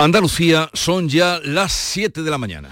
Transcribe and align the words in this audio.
Andalucía 0.00 0.70
son 0.72 1.10
ya 1.10 1.40
las 1.44 1.72
7 1.72 2.22
de 2.22 2.30
la 2.30 2.38
mañana. 2.38 2.70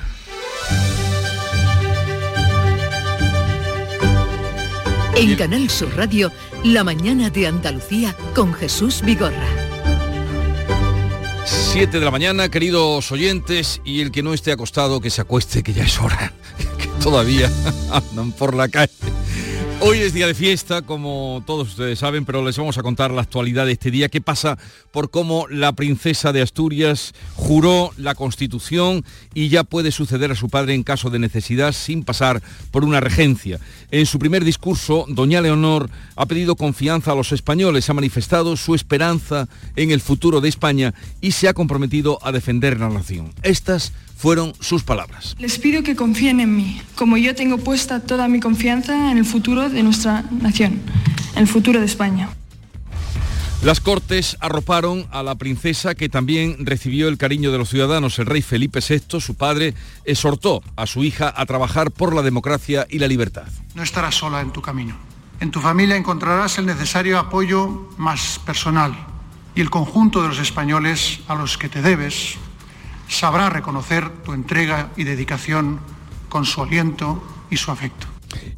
En 5.15 5.37
Canal 5.37 5.69
Sur 5.69 5.95
Radio, 5.95 6.33
La 6.65 6.85
mañana 6.85 7.29
de 7.29 7.47
Andalucía 7.47 8.17
con 8.35 8.55
Jesús 8.55 9.03
Vigorra. 9.03 9.47
7 11.45 11.99
de 11.99 12.05
la 12.07 12.11
mañana, 12.11 12.49
queridos 12.49 13.13
oyentes, 13.13 13.83
y 13.85 14.01
el 14.01 14.11
que 14.11 14.23
no 14.23 14.33
esté 14.33 14.53
acostado, 14.53 15.03
que 15.03 15.11
se 15.11 15.21
acueste, 15.21 15.63
que 15.63 15.75
ya 15.75 15.85
es 15.85 16.01
hora, 16.01 16.33
que 16.79 16.87
todavía 17.03 17.53
andan 17.93 18.33
por 18.33 18.55
la 18.55 18.69
calle. 18.69 19.08
Hoy 19.81 19.99
es 19.99 20.13
día 20.13 20.27
de 20.27 20.35
fiesta, 20.35 20.83
como 20.83 21.45
todos 21.47 21.69
ustedes 21.69 22.01
saben, 22.01 22.25
pero 22.25 22.45
les 22.45 22.59
vamos 22.59 22.77
a 22.79 22.83
contar 22.83 23.13
la 23.13 23.23
actualidad 23.23 23.65
de 23.65 23.73
este 23.73 23.93
día, 23.93 24.09
qué 24.09 24.21
pasa 24.21 24.59
por 24.91 25.09
cómo 25.09 25.47
la 25.49 25.73
princesa 25.73 26.33
de 26.33 26.43
Asturias 26.43 27.15
juró 27.37 27.93
la 27.97 28.17
Constitución 28.17 29.05
y 29.35 29.51
ya 29.51 29.63
puede 29.63 29.93
suceder 29.93 30.33
a 30.33 30.35
su 30.35 30.49
padre 30.49 30.75
en 30.75 30.83
caso 30.83 31.11
de 31.11 31.21
necesidad 31.21 31.71
sin 31.71 32.03
pasar 32.03 32.43
por 32.73 32.85
una 32.85 32.99
regencia. 32.99 33.61
En 33.93 34.05
su 34.07 34.19
primer 34.19 34.45
discurso, 34.45 35.05
doña 35.09 35.41
Leonor 35.41 35.89
ha 36.17 36.27
pedido 36.27 36.57
confianza 36.57 37.13
a 37.13 37.15
los 37.15 37.31
españoles, 37.31 37.89
ha 37.89 37.95
manifestado 37.95 38.57
su 38.57 38.75
esperanza 38.75 39.49
en 39.77 39.93
el 39.93 40.01
futuro 40.01 40.41
de 40.41 40.49
España 40.49 40.93
y 41.21 41.31
se 41.31 41.47
ha 41.47 41.55
comprometido 41.55 42.19
a 42.23 42.33
defender 42.33 42.81
la 42.81 42.89
nación. 42.89 43.33
Estas 43.45 43.93
fueron 44.19 44.53
sus 44.59 44.83
palabras. 44.83 45.37
Les 45.39 45.59
pido 45.59 45.85
que 45.85 45.95
confíen 45.95 46.41
en 46.41 46.57
mí, 46.57 46.83
como 46.97 47.17
yo 47.17 47.37
tengo 47.37 47.57
puesta 47.59 48.01
toda 48.01 48.27
mi 48.27 48.41
confianza 48.41 49.13
en 49.13 49.19
el 49.19 49.25
futuro 49.25 49.71
de 49.71 49.85
nuestra 49.85 50.25
nación, 50.43 50.81
en 51.35 51.43
el 51.43 51.47
futuro 51.47 51.79
de 51.79 51.87
España. 51.87 52.29
Las 53.63 53.81
Cortes 53.81 54.37
arroparon 54.41 55.07
a 55.13 55.23
la 55.23 55.37
princesa 55.37 55.95
que 55.95 56.09
también 56.09 56.67
recibió 56.67 57.07
el 57.09 57.17
cariño 57.17 57.53
de 57.53 57.59
los 57.59 57.69
ciudadanos. 57.69 58.19
El 58.19 58.27
rey 58.27 58.43
Felipe 58.43 58.81
VI, 58.81 59.21
su 59.21 59.37
padre, 59.37 59.75
exhortó 60.05 60.63
a 60.75 60.87
su 60.87 61.05
hija 61.05 61.33
a 61.37 61.47
trabajar 61.47 61.93
por 61.93 62.13
la 62.13 62.23
democracia 62.23 62.87
y 62.91 62.99
la 62.99 63.07
libertad. 63.07 63.47
No 63.75 63.85
estarás 63.85 64.17
sola 64.17 64.41
en 64.41 64.51
tu 64.53 64.63
camino. 64.63 64.97
En 65.41 65.53
tu 65.53 65.61
familia 65.61 65.97
encontrarás 65.97 66.59
el 66.59 66.67
necesario 66.67 67.19
apoyo 67.19 67.89
más 67.97 68.41
personal 68.45 68.97
y 69.55 69.61
el 69.61 69.71
conjunto 69.71 70.23
de 70.23 70.29
los 70.29 70.39
españoles 70.41 71.21
a 71.29 71.37
los 71.37 71.57
que 71.57 71.69
te 71.69 71.83
debes 71.83 72.37
sabrá 73.09 73.51
reconocer 73.51 74.09
tu 74.25 74.33
entrega 74.33 74.91
y 74.97 75.05
dedicación 75.05 75.81
con 76.29 76.45
su 76.45 76.63
aliento 76.63 77.23
y 77.51 77.57
su 77.57 77.71
afecto. 77.71 78.07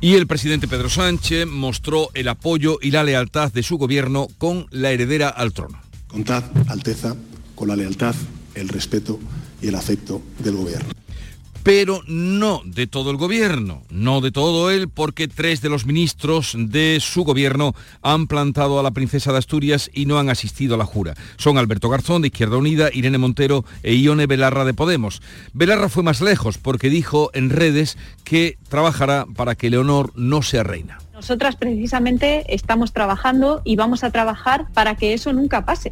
Y 0.01 0.15
el 0.15 0.27
presidente 0.27 0.69
Pedro 0.69 0.91
Sánchez 0.91 1.47
mostró 1.47 2.09
el 2.15 2.29
apoyo 2.29 2.79
y 2.83 2.91
la 2.91 3.05
lealtad 3.05 3.53
de 3.53 3.63
su 3.63 3.79
gobierno 3.79 4.27
con 4.39 4.67
la 4.71 4.91
heredera 4.91 5.29
al 5.29 5.53
trono. 5.53 5.81
Contad, 6.09 6.45
Alteza, 6.69 7.15
con 7.55 7.69
la 7.69 7.77
lealtad, 7.77 8.15
el 8.55 8.69
respeto 8.69 9.21
y 9.63 9.69
el 9.69 9.77
afecto 9.77 10.21
del 10.41 10.57
gobierno 10.57 10.91
pero 11.63 12.03
no 12.07 12.63
de 12.65 12.87
todo 12.87 13.11
el 13.11 13.17
gobierno, 13.17 13.83
no 13.91 14.21
de 14.21 14.33
todo 14.33 14.71
él, 14.71 14.89
porque 14.89 15.29
tres 15.29 15.61
de 15.61 15.69
los 15.69 15.87
ministros 15.87 16.55
de 16.57 16.99
su 17.01 17.25
gobierno 17.25 17.75
han 18.03 18.27
plantado 18.27 18.79
a 18.79 18.83
la 18.83 18.91
princesa 18.91 19.33
de 19.33 19.39
Asturias 19.39 19.91
y 19.93 20.07
no 20.07 20.19
han 20.19 20.31
asistido 20.31 20.75
a 20.75 20.79
la 20.79 20.87
jura. 20.87 21.15
Son 21.37 21.59
Alberto 21.59 21.89
Garzón 21.89 22.23
de 22.23 22.29
Izquierda 22.29 22.57
Unida, 22.57 22.91
Irene 22.93 23.19
Montero 23.19 23.65
e 23.83 23.95
Ione 23.95 24.27
Belarra 24.27 24.65
de 24.65 24.75
Podemos. 24.75 25.23
Belarra 25.53 25.89
fue 25.89 26.03
más 26.03 26.21
lejos 26.21 26.59
porque 26.59 26.91
dijo 26.91 27.31
en 27.35 27.51
redes 27.51 27.99
que 28.25 28.59
trabajará 28.69 29.27
para 29.35 29.55
que 29.55 29.71
Leonor 29.71 30.13
no 30.15 30.43
sea 30.43 30.63
reina. 30.63 30.99
Nosotras 31.13 31.57
precisamente 31.57 32.55
estamos 32.55 32.93
trabajando 32.93 33.61
y 33.65 33.77
vamos 33.77 34.05
a 34.05 34.11
trabajar 34.11 34.69
para 34.73 34.95
que 34.95 35.13
eso 35.13 35.35
nunca 35.35 35.67
pase. 35.67 35.91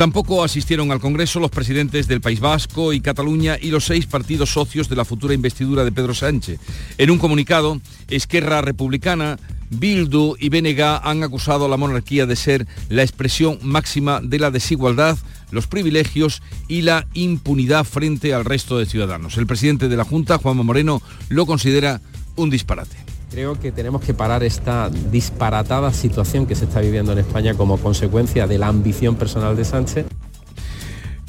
Tampoco 0.00 0.42
asistieron 0.42 0.92
al 0.92 0.98
Congreso 0.98 1.40
los 1.40 1.50
presidentes 1.50 2.08
del 2.08 2.22
País 2.22 2.40
Vasco 2.40 2.94
y 2.94 3.02
Cataluña 3.02 3.58
y 3.60 3.70
los 3.70 3.84
seis 3.84 4.06
partidos 4.06 4.50
socios 4.50 4.88
de 4.88 4.96
la 4.96 5.04
futura 5.04 5.34
investidura 5.34 5.84
de 5.84 5.92
Pedro 5.92 6.14
Sánchez. 6.14 6.58
En 6.96 7.10
un 7.10 7.18
comunicado, 7.18 7.78
Esquerra 8.08 8.62
Republicana, 8.62 9.38
Bildu 9.68 10.36
y 10.38 10.48
BNG 10.48 10.80
han 11.02 11.22
acusado 11.22 11.66
a 11.66 11.68
la 11.68 11.76
monarquía 11.76 12.24
de 12.24 12.34
ser 12.34 12.66
la 12.88 13.02
expresión 13.02 13.58
máxima 13.60 14.22
de 14.22 14.38
la 14.38 14.50
desigualdad, 14.50 15.18
los 15.50 15.66
privilegios 15.66 16.40
y 16.66 16.80
la 16.80 17.06
impunidad 17.12 17.84
frente 17.84 18.32
al 18.32 18.46
resto 18.46 18.78
de 18.78 18.86
ciudadanos. 18.86 19.36
El 19.36 19.46
presidente 19.46 19.90
de 19.90 19.98
la 19.98 20.04
Junta, 20.04 20.38
Juanma 20.38 20.62
Moreno, 20.62 21.02
lo 21.28 21.44
considera 21.44 22.00
un 22.36 22.48
disparate. 22.48 23.09
Creo 23.30 23.58
que 23.60 23.70
tenemos 23.70 24.02
que 24.02 24.12
parar 24.12 24.42
esta 24.42 24.90
disparatada 24.90 25.92
situación 25.92 26.46
que 26.46 26.56
se 26.56 26.64
está 26.64 26.80
viviendo 26.80 27.12
en 27.12 27.18
España 27.18 27.54
como 27.54 27.78
consecuencia 27.78 28.48
de 28.48 28.58
la 28.58 28.66
ambición 28.66 29.14
personal 29.14 29.56
de 29.56 29.64
Sánchez. 29.64 30.06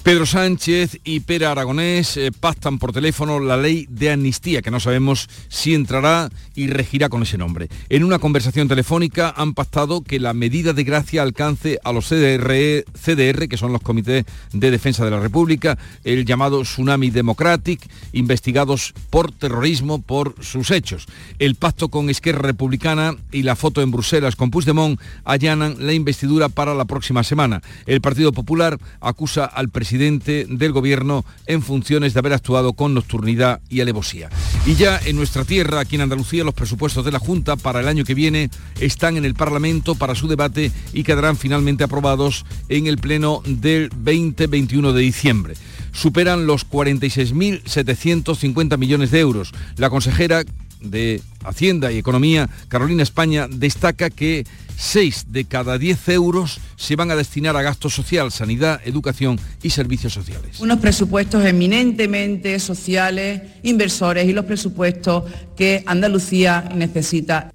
Pedro 0.03 0.25
Sánchez 0.25 0.99
y 1.03 1.19
Pera 1.19 1.51
Aragonés 1.51 2.17
eh, 2.17 2.31
pactan 2.31 2.79
por 2.79 2.91
teléfono 2.91 3.39
la 3.39 3.55
ley 3.55 3.85
de 3.87 4.09
amnistía, 4.09 4.63
que 4.63 4.71
no 4.71 4.79
sabemos 4.79 5.29
si 5.47 5.75
entrará 5.75 6.31
y 6.55 6.65
regirá 6.67 7.07
con 7.07 7.21
ese 7.21 7.37
nombre. 7.37 7.69
En 7.87 8.03
una 8.03 8.17
conversación 8.17 8.67
telefónica 8.67 9.31
han 9.37 9.53
pactado 9.53 10.01
que 10.01 10.19
la 10.19 10.33
medida 10.33 10.73
de 10.73 10.83
gracia 10.83 11.21
alcance 11.21 11.77
a 11.83 11.93
los 11.93 12.07
CDR, 12.07 12.83
CDR, 12.99 13.47
que 13.47 13.57
son 13.57 13.73
los 13.73 13.81
comités 13.81 14.25
de 14.51 14.71
defensa 14.71 15.05
de 15.05 15.11
la 15.11 15.19
República, 15.19 15.77
el 16.03 16.25
llamado 16.25 16.63
Tsunami 16.63 17.11
Democratic, 17.11 17.87
investigados 18.11 18.95
por 19.11 19.31
terrorismo 19.31 20.01
por 20.01 20.33
sus 20.43 20.71
hechos. 20.71 21.05
El 21.37 21.53
pacto 21.53 21.89
con 21.89 22.09
Esquerra 22.09 22.41
Republicana 22.41 23.15
y 23.31 23.43
la 23.43 23.55
foto 23.55 23.83
en 23.83 23.91
Bruselas 23.91 24.35
con 24.35 24.49
Puigdemont 24.49 24.99
allanan 25.25 25.75
la 25.77 25.93
investidura 25.93 26.49
para 26.49 26.73
la 26.73 26.85
próxima 26.85 27.23
semana. 27.23 27.61
El 27.85 28.01
Partido 28.01 28.31
Popular 28.31 28.79
acusa 28.99 29.45
al 29.45 29.69
presidente 29.69 29.90
presidente 29.91 30.47
del 30.47 30.71
gobierno 30.71 31.25
en 31.47 31.61
funciones 31.61 32.13
de 32.13 32.19
haber 32.19 32.31
actuado 32.31 32.71
con 32.71 32.93
nocturnidad 32.93 33.59
y 33.67 33.81
alevosía. 33.81 34.29
Y 34.65 34.75
ya 34.75 34.97
en 35.03 35.17
nuestra 35.17 35.43
tierra, 35.43 35.81
aquí 35.81 35.95
en 35.95 36.01
Andalucía, 36.03 36.45
los 36.45 36.53
presupuestos 36.53 37.03
de 37.03 37.11
la 37.11 37.19
Junta 37.19 37.57
para 37.57 37.81
el 37.81 37.89
año 37.89 38.05
que 38.05 38.13
viene 38.13 38.49
están 38.79 39.17
en 39.17 39.25
el 39.25 39.33
Parlamento 39.33 39.95
para 39.95 40.15
su 40.15 40.29
debate 40.29 40.71
y 40.93 41.03
quedarán 41.03 41.35
finalmente 41.35 41.83
aprobados 41.83 42.45
en 42.69 42.87
el 42.87 42.99
Pleno 42.99 43.43
del 43.45 43.89
20-21 43.89 44.93
de 44.93 45.01
diciembre. 45.01 45.55
Superan 45.91 46.45
los 46.45 46.65
46.750 46.69 48.77
millones 48.77 49.11
de 49.11 49.19
euros. 49.19 49.51
La 49.75 49.89
consejera 49.89 50.45
de 50.79 51.21
Hacienda 51.43 51.91
y 51.91 51.97
Economía, 51.97 52.49
Carolina 52.69 53.03
España, 53.03 53.49
destaca 53.49 54.09
que 54.09 54.45
6 54.77 55.25
de 55.29 55.45
cada 55.45 55.77
10 55.77 56.09
euros 56.09 56.59
se 56.75 56.95
van 56.95 57.11
a 57.11 57.15
destinar 57.15 57.55
a 57.55 57.61
gasto 57.61 57.89
social, 57.89 58.31
sanidad, 58.31 58.81
educación 58.85 59.39
y 59.61 59.69
servicios 59.69 60.13
sociales. 60.13 60.59
Unos 60.59 60.79
presupuestos 60.79 61.45
eminentemente 61.45 62.59
sociales, 62.59 63.41
inversores 63.63 64.27
y 64.27 64.33
los 64.33 64.45
presupuestos 64.45 65.23
que 65.55 65.83
Andalucía 65.85 66.69
necesita. 66.75 67.51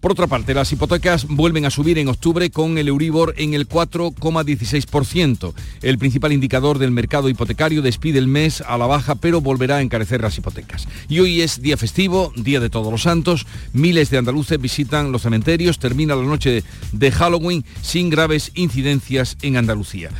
Por 0.00 0.12
otra 0.12 0.26
parte, 0.26 0.54
las 0.54 0.70
hipotecas 0.72 1.26
vuelven 1.26 1.64
a 1.64 1.70
subir 1.70 1.98
en 1.98 2.08
octubre 2.08 2.50
con 2.50 2.78
el 2.78 2.88
Euribor 2.88 3.34
en 3.38 3.54
el 3.54 3.68
4,16%. 3.68 5.54
El 5.82 5.98
principal 5.98 6.32
indicador 6.32 6.78
del 6.78 6.90
mercado 6.90 7.28
hipotecario 7.28 7.82
despide 7.82 8.18
el 8.18 8.28
mes 8.28 8.60
a 8.60 8.78
la 8.78 8.86
baja, 8.86 9.14
pero 9.14 9.40
volverá 9.40 9.76
a 9.76 9.82
encarecer 9.82 10.20
las 10.20 10.36
hipotecas. 10.38 10.86
Y 11.08 11.20
hoy 11.20 11.40
es 11.40 11.60
día 11.62 11.76
festivo, 11.76 12.32
día 12.36 12.60
de 12.60 12.70
todos 12.70 12.92
los 12.92 13.02
santos. 13.02 13.46
Miles 13.72 14.10
de 14.10 14.18
andaluces 14.18 14.60
visitan 14.60 15.12
los 15.12 15.22
cementerios. 15.22 15.78
Termina 15.78 16.14
la 16.14 16.22
noche 16.22 16.62
de 16.92 17.12
Halloween 17.12 17.64
sin 17.82 18.10
graves 18.10 18.52
incidencias 18.54 19.36
en 19.42 19.56
Andalucía. 19.56 20.10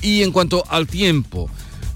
Y 0.00 0.22
en 0.22 0.32
cuanto 0.32 0.64
al 0.68 0.86
tiempo, 0.86 1.50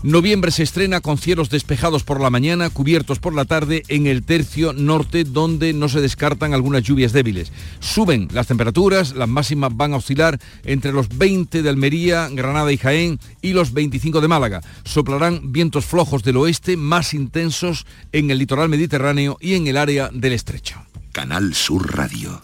Noviembre 0.04 0.52
se 0.52 0.62
estrena 0.62 1.00
con 1.00 1.18
cielos 1.18 1.50
despejados 1.50 2.04
por 2.04 2.20
la 2.20 2.30
mañana, 2.30 2.70
cubiertos 2.70 3.18
por 3.18 3.34
la 3.34 3.44
tarde 3.44 3.82
en 3.88 4.06
el 4.06 4.22
tercio 4.22 4.72
norte, 4.72 5.24
donde 5.24 5.72
no 5.72 5.88
se 5.88 6.00
descartan 6.00 6.54
algunas 6.54 6.84
lluvias 6.84 7.12
débiles. 7.12 7.50
Suben 7.80 8.28
las 8.32 8.46
temperaturas, 8.46 9.16
las 9.16 9.28
máximas 9.28 9.76
van 9.76 9.94
a 9.94 9.96
oscilar 9.96 10.38
entre 10.64 10.92
los 10.92 11.08
20 11.08 11.62
de 11.62 11.68
Almería, 11.68 12.28
Granada 12.30 12.70
y 12.70 12.76
Jaén 12.76 13.18
y 13.42 13.54
los 13.54 13.72
25 13.72 14.20
de 14.20 14.28
Málaga. 14.28 14.60
Soplarán 14.84 15.50
vientos 15.50 15.84
flojos 15.84 16.22
del 16.22 16.36
oeste 16.36 16.76
más 16.76 17.12
intensos 17.12 17.84
en 18.12 18.30
el 18.30 18.38
litoral 18.38 18.68
mediterráneo 18.68 19.36
y 19.40 19.54
en 19.54 19.66
el 19.66 19.76
área 19.76 20.10
del 20.12 20.32
estrecho. 20.32 20.80
Canal 21.10 21.54
Sur 21.54 21.96
Radio. 21.96 22.42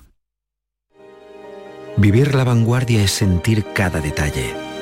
Vivir 1.96 2.34
la 2.34 2.42
vanguardia 2.42 3.04
es 3.04 3.12
sentir 3.12 3.64
cada 3.72 4.00
detalle 4.00 4.73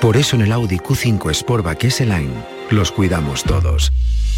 por 0.00 0.16
eso 0.16 0.36
en 0.36 0.42
el 0.42 0.52
Audi 0.52 0.78
Q5 0.78 1.34
Sportback 1.34 1.84
S-Line 1.84 2.54
los 2.70 2.90
cuidamos 2.90 3.44
todos. 3.44 3.92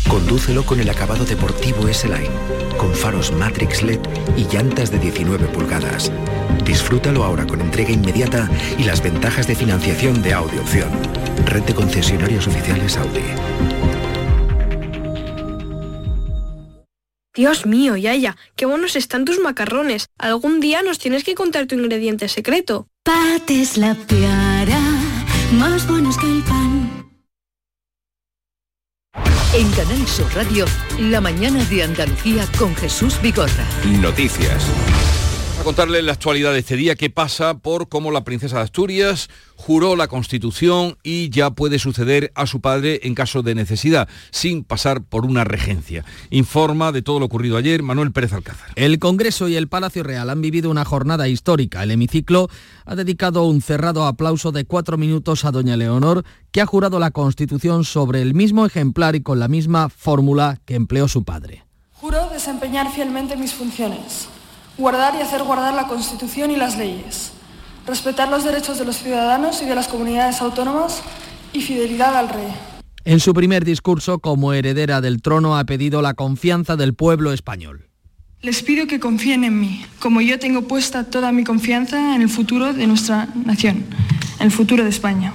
Condúcelo 0.08 0.64
con 0.64 0.80
el 0.80 0.88
acabado 0.88 1.24
deportivo 1.24 1.88
S-Line, 1.88 2.30
con 2.76 2.94
faros 2.94 3.32
Matrix 3.32 3.82
LED 3.82 4.00
y 4.36 4.44
llantas 4.44 4.90
de 4.90 4.98
19 4.98 5.46
pulgadas. 5.48 6.12
Disfrútalo 6.64 7.24
ahora 7.24 7.46
con 7.46 7.60
entrega 7.60 7.90
inmediata 7.90 8.48
y 8.78 8.84
las 8.84 9.02
ventajas 9.02 9.46
de 9.46 9.56
financiación 9.56 10.22
de 10.22 10.34
Audi 10.34 10.58
Opción. 10.58 10.90
Red 11.46 11.62
de 11.62 11.74
concesionarios 11.74 12.46
oficiales 12.46 12.96
Audi. 12.96 13.20
Dios 17.34 17.66
mío, 17.66 17.96
Yaya, 17.96 18.36
qué 18.54 18.64
buenos 18.64 18.96
están 18.96 19.24
tus 19.24 19.40
macarrones. 19.40 20.08
Algún 20.18 20.60
día 20.60 20.82
nos 20.82 20.98
tienes 20.98 21.22
que 21.22 21.34
contar 21.34 21.66
tu 21.66 21.74
ingrediente 21.74 22.28
secreto. 22.28 22.88
Pates 23.02 23.76
la 23.76 23.94
piara 23.94 24.95
más 25.58 25.86
buenos 25.88 26.16
que 26.18 26.26
el 26.26 26.42
pan. 26.42 27.06
En 29.54 29.70
Canal 29.72 30.06
Sur 30.06 30.26
Radio, 30.34 30.66
la 30.98 31.20
mañana 31.20 31.64
de 31.64 31.82
Andalucía 31.82 32.46
con 32.58 32.74
Jesús 32.76 33.20
Bigorra. 33.22 33.64
Noticias. 34.00 34.70
Contarle 35.66 36.00
la 36.00 36.12
actualidad 36.12 36.52
de 36.52 36.60
este 36.60 36.76
día 36.76 36.94
que 36.94 37.10
pasa 37.10 37.58
por 37.58 37.88
cómo 37.88 38.12
la 38.12 38.22
princesa 38.22 38.58
de 38.58 38.62
Asturias 38.62 39.28
juró 39.56 39.96
la 39.96 40.06
Constitución 40.06 40.96
y 41.02 41.28
ya 41.30 41.50
puede 41.50 41.80
suceder 41.80 42.30
a 42.36 42.46
su 42.46 42.60
padre 42.60 43.00
en 43.02 43.16
caso 43.16 43.42
de 43.42 43.56
necesidad, 43.56 44.08
sin 44.30 44.62
pasar 44.62 45.02
por 45.02 45.26
una 45.26 45.42
regencia. 45.42 46.04
Informa 46.30 46.92
de 46.92 47.02
todo 47.02 47.18
lo 47.18 47.26
ocurrido 47.26 47.56
ayer 47.56 47.82
Manuel 47.82 48.12
Pérez 48.12 48.32
Alcázar. 48.32 48.68
El 48.76 49.00
Congreso 49.00 49.48
y 49.48 49.56
el 49.56 49.66
Palacio 49.66 50.04
Real 50.04 50.30
han 50.30 50.40
vivido 50.40 50.70
una 50.70 50.84
jornada 50.84 51.26
histórica. 51.26 51.82
El 51.82 51.90
hemiciclo 51.90 52.48
ha 52.84 52.94
dedicado 52.94 53.42
un 53.42 53.60
cerrado 53.60 54.06
aplauso 54.06 54.52
de 54.52 54.66
cuatro 54.66 54.96
minutos 54.98 55.44
a 55.44 55.50
doña 55.50 55.76
Leonor, 55.76 56.24
que 56.52 56.60
ha 56.60 56.66
jurado 56.66 57.00
la 57.00 57.10
Constitución 57.10 57.82
sobre 57.82 58.22
el 58.22 58.34
mismo 58.34 58.66
ejemplar 58.66 59.16
y 59.16 59.22
con 59.22 59.40
la 59.40 59.48
misma 59.48 59.88
fórmula 59.88 60.60
que 60.64 60.76
empleó 60.76 61.08
su 61.08 61.24
padre. 61.24 61.64
Juro 61.90 62.28
desempeñar 62.30 62.92
fielmente 62.92 63.36
mis 63.36 63.52
funciones, 63.52 64.28
guardar 64.78 65.14
y 65.14 65.22
hacer 65.22 65.42
guardar 65.42 65.74
la 65.74 65.86
Constitución 65.86 66.50
y 66.50 66.56
las 66.56 66.76
leyes, 66.76 67.32
respetar 67.86 68.28
los 68.28 68.44
derechos 68.44 68.78
de 68.78 68.84
los 68.84 68.96
ciudadanos 68.98 69.62
y 69.62 69.66
de 69.66 69.74
las 69.74 69.88
comunidades 69.88 70.40
autónomas 70.40 71.02
y 71.52 71.60
fidelidad 71.60 72.16
al 72.16 72.28
rey. 72.28 72.52
En 73.04 73.20
su 73.20 73.32
primer 73.34 73.64
discurso 73.64 74.18
como 74.18 74.52
heredera 74.52 75.00
del 75.00 75.22
trono 75.22 75.56
ha 75.56 75.64
pedido 75.64 76.02
la 76.02 76.14
confianza 76.14 76.76
del 76.76 76.94
pueblo 76.94 77.32
español. 77.32 77.88
Les 78.42 78.62
pido 78.62 78.86
que 78.86 79.00
confíen 79.00 79.44
en 79.44 79.58
mí, 79.58 79.84
como 79.98 80.20
yo 80.20 80.38
tengo 80.38 80.62
puesta 80.62 81.04
toda 81.04 81.32
mi 81.32 81.44
confianza 81.44 82.14
en 82.14 82.22
el 82.22 82.28
futuro 82.28 82.72
de 82.72 82.86
nuestra 82.86 83.28
nación, 83.44 83.86
en 84.38 84.46
el 84.46 84.50
futuro 84.50 84.84
de 84.84 84.90
España. 84.90 85.34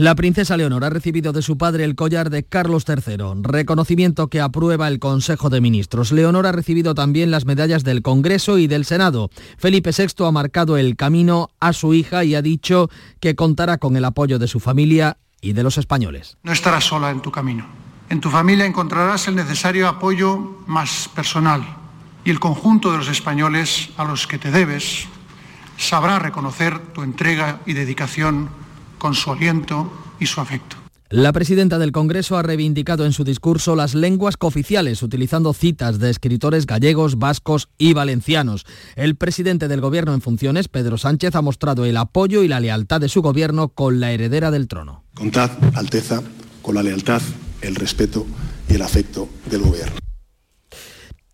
La 0.00 0.14
princesa 0.14 0.56
Leonor 0.56 0.82
ha 0.86 0.88
recibido 0.88 1.34
de 1.34 1.42
su 1.42 1.58
padre 1.58 1.84
el 1.84 1.94
collar 1.94 2.30
de 2.30 2.42
Carlos 2.42 2.86
III, 2.88 3.42
reconocimiento 3.42 4.28
que 4.28 4.40
aprueba 4.40 4.88
el 4.88 4.98
Consejo 4.98 5.50
de 5.50 5.60
Ministros. 5.60 6.10
Leonor 6.10 6.46
ha 6.46 6.52
recibido 6.52 6.94
también 6.94 7.30
las 7.30 7.44
medallas 7.44 7.84
del 7.84 8.00
Congreso 8.00 8.56
y 8.56 8.66
del 8.66 8.86
Senado. 8.86 9.28
Felipe 9.58 9.90
VI 9.94 10.24
ha 10.24 10.32
marcado 10.32 10.78
el 10.78 10.96
camino 10.96 11.50
a 11.60 11.74
su 11.74 11.92
hija 11.92 12.24
y 12.24 12.34
ha 12.34 12.40
dicho 12.40 12.88
que 13.20 13.34
contará 13.34 13.76
con 13.76 13.94
el 13.94 14.06
apoyo 14.06 14.38
de 14.38 14.48
su 14.48 14.58
familia 14.58 15.18
y 15.42 15.52
de 15.52 15.62
los 15.62 15.76
españoles. 15.76 16.38
No 16.44 16.52
estarás 16.52 16.84
sola 16.84 17.10
en 17.10 17.20
tu 17.20 17.30
camino. 17.30 17.66
En 18.08 18.22
tu 18.22 18.30
familia 18.30 18.64
encontrarás 18.64 19.28
el 19.28 19.34
necesario 19.34 19.86
apoyo 19.86 20.62
más 20.66 21.10
personal 21.14 21.62
y 22.24 22.30
el 22.30 22.40
conjunto 22.40 22.90
de 22.90 22.96
los 22.96 23.08
españoles 23.08 23.90
a 23.98 24.04
los 24.04 24.26
que 24.26 24.38
te 24.38 24.50
debes 24.50 25.08
sabrá 25.76 26.18
reconocer 26.18 26.78
tu 26.94 27.02
entrega 27.02 27.60
y 27.66 27.74
dedicación 27.74 28.48
con 29.00 29.14
su 29.14 29.32
aliento 29.32 29.90
y 30.20 30.26
su 30.26 30.40
afecto. 30.40 30.76
La 31.08 31.32
presidenta 31.32 31.80
del 31.80 31.90
Congreso 31.90 32.36
ha 32.36 32.42
reivindicado 32.44 33.04
en 33.04 33.12
su 33.12 33.24
discurso 33.24 33.74
las 33.74 33.96
lenguas 33.96 34.36
cooficiales, 34.36 35.02
utilizando 35.02 35.52
citas 35.52 35.98
de 35.98 36.08
escritores 36.08 36.66
gallegos, 36.66 37.18
vascos 37.18 37.68
y 37.78 37.94
valencianos. 37.94 38.64
El 38.94 39.16
presidente 39.16 39.66
del 39.66 39.80
Gobierno 39.80 40.14
en 40.14 40.20
funciones, 40.20 40.68
Pedro 40.68 40.98
Sánchez, 40.98 41.34
ha 41.34 41.42
mostrado 41.42 41.84
el 41.84 41.96
apoyo 41.96 42.44
y 42.44 42.48
la 42.48 42.60
lealtad 42.60 43.00
de 43.00 43.08
su 43.08 43.22
gobierno 43.22 43.70
con 43.70 43.98
la 43.98 44.12
heredera 44.12 44.52
del 44.52 44.68
trono. 44.68 45.02
Contad, 45.14 45.50
Alteza, 45.74 46.22
con 46.62 46.76
la 46.76 46.84
lealtad, 46.84 47.22
el 47.60 47.74
respeto 47.74 48.24
y 48.68 48.74
el 48.74 48.82
afecto 48.82 49.28
del 49.50 49.62
Gobierno. 49.62 50.09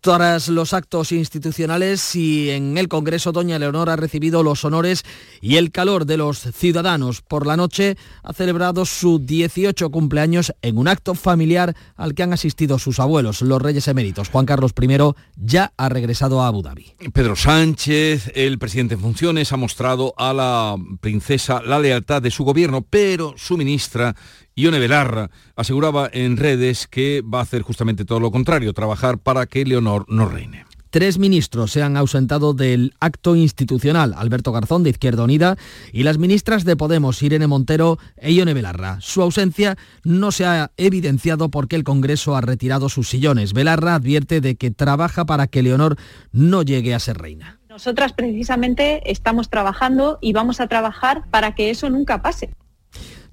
Tras 0.01 0.47
los 0.47 0.73
actos 0.73 1.11
institucionales 1.11 2.15
y 2.15 2.51
en 2.51 2.77
el 2.77 2.87
Congreso, 2.87 3.31
doña 3.31 3.59
Leonor 3.59 3.89
ha 3.89 3.95
recibido 3.95 4.43
los 4.43 4.63
honores 4.63 5.03
y 5.41 5.57
el 5.57 5.71
calor 5.71 6.05
de 6.05 6.17
los 6.17 6.39
ciudadanos. 6.39 7.21
Por 7.21 7.47
la 7.47 7.57
noche 7.57 7.97
ha 8.23 8.33
celebrado 8.33 8.85
su 8.85 9.19
18 9.19 9.89
cumpleaños 9.89 10.53
en 10.61 10.77
un 10.77 10.87
acto 10.87 11.15
familiar 11.15 11.75
al 11.95 12.13
que 12.13 12.23
han 12.23 12.31
asistido 12.31 12.79
sus 12.79 12.99
abuelos, 12.99 13.41
los 13.41 13.61
reyes 13.61 13.87
eméritos. 13.87 14.29
Juan 14.29 14.45
Carlos 14.45 14.71
I 14.79 14.87
ya 15.35 15.73
ha 15.77 15.89
regresado 15.89 16.41
a 16.41 16.47
Abu 16.47 16.61
Dhabi. 16.61 16.93
Pedro 17.11 17.35
Sánchez, 17.35 18.31
el 18.35 18.59
presidente 18.59 18.93
en 18.93 19.01
funciones, 19.01 19.51
ha 19.51 19.57
mostrado 19.57 20.13
a 20.17 20.33
la 20.33 20.75
princesa 21.01 21.61
la 21.61 21.79
lealtad 21.79 22.21
de 22.21 22.31
su 22.31 22.43
gobierno, 22.43 22.85
pero 22.87 23.33
su 23.35 23.57
ministra 23.57 24.15
Ione 24.57 24.79
Belarra 24.79 25.29
aseguraba 25.55 26.09
en 26.11 26.35
redes 26.35 26.87
que 26.87 27.21
va 27.21 27.39
a 27.39 27.43
hacer 27.43 27.61
justamente 27.61 28.05
todo 28.05 28.19
lo 28.19 28.31
contrario, 28.31 28.73
trabajar 28.73 29.19
para 29.19 29.45
que 29.45 29.63
Leonor 29.63 30.05
no 30.09 30.27
reine. 30.27 30.65
Tres 30.89 31.19
ministros 31.19 31.71
se 31.71 31.83
han 31.83 31.95
ausentado 31.95 32.55
del 32.55 32.95
acto 32.99 33.35
institucional, 33.35 34.15
Alberto 34.17 34.51
Garzón 34.51 34.81
de 34.81 34.89
Izquierda 34.89 35.23
Unida 35.23 35.57
y 35.93 36.01
las 36.01 36.17
ministras 36.17 36.65
de 36.65 36.75
Podemos, 36.75 37.21
Irene 37.21 37.45
Montero 37.45 37.99
e 38.15 38.33
Ione 38.33 38.55
Belarra. 38.55 38.97
Su 38.99 39.21
ausencia 39.21 39.77
no 40.03 40.31
se 40.31 40.47
ha 40.47 40.71
evidenciado 40.77 41.49
porque 41.49 41.75
el 41.75 41.83
Congreso 41.83 42.35
ha 42.35 42.41
retirado 42.41 42.89
sus 42.89 43.09
sillones. 43.09 43.53
Belarra 43.53 43.93
advierte 43.93 44.41
de 44.41 44.55
que 44.55 44.71
trabaja 44.71 45.25
para 45.25 45.45
que 45.45 45.61
Leonor 45.61 45.97
no 46.31 46.63
llegue 46.63 46.95
a 46.95 46.99
ser 46.99 47.19
reina. 47.19 47.59
Nosotras 47.69 48.13
precisamente 48.13 49.11
estamos 49.11 49.51
trabajando 49.51 50.17
y 50.19 50.33
vamos 50.33 50.59
a 50.61 50.67
trabajar 50.67 51.29
para 51.29 51.53
que 51.53 51.69
eso 51.69 51.91
nunca 51.91 52.23
pase. 52.23 52.49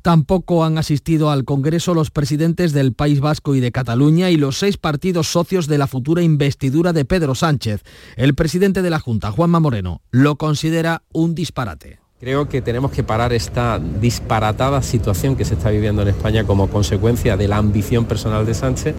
Tampoco 0.05 0.67
han 0.67 0.77
asistido 0.77 1.31
al 1.31 1.47
Congreso 1.47 1.95
los 1.95 2.11
presidentes 2.11 2.75
del 2.75 2.93
País 2.93 3.21
Vasco 3.21 3.55
y 3.55 3.61
de 3.61 3.73
Cataluña 3.73 4.29
y 4.29 4.37
los 4.37 4.59
seis 4.59 4.77
partidos 4.77 5.29
socios 5.29 5.67
de 5.67 5.79
la 5.79 5.87
futura 5.87 6.21
investidura 6.21 6.93
de 6.93 7.07
Pedro 7.07 7.35
Sánchez. 7.35 7.83
El 8.17 8.35
presidente 8.35 8.83
de 8.83 8.91
la 8.91 9.01
Junta, 9.01 9.31
Juanma 9.31 9.61
Moreno, 9.61 10.03
lo 10.11 10.37
considera 10.37 11.05
un 11.15 11.35
disparate. 11.35 12.01
Creo 12.21 12.51
que 12.51 12.61
tenemos 12.61 12.91
que 12.91 13.03
parar 13.03 13.33
esta 13.33 13.79
disparatada 13.79 14.83
situación 14.83 15.37
que 15.37 15.47
se 15.47 15.55
está 15.55 15.71
viviendo 15.71 16.03
en 16.03 16.09
España 16.09 16.45
como 16.45 16.69
consecuencia 16.69 17.39
de 17.39 17.49
la 17.49 17.57
ambición 17.57 18.05
personal 18.05 18.45
de 18.45 18.53
Sánchez. 18.53 18.97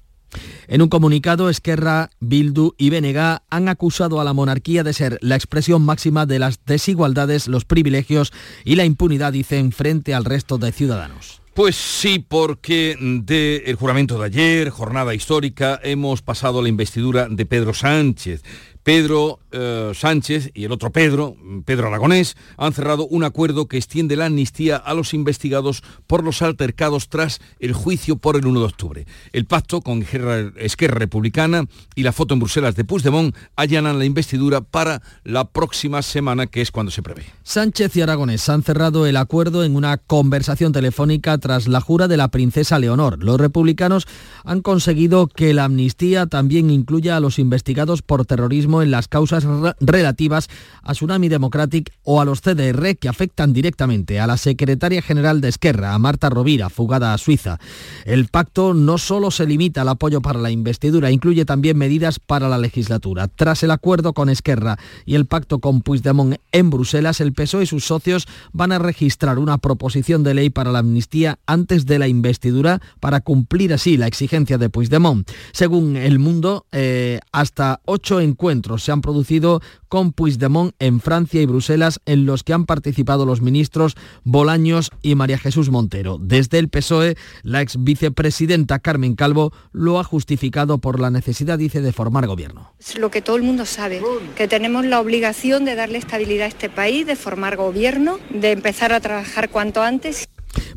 En 0.67 0.81
un 0.81 0.89
comunicado, 0.89 1.49
Esquerra, 1.49 2.09
Bildu 2.19 2.73
y 2.77 2.89
Benega 2.89 3.43
han 3.49 3.69
acusado 3.69 4.19
a 4.19 4.23
la 4.23 4.33
monarquía 4.33 4.83
de 4.83 4.93
ser 4.93 5.17
la 5.21 5.35
expresión 5.35 5.83
máxima 5.83 6.25
de 6.25 6.39
las 6.39 6.59
desigualdades, 6.65 7.47
los 7.47 7.65
privilegios 7.65 8.33
y 8.63 8.75
la 8.75 8.85
impunidad, 8.85 9.33
dicen, 9.33 9.71
frente 9.71 10.13
al 10.13 10.25
resto 10.25 10.57
de 10.57 10.71
ciudadanos. 10.71 11.41
Pues 11.55 11.77
sí, 11.77 12.19
porque 12.19 12.97
del 12.99 13.75
juramento 13.75 14.19
de 14.19 14.25
ayer, 14.25 14.69
jornada 14.71 15.15
histórica, 15.15 15.79
hemos 15.83 16.21
pasado 16.21 16.61
la 16.61 16.67
investidura 16.67 17.29
de 17.29 17.45
Pedro 17.45 17.73
Sánchez. 17.73 18.43
Pedro 18.85 19.39
eh, 19.51 19.93
Sánchez 19.95 20.51
y 20.53 20.65
el 20.65 20.71
otro 20.71 20.91
Pedro, 20.91 21.35
Pedro 21.65 21.87
Aragonés, 21.87 22.37
han 22.55 22.71
cerrado 22.71 23.07
un 23.07 23.23
acuerdo 23.23 23.67
que 23.67 23.77
extiende 23.77 24.15
la 24.15 24.27
amnistía 24.27 24.75
a 24.75 24.93
los 24.93 25.15
investigados 25.15 25.81
por 26.05 26.23
los 26.23 26.43
altercados 26.43 27.09
tras 27.09 27.41
el 27.59 27.73
juicio 27.73 28.17
por 28.17 28.35
el 28.35 28.45
1 28.45 28.59
de 28.59 28.65
octubre. 28.67 29.07
El 29.33 29.45
pacto 29.45 29.81
con 29.81 30.03
Esquerra 30.03 30.99
Republicana 30.99 31.65
y 31.95 32.03
la 32.03 32.11
foto 32.11 32.35
en 32.35 32.41
Bruselas 32.41 32.75
de 32.75 32.85
Puigdemont 32.85 33.35
allanan 33.55 33.97
la 33.97 34.05
investidura 34.05 34.61
para 34.61 35.01
la 35.23 35.45
próxima 35.45 36.03
semana, 36.03 36.45
que 36.45 36.61
es 36.61 36.69
cuando 36.69 36.91
se 36.91 37.01
prevé. 37.01 37.23
Sánchez 37.41 37.95
y 37.95 38.01
Aragonés 38.01 38.47
han 38.49 38.61
cerrado 38.61 39.07
el 39.07 39.17
acuerdo 39.17 39.63
en 39.63 39.75
una 39.75 39.97
conversación 39.97 40.73
telefónica 40.73 41.39
tras 41.39 41.67
la 41.67 41.81
jura 41.81 42.07
de 42.07 42.17
la 42.17 42.27
princesa 42.27 42.77
Leonor. 42.77 43.23
Los 43.23 43.41
republicanos 43.41 44.05
han 44.43 44.61
conseguido 44.61 45.25
que 45.25 45.55
la 45.55 45.63
amnistía 45.63 46.27
también 46.27 46.69
incluya 46.69 47.17
a 47.17 47.19
los 47.19 47.39
investigados 47.39 48.03
por 48.03 48.27
terrorismo 48.27 48.74
en 48.81 48.91
las 48.91 49.07
causas 49.07 49.45
relativas 49.79 50.49
a 50.83 50.93
Tsunami 50.93 51.29
Democratic 51.29 51.91
o 52.03 52.21
a 52.21 52.25
los 52.25 52.41
CDR 52.41 52.97
que 52.97 53.09
afectan 53.09 53.53
directamente 53.53 54.19
a 54.19 54.27
la 54.27 54.37
secretaria 54.37 55.01
general 55.01 55.41
de 55.41 55.49
Esquerra, 55.49 55.93
a 55.93 55.99
Marta 55.99 56.29
Rovira, 56.29 56.69
fugada 56.69 57.13
a 57.13 57.17
Suiza. 57.17 57.59
El 58.05 58.27
pacto 58.27 58.73
no 58.73 58.97
solo 58.97 59.31
se 59.31 59.45
limita 59.45 59.81
al 59.81 59.89
apoyo 59.89 60.21
para 60.21 60.39
la 60.39 60.51
investidura, 60.51 61.11
incluye 61.11 61.45
también 61.45 61.77
medidas 61.77 62.19
para 62.19 62.49
la 62.49 62.57
legislatura. 62.57 63.27
Tras 63.27 63.63
el 63.63 63.71
acuerdo 63.71 64.13
con 64.13 64.29
Esquerra 64.29 64.77
y 65.05 65.15
el 65.15 65.25
pacto 65.25 65.59
con 65.59 65.81
Puigdemont 65.81 66.35
en 66.51 66.69
Bruselas, 66.69 67.21
el 67.21 67.33
PSOE 67.33 67.63
y 67.63 67.67
sus 67.67 67.85
socios 67.85 68.27
van 68.51 68.71
a 68.71 68.79
registrar 68.79 69.39
una 69.39 69.57
proposición 69.57 70.23
de 70.23 70.33
ley 70.33 70.49
para 70.49 70.71
la 70.71 70.79
amnistía 70.79 71.39
antes 71.45 71.85
de 71.85 71.99
la 71.99 72.07
investidura 72.07 72.81
para 72.99 73.21
cumplir 73.21 73.73
así 73.73 73.97
la 73.97 74.07
exigencia 74.07 74.57
de 74.57 74.69
Puigdemont. 74.69 75.29
Según 75.51 75.97
El 75.97 76.19
Mundo, 76.19 76.65
eh, 76.71 77.19
hasta 77.31 77.81
ocho 77.85 78.19
encuentros 78.19 78.64
se 78.77 78.91
han 78.91 79.01
producido 79.01 79.61
con 79.87 80.11
Puigdemont 80.11 80.73
en 80.79 80.99
Francia 80.99 81.41
y 81.41 81.45
Bruselas, 81.45 81.99
en 82.05 82.25
los 82.25 82.43
que 82.43 82.53
han 82.53 82.65
participado 82.65 83.25
los 83.25 83.41
ministros 83.41 83.95
Bolaños 84.23 84.91
y 85.01 85.15
María 85.15 85.37
Jesús 85.37 85.69
Montero. 85.69 86.17
Desde 86.19 86.59
el 86.59 86.69
PSOE, 86.69 87.15
la 87.43 87.61
ex 87.61 87.83
vicepresidenta 87.83 88.79
Carmen 88.79 89.15
Calvo 89.15 89.53
lo 89.71 89.99
ha 89.99 90.03
justificado 90.03 90.79
por 90.79 90.99
la 90.99 91.09
necesidad, 91.09 91.57
dice, 91.57 91.81
de 91.81 91.93
formar 91.93 92.27
gobierno. 92.27 92.73
Es 92.79 92.97
lo 92.97 93.11
que 93.11 93.21
todo 93.21 93.35
el 93.35 93.43
mundo 93.43 93.65
sabe, 93.65 94.01
que 94.35 94.47
tenemos 94.47 94.85
la 94.85 94.99
obligación 94.99 95.65
de 95.65 95.75
darle 95.75 95.97
estabilidad 95.97 96.45
a 96.45 96.49
este 96.49 96.69
país, 96.69 97.05
de 97.05 97.15
formar 97.15 97.55
gobierno, 97.55 98.19
de 98.29 98.51
empezar 98.51 98.93
a 98.93 98.99
trabajar 98.99 99.49
cuanto 99.49 99.81
antes. 99.81 100.27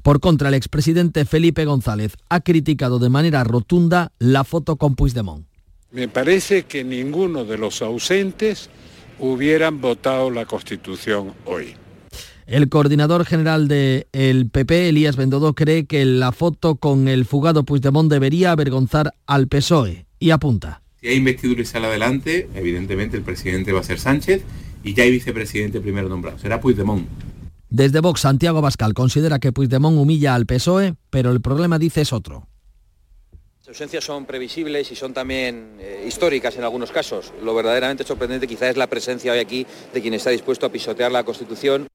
Por 0.03 0.21
contra, 0.21 0.49
el 0.49 0.55
expresidente 0.55 1.25
Felipe 1.25 1.65
González 1.65 2.17
ha 2.29 2.41
criticado 2.41 2.99
de 2.99 3.09
manera 3.09 3.45
rotunda 3.45 4.13
la 4.19 4.45
foto 4.45 4.77
con 4.77 4.95
Puigdemont. 4.95 5.48
Me 5.91 6.07
parece 6.07 6.65
que 6.65 6.85
ninguno 6.85 7.47
de 7.47 7.57
los 7.57 7.81
ausentes 7.81 8.69
hubieran 9.19 9.81
votado 9.81 10.31
la 10.31 10.45
Constitución 10.45 11.33
hoy. 11.47 11.77
El 12.47 12.69
coordinador 12.69 13.25
general 13.25 13.69
del 13.69 14.51
PP, 14.51 14.91
Elías 14.91 15.17
Bendodo, 15.17 15.55
cree 15.55 15.87
que 15.87 16.05
la 16.05 16.33
foto 16.33 16.77
con 16.77 17.09
el 17.09 17.25
fugado 17.25 17.65
Puigdemont 17.65 18.11
debería 18.11 18.53
avergonzar 18.53 19.15
al 19.27 19.49
PSOE 19.49 20.07
y 20.19 20.31
apunta. 20.31 20.83
Si 21.01 21.09
hay 21.09 21.17
investidura 21.17 21.63
y 21.63 21.65
sale 21.65 21.87
adelante, 21.87 22.49
evidentemente 22.55 23.17
el 23.17 23.23
presidente 23.23 23.73
va 23.73 23.81
a 23.81 23.85
ser 23.85 23.99
Sánchez 23.99 24.43
y 24.85 24.93
ya 24.93 25.05
hay 25.05 25.11
vicepresidente 25.11 25.81
primero 25.81 26.09
nombrado, 26.11 26.39
será 26.39 26.61
Puigdemont. 26.61 27.07
Desde 27.71 28.01
Vox, 28.01 28.21
Santiago 28.21 28.61
Bascal 28.61 28.93
considera 28.93 29.39
que 29.39 29.53
Puigdemont 29.53 29.97
humilla 29.99 30.35
al 30.35 30.45
PSOE, 30.45 30.97
pero 31.09 31.33
el 31.33 31.41
problema, 31.41 31.79
dice, 31.79 32.03
es 32.03 32.13
otro. 32.13 32.47
Ausencias 33.69 34.03
son 34.03 34.25
previsibles 34.25 34.91
y 34.91 34.97
son 34.97 35.13
también 35.13 35.77
eh, 35.79 36.03
históricas 36.07 36.57
en 36.57 36.65
algunos 36.65 36.91
casos. 36.91 37.35
Lo 37.43 37.55
verdaderamente 37.55 38.03
sorprendente 38.03 38.47
quizá 38.47 38.71
es 38.71 38.79
la 38.79 38.87
presencia 38.87 39.31
hoy 39.31 39.41
aquí 39.41 39.67
de 39.93 40.01
quien 40.01 40.15
está 40.15 40.31
dispuesto 40.31 40.65
a 40.65 40.73
pisotear 40.73 41.13
la 41.13 41.23
Constitución. 41.23 41.87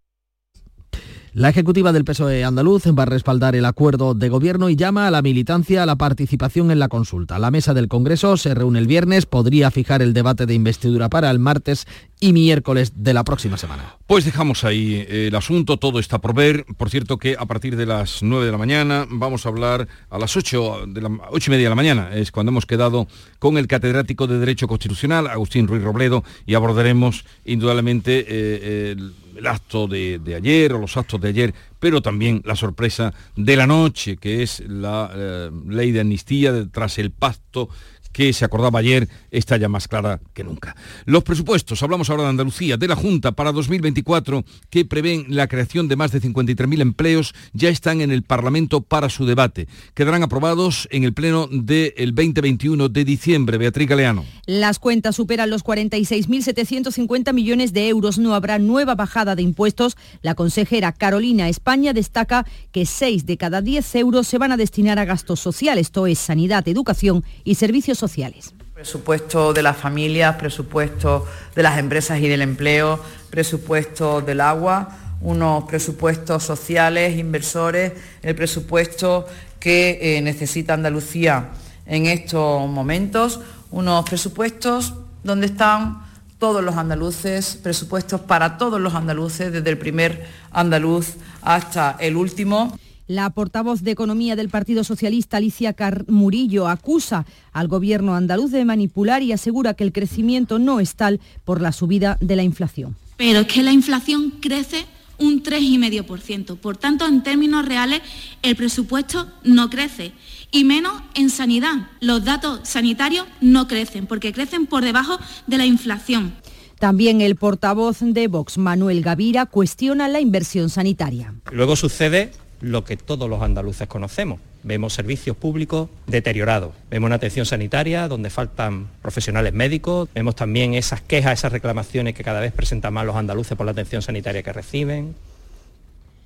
La 1.36 1.50
ejecutiva 1.50 1.92
del 1.92 2.06
PSOE 2.06 2.44
andaluz 2.44 2.84
va 2.88 3.04
a 3.04 3.08
respaldar 3.08 3.56
el 3.56 3.66
acuerdo 3.66 4.14
de 4.14 4.30
gobierno 4.30 4.70
y 4.70 4.76
llama 4.76 5.08
a 5.08 5.12
la 5.12 5.24
militancia 5.24 5.82
a 5.82 5.88
la 5.88 5.96
participación 5.96 6.70
en 6.70 6.78
la 6.78 6.90
consulta. 6.90 7.40
La 7.40 7.50
mesa 7.50 7.74
del 7.74 7.88
Congreso 7.88 8.38
se 8.38 8.54
reúne 8.54 8.78
el 8.78 8.86
viernes, 8.86 9.26
podría 9.26 9.72
fijar 9.72 10.04
el 10.04 10.14
debate 10.14 10.46
de 10.46 10.54
investidura 10.54 11.10
para 11.10 11.32
el 11.32 11.40
martes 11.40 11.88
y 12.20 12.34
miércoles 12.34 12.94
de 12.98 13.16
la 13.16 13.24
próxima 13.24 13.58
semana. 13.58 13.98
Pues 14.06 14.26
dejamos 14.26 14.64
ahí 14.64 14.94
eh, 15.10 15.30
el 15.30 15.36
asunto, 15.36 15.78
todo 15.78 15.98
está 15.98 16.20
por 16.20 16.36
ver. 16.36 16.66
Por 16.78 16.92
cierto 16.92 17.18
que 17.18 17.36
a 17.40 17.48
partir 17.48 17.78
de 17.78 17.88
las 17.88 18.22
9 18.22 18.46
de 18.46 18.52
la 18.52 18.60
mañana 18.60 19.08
vamos 19.10 19.48
a 19.48 19.50
hablar 19.50 19.88
a 20.12 20.20
las 20.20 20.38
8, 20.38 20.86
de 20.86 21.02
la, 21.02 21.10
8 21.32 21.50
y 21.50 21.52
media 21.52 21.64
de 21.64 21.70
la 21.70 21.76
mañana, 21.76 22.14
es 22.14 22.32
cuando 22.32 22.52
hemos 22.52 22.68
quedado 22.68 23.08
con 23.40 23.58
el 23.58 23.66
catedrático 23.66 24.28
de 24.28 24.38
Derecho 24.38 24.68
Constitucional, 24.68 25.26
Agustín 25.26 25.68
Ruiz 25.68 25.82
Robledo, 25.82 26.24
y 26.46 26.54
abordaremos 26.54 27.26
indudablemente 27.44 28.24
eh, 28.28 28.92
el 28.92 29.14
el 29.36 29.48
acto 29.48 29.88
de, 29.88 30.20
ayer 30.36 30.74
o 30.74 30.80
los 30.80 30.98
actos 30.98 31.20
de 31.22 31.30
ayer, 31.30 31.54
pero 31.80 32.02
también 32.02 32.42
la 32.46 32.56
sorpresa 32.56 33.14
de 33.36 33.56
la 33.56 33.68
noche, 33.68 34.18
que 34.18 34.44
es 34.44 34.62
la 34.68 35.12
eh, 35.14 35.52
ley 35.68 35.92
de 35.92 36.02
amnistía 36.02 36.68
tras 36.72 36.98
el 37.00 37.12
pacto 37.12 37.70
que 38.14 38.32
se 38.32 38.46
acordaba 38.46 38.80
ayer 38.80 39.10
está 39.32 39.58
ya 39.58 39.68
más 39.68 39.88
clara 39.88 40.22
que 40.34 40.44
nunca. 40.44 40.76
Los 41.06 41.24
presupuestos, 41.24 41.84
hablamos 41.84 42.10
ahora 42.10 42.24
de 42.24 42.30
Andalucía, 42.30 42.78
de 42.78 42.88
la 42.88 42.96
Junta 42.96 43.34
para 43.34 43.52
2024, 43.52 44.46
que 44.70 44.86
prevén 44.86 45.26
la 45.28 45.48
creación 45.48 45.88
de 45.88 45.96
más 45.96 46.12
de 46.12 46.22
53.000 46.22 46.82
empleos, 46.82 47.34
ya 47.52 47.70
están 47.70 48.02
en 48.02 48.12
el 48.12 48.24
Parlamento 48.24 48.82
para 48.82 49.10
su 49.10 49.26
debate. 49.26 49.68
Quedarán 49.94 50.24
aprobados 50.24 50.88
en 50.92 51.04
el 51.04 51.14
Pleno 51.14 51.48
del 51.52 52.16
2021 52.16 52.90
de 52.90 53.04
diciembre. 53.04 53.58
Beatriz 53.58 53.90
Galeano. 53.90 54.26
Las 54.46 54.80
cuentas 54.80 55.16
superan 55.16 55.50
los 55.50 55.64
46.750 55.64 57.34
millones 57.34 57.74
de 57.74 57.90
euros. 57.90 58.20
No 58.20 58.36
habrá 58.36 58.60
nueva 58.60 58.96
bajada 58.96 59.36
de 59.36 59.42
impuestos. 59.42 59.98
La 60.22 60.36
consejera 60.36 60.92
Carolina 60.92 61.50
España 61.50 61.94
destaca 61.94 62.46
que 62.72 62.86
6 62.86 63.26
de 63.26 63.38
cada 63.38 63.62
10 63.62 63.96
euros 63.96 64.28
se 64.28 64.38
van 64.38 64.52
a 64.52 64.58
destinar 64.58 65.00
a 65.00 65.06
gastos 65.06 65.40
sociales, 65.40 65.84
esto 65.84 66.08
es 66.08 66.18
sanidad, 66.18 66.68
educación 66.68 67.24
y 67.44 67.56
servicios 67.56 68.03
sociales. 68.04 68.54
Presupuesto 68.74 69.54
de 69.54 69.64
las 69.64 69.78
familias, 69.78 70.36
presupuesto 70.36 71.26
de 71.56 71.64
las 71.64 71.78
empresas 71.78 72.20
y 72.20 72.28
del 72.28 72.42
empleo, 72.42 73.00
presupuesto 73.30 74.22
del 74.22 74.42
agua, 74.42 74.90
unos 75.22 75.64
presupuestos 75.64 76.44
sociales, 76.44 77.18
inversores, 77.18 77.94
el 78.22 78.36
presupuesto 78.36 79.26
que 79.60 80.18
eh, 80.18 80.22
necesita 80.22 80.74
Andalucía 80.74 81.50
en 81.86 82.08
estos 82.08 82.68
momentos, 82.68 83.40
unos 83.72 84.04
presupuestos 84.06 84.94
donde 85.24 85.48
están 85.48 86.04
todos 86.38 86.62
los 86.62 86.76
andaluces, 86.76 87.58
presupuestos 87.64 88.20
para 88.20 88.58
todos 88.58 88.82
los 88.82 88.94
andaluces, 88.96 89.54
desde 89.54 89.70
el 89.70 89.78
primer 89.78 90.28
andaluz 90.52 91.14
hasta 91.42 91.96
el 92.02 92.18
último. 92.18 92.78
La 93.08 93.30
portavoz 93.32 93.82
de 93.82 93.92
Economía 93.92 94.38
del 94.38 94.50
Partido 94.50 94.86
Socialista, 94.86 95.38
Alicia 95.38 95.76
Murillo, 96.08 96.70
acusa 96.70 97.26
al 97.52 97.68
gobierno 97.68 98.16
andaluz 98.16 98.52
de 98.52 98.64
manipular 98.64 99.22
y 99.22 99.34
asegura 99.34 99.74
que 99.74 99.84
el 99.84 99.92
crecimiento 99.92 100.58
no 100.58 100.80
es 100.80 100.96
tal 100.96 101.20
por 101.44 101.62
la 101.62 101.74
subida 101.74 102.18
de 102.22 102.38
la 102.38 102.44
inflación. 102.44 102.96
Pero 103.18 103.42
es 103.42 103.48
que 103.48 103.62
la 103.62 103.74
inflación 103.74 104.32
crece 104.40 104.86
un 105.18 105.44
3,5%. 105.44 106.58
Por 106.58 106.78
tanto, 106.78 107.06
en 107.06 107.24
términos 107.24 107.66
reales, 107.66 108.02
el 108.42 108.56
presupuesto 108.56 109.28
no 109.44 109.70
crece. 109.70 110.14
Y 110.52 110.64
menos 110.64 110.94
en 111.16 111.30
sanidad. 111.30 111.90
Los 112.00 112.24
datos 112.24 112.62
sanitarios 112.64 113.26
no 113.42 113.68
crecen, 113.68 114.08
porque 114.08 114.32
crecen 114.32 114.66
por 114.66 114.84
debajo 114.84 115.18
de 115.48 115.58
la 115.58 115.66
inflación. 115.66 116.34
También 116.80 117.22
el 117.22 117.36
portavoz 117.36 118.00
de 118.02 118.28
Vox, 118.28 118.58
Manuel 118.58 119.02
Gavira, 119.02 119.46
cuestiona 119.46 120.08
la 120.08 120.20
inversión 120.20 120.70
sanitaria. 120.70 121.34
Luego 121.52 121.76
sucede 121.76 122.32
lo 122.64 122.86
que 122.86 122.98
todos 122.98 123.30
los 123.30 123.42
andaluces 123.42 123.88
conocemos. 123.88 124.40
Vemos 124.64 124.94
servicios 124.94 125.36
públicos 125.36 125.90
deteriorados, 126.08 126.72
vemos 126.90 127.08
una 127.08 127.18
atención 127.18 127.46
sanitaria 127.46 128.08
donde 128.08 128.30
faltan 128.30 128.88
profesionales 129.02 129.54
médicos, 129.54 130.08
vemos 130.16 130.36
también 130.36 130.74
esas 130.74 131.02
quejas, 131.02 131.34
esas 131.34 131.52
reclamaciones 131.52 132.16
que 132.16 132.24
cada 132.24 132.40
vez 132.40 132.54
presentan 132.54 132.94
más 132.94 133.06
los 133.06 133.18
andaluces 133.18 133.58
por 133.58 133.66
la 133.66 133.74
atención 133.74 134.02
sanitaria 134.02 134.42
que 134.42 134.54
reciben, 134.54 135.14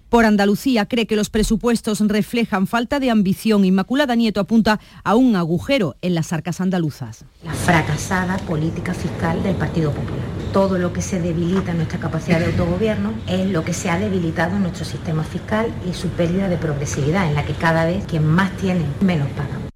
por 0.09 0.23
Andalucía 0.23 0.85
cree 0.85 1.05
que 1.05 1.17
los 1.17 1.29
presupuestos 1.29 1.99
reflejan 1.99 2.65
falta 2.65 3.01
de 3.01 3.11
ambición. 3.11 3.65
Inmaculada 3.65 4.15
Nieto 4.15 4.39
apunta 4.39 4.79
a 5.03 5.15
un 5.15 5.35
agujero 5.35 5.97
en 6.01 6.15
las 6.15 6.31
arcas 6.31 6.61
andaluzas. 6.61 7.25
La 7.43 7.51
fracasada 7.51 8.37
política 8.37 8.93
fiscal 8.93 9.43
del 9.43 9.55
Partido 9.55 9.91
Popular. 9.91 10.36
Todo 10.53 10.77
lo 10.77 10.93
que 10.93 11.01
se 11.01 11.19
debilita 11.19 11.73
nuestra 11.73 11.99
capacidad 11.99 12.39
de 12.39 12.47
autogobierno 12.47 13.13
es 13.27 13.49
lo 13.49 13.63
que 13.63 13.73
se 13.73 13.89
ha 13.89 13.99
debilitado 13.99 14.55
en 14.55 14.63
nuestro 14.63 14.85
sistema 14.85 15.23
fiscal 15.23 15.71
y 15.87 15.93
su 15.93 16.09
pérdida 16.09 16.49
de 16.49 16.57
progresividad, 16.57 17.27
en 17.27 17.35
la 17.35 17.45
que 17.45 17.53
cada 17.53 17.85
vez 17.85 18.05
quien 18.05 18.25
más 18.25 18.51
tiene 18.57 18.85
menos 19.01 19.27
paga. 19.29 19.67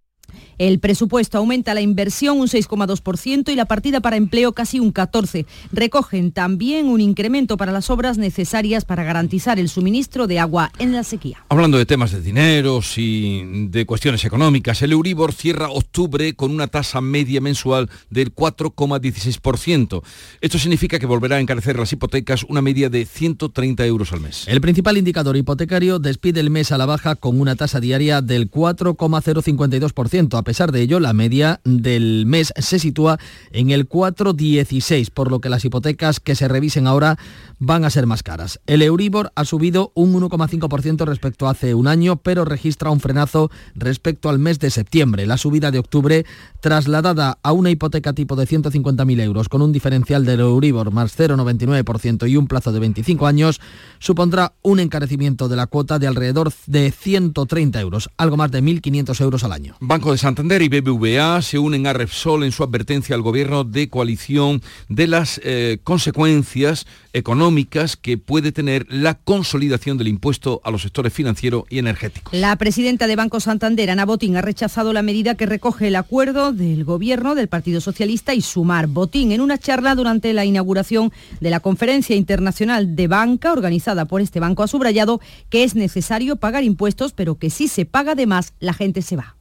El 0.62 0.78
presupuesto 0.78 1.40
aumenta 1.40 1.74
la 1.74 1.82
inversión 1.82 2.40
un 2.40 2.48
6,2% 2.48 3.52
y 3.52 3.56
la 3.56 3.66
partida 3.66 4.00
para 4.00 4.16
empleo 4.16 4.54
casi 4.54 4.80
un 4.80 4.94
14%. 4.94 5.48
Recogen 5.72 6.32
también 6.32 6.86
un 6.86 7.02
incremento 7.02 7.58
para 7.58 7.72
las 7.72 7.90
obras 7.90 8.20
necesarias 8.20 8.86
para 8.86 9.04
garantizar 9.04 9.58
el 9.58 9.70
suministro 9.70 10.28
de 10.28 10.38
agua 10.38 10.72
en 10.78 10.92
la 10.92 11.04
sequía. 11.04 11.44
Hablando 11.50 11.80
de 11.80 11.88
temas 11.88 12.12
de 12.12 12.22
dineros 12.22 13.00
y 13.00 13.70
de 13.70 13.88
cuestiones 13.88 14.24
económicas, 14.24 14.84
el 14.84 14.92
Euribor 14.92 15.34
cierra 15.34 15.72
octubre 15.72 16.36
con 16.36 16.52
una 16.52 16.68
tasa 16.68 17.02
media 17.02 17.42
mensual 17.42 17.90
del 18.12 18.32
4,16%. 18.32 20.04
Esto 20.42 20.60
significa 20.60 21.00
que 21.00 21.08
volverá 21.08 21.38
a 21.38 21.40
encarecer 21.40 21.80
las 21.80 21.92
hipotecas 21.92 22.44
una 22.44 22.62
media 22.62 22.92
de 22.92 23.08
130 23.08 23.84
euros 23.88 24.14
al 24.14 24.22
mes. 24.22 24.44
El 24.48 24.62
principal 24.62 24.96
indicador 25.00 25.38
hipotecario 25.38 25.98
despide 25.98 26.40
el 26.40 26.52
mes 26.52 26.72
a 26.72 26.78
la 26.78 26.86
baja 26.86 27.16
con 27.16 27.42
una 27.42 27.56
tasa 27.56 27.80
diaria 27.80 28.22
del 28.22 28.52
4,052%. 28.52 30.38
A 30.38 30.51
pesar 30.52 30.74
de 30.74 30.82
ello, 30.82 31.00
la 31.00 31.14
media 31.14 31.62
del 31.64 32.26
mes 32.26 32.52
se 32.58 32.78
sitúa 32.78 33.18
en 33.54 33.70
el 33.70 33.88
4,16, 33.88 35.10
por 35.10 35.32
lo 35.32 35.40
que 35.40 35.48
las 35.48 35.64
hipotecas 35.64 36.20
que 36.20 36.36
se 36.36 36.50
revisen 36.50 36.88
ahora 36.88 37.18
van 37.62 37.86
a 37.86 37.92
ser 37.92 38.08
más 38.08 38.24
caras. 38.24 38.60
El 38.66 38.82
Euribor 38.82 39.32
ha 39.36 39.46
subido 39.46 39.92
un 39.94 40.14
1,5% 40.14 41.06
respecto 41.06 41.48
a 41.48 41.52
hace 41.52 41.76
un 41.76 41.88
año, 41.88 42.16
pero 42.16 42.44
registra 42.44 42.90
un 42.90 43.00
frenazo 43.00 43.52
respecto 43.76 44.30
al 44.30 44.40
mes 44.40 44.58
de 44.58 44.72
septiembre. 44.72 45.28
La 45.28 45.38
subida 45.38 45.70
de 45.70 45.78
octubre, 45.78 46.26
trasladada 46.60 47.38
a 47.44 47.52
una 47.52 47.70
hipoteca 47.70 48.14
tipo 48.14 48.36
de 48.36 48.48
150.000 48.48 49.22
euros 49.22 49.48
con 49.48 49.62
un 49.62 49.72
diferencial 49.72 50.26
del 50.26 50.40
Euribor 50.40 50.92
más 50.92 51.16
0,99% 51.18 52.28
y 52.28 52.36
un 52.36 52.48
plazo 52.48 52.72
de 52.72 52.80
25 52.80 53.28
años, 53.28 53.62
supondrá 54.00 54.54
un 54.64 54.80
encarecimiento 54.80 55.48
de 55.48 55.56
la 55.56 55.68
cuota 55.68 56.00
de 56.00 56.08
alrededor 56.08 56.52
de 56.66 56.92
130 56.92 57.80
euros, 57.80 58.10
algo 58.18 58.38
más 58.38 58.50
de 58.50 58.64
1.500 58.64 59.22
euros 59.22 59.44
al 59.44 59.52
año. 59.52 59.76
Banco 59.80 60.12
de 60.12 60.18
Santander 60.18 60.64
y 60.64 60.70
BBVA 60.70 61.44
se 61.44 61.60
unen 61.60 61.86
a 61.86 61.94
Repsol 61.94 62.44
en 62.44 62.52
su 62.52 62.64
advertencia 62.64 63.16
al 63.16 63.22
gobierno 63.22 63.64
de 63.64 63.88
coalición 63.88 64.64
de 64.90 65.06
las 65.06 65.40
eh, 65.44 65.78
consecuencias 65.84 66.88
económicas 67.14 67.96
que 67.96 68.18
puede 68.18 68.52
tener 68.52 68.86
la 68.90 69.16
consolidación 69.16 69.98
del 69.98 70.08
impuesto 70.08 70.62
a 70.64 70.72
los 70.72 70.82
sectores 70.82 71.14
financiero 71.14 71.66
y 71.70 71.80
energéticos. 71.80 72.34
La 72.34 72.56
presidenta 72.56 73.08
de 73.08 73.16
Banco 73.16 73.40
Santander, 73.40 73.90
Ana 73.90 74.06
Botín, 74.06 74.38
ha 74.38 74.42
rechazado 74.42 74.94
la 74.94 75.02
medida 75.02 75.36
que 75.36 75.46
recoge 75.46 75.88
el 75.88 75.96
acuerdo 75.96 76.54
del 76.54 76.84
gobierno 76.84 77.36
del 77.36 77.48
Partido 77.48 77.82
Socialista 77.82 78.34
y 78.34 78.42
Sumar. 78.42 78.88
Botín, 78.88 79.32
en 79.32 79.42
una 79.42 79.58
charla 79.58 79.96
durante 79.96 80.34
la 80.34 80.46
inauguración 80.46 81.12
de 81.40 81.50
la 81.50 81.60
Conferencia 81.60 82.16
Internacional 82.16 82.96
de 82.96 83.08
Banca 83.08 83.54
organizada 83.54 84.06
por 84.06 84.22
este 84.22 84.40
banco, 84.40 84.64
ha 84.64 84.68
subrayado 84.68 85.22
que 85.50 85.64
es 85.64 85.76
necesario 85.76 86.36
pagar 86.36 86.64
impuestos, 86.64 87.14
pero 87.14 87.36
que 87.36 87.50
si 87.50 87.68
se 87.68 87.86
paga 87.86 88.16
de 88.16 88.28
más, 88.28 88.54
la 88.60 88.74
gente 88.74 89.02
se 89.02 89.16
va. 89.16 89.36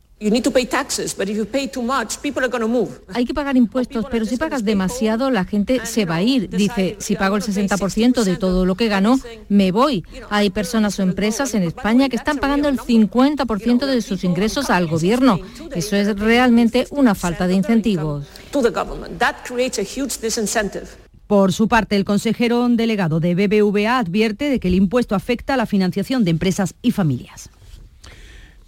Hay 3.15 3.25
que 3.25 3.33
pagar 3.33 3.57
impuestos, 3.57 4.05
pero 4.11 4.27
si 4.27 4.37
pagas 4.37 4.65
demasiado, 4.65 5.31
la 5.31 5.47
gente 5.47 5.87
se 5.87 6.05
va 6.05 6.17
a 6.17 6.23
ir. 6.23 6.51
Dice, 6.51 6.97
si 6.99 7.17
pago 7.17 7.37
el 7.37 7.43
60% 7.43 8.25
de 8.25 8.37
todo 8.37 8.67
lo 8.67 8.75
que 8.75 8.89
gano, 8.89 9.19
me 9.49 9.73
voy. 9.73 10.05
Hay 10.29 10.51
personas 10.51 10.99
o 10.99 11.03
empresas 11.03 11.55
en 11.55 11.63
España 11.63 12.11
que 12.11 12.17
están 12.17 12.37
pagando 12.37 12.69
el 12.69 12.79
50% 12.79 13.87
de 13.87 14.03
sus 14.03 14.23
ingresos 14.23 14.69
al 14.69 14.89
gobierno. 14.89 15.41
Eso 15.75 15.97
es 15.97 16.15
realmente 16.19 16.87
una 16.91 17.15
falta 17.15 17.47
de 17.47 17.55
incentivos. 17.55 18.27
Por 21.27 21.55
su 21.55 21.67
parte, 21.67 21.97
el 21.97 22.05
consejero 22.05 22.69
delegado 22.69 23.21
de 23.21 23.35
BBVA 23.35 23.99
advierte 23.99 24.51
de 24.51 24.61
que 24.61 24.69
el 24.69 24.75
impuesto 24.75 25.15
afecta 25.15 25.55
a 25.55 25.57
la 25.57 25.65
financiación 25.65 26.25
de 26.25 26.33
empresas 26.33 26.75
y 26.83 26.91
familias. 26.91 27.49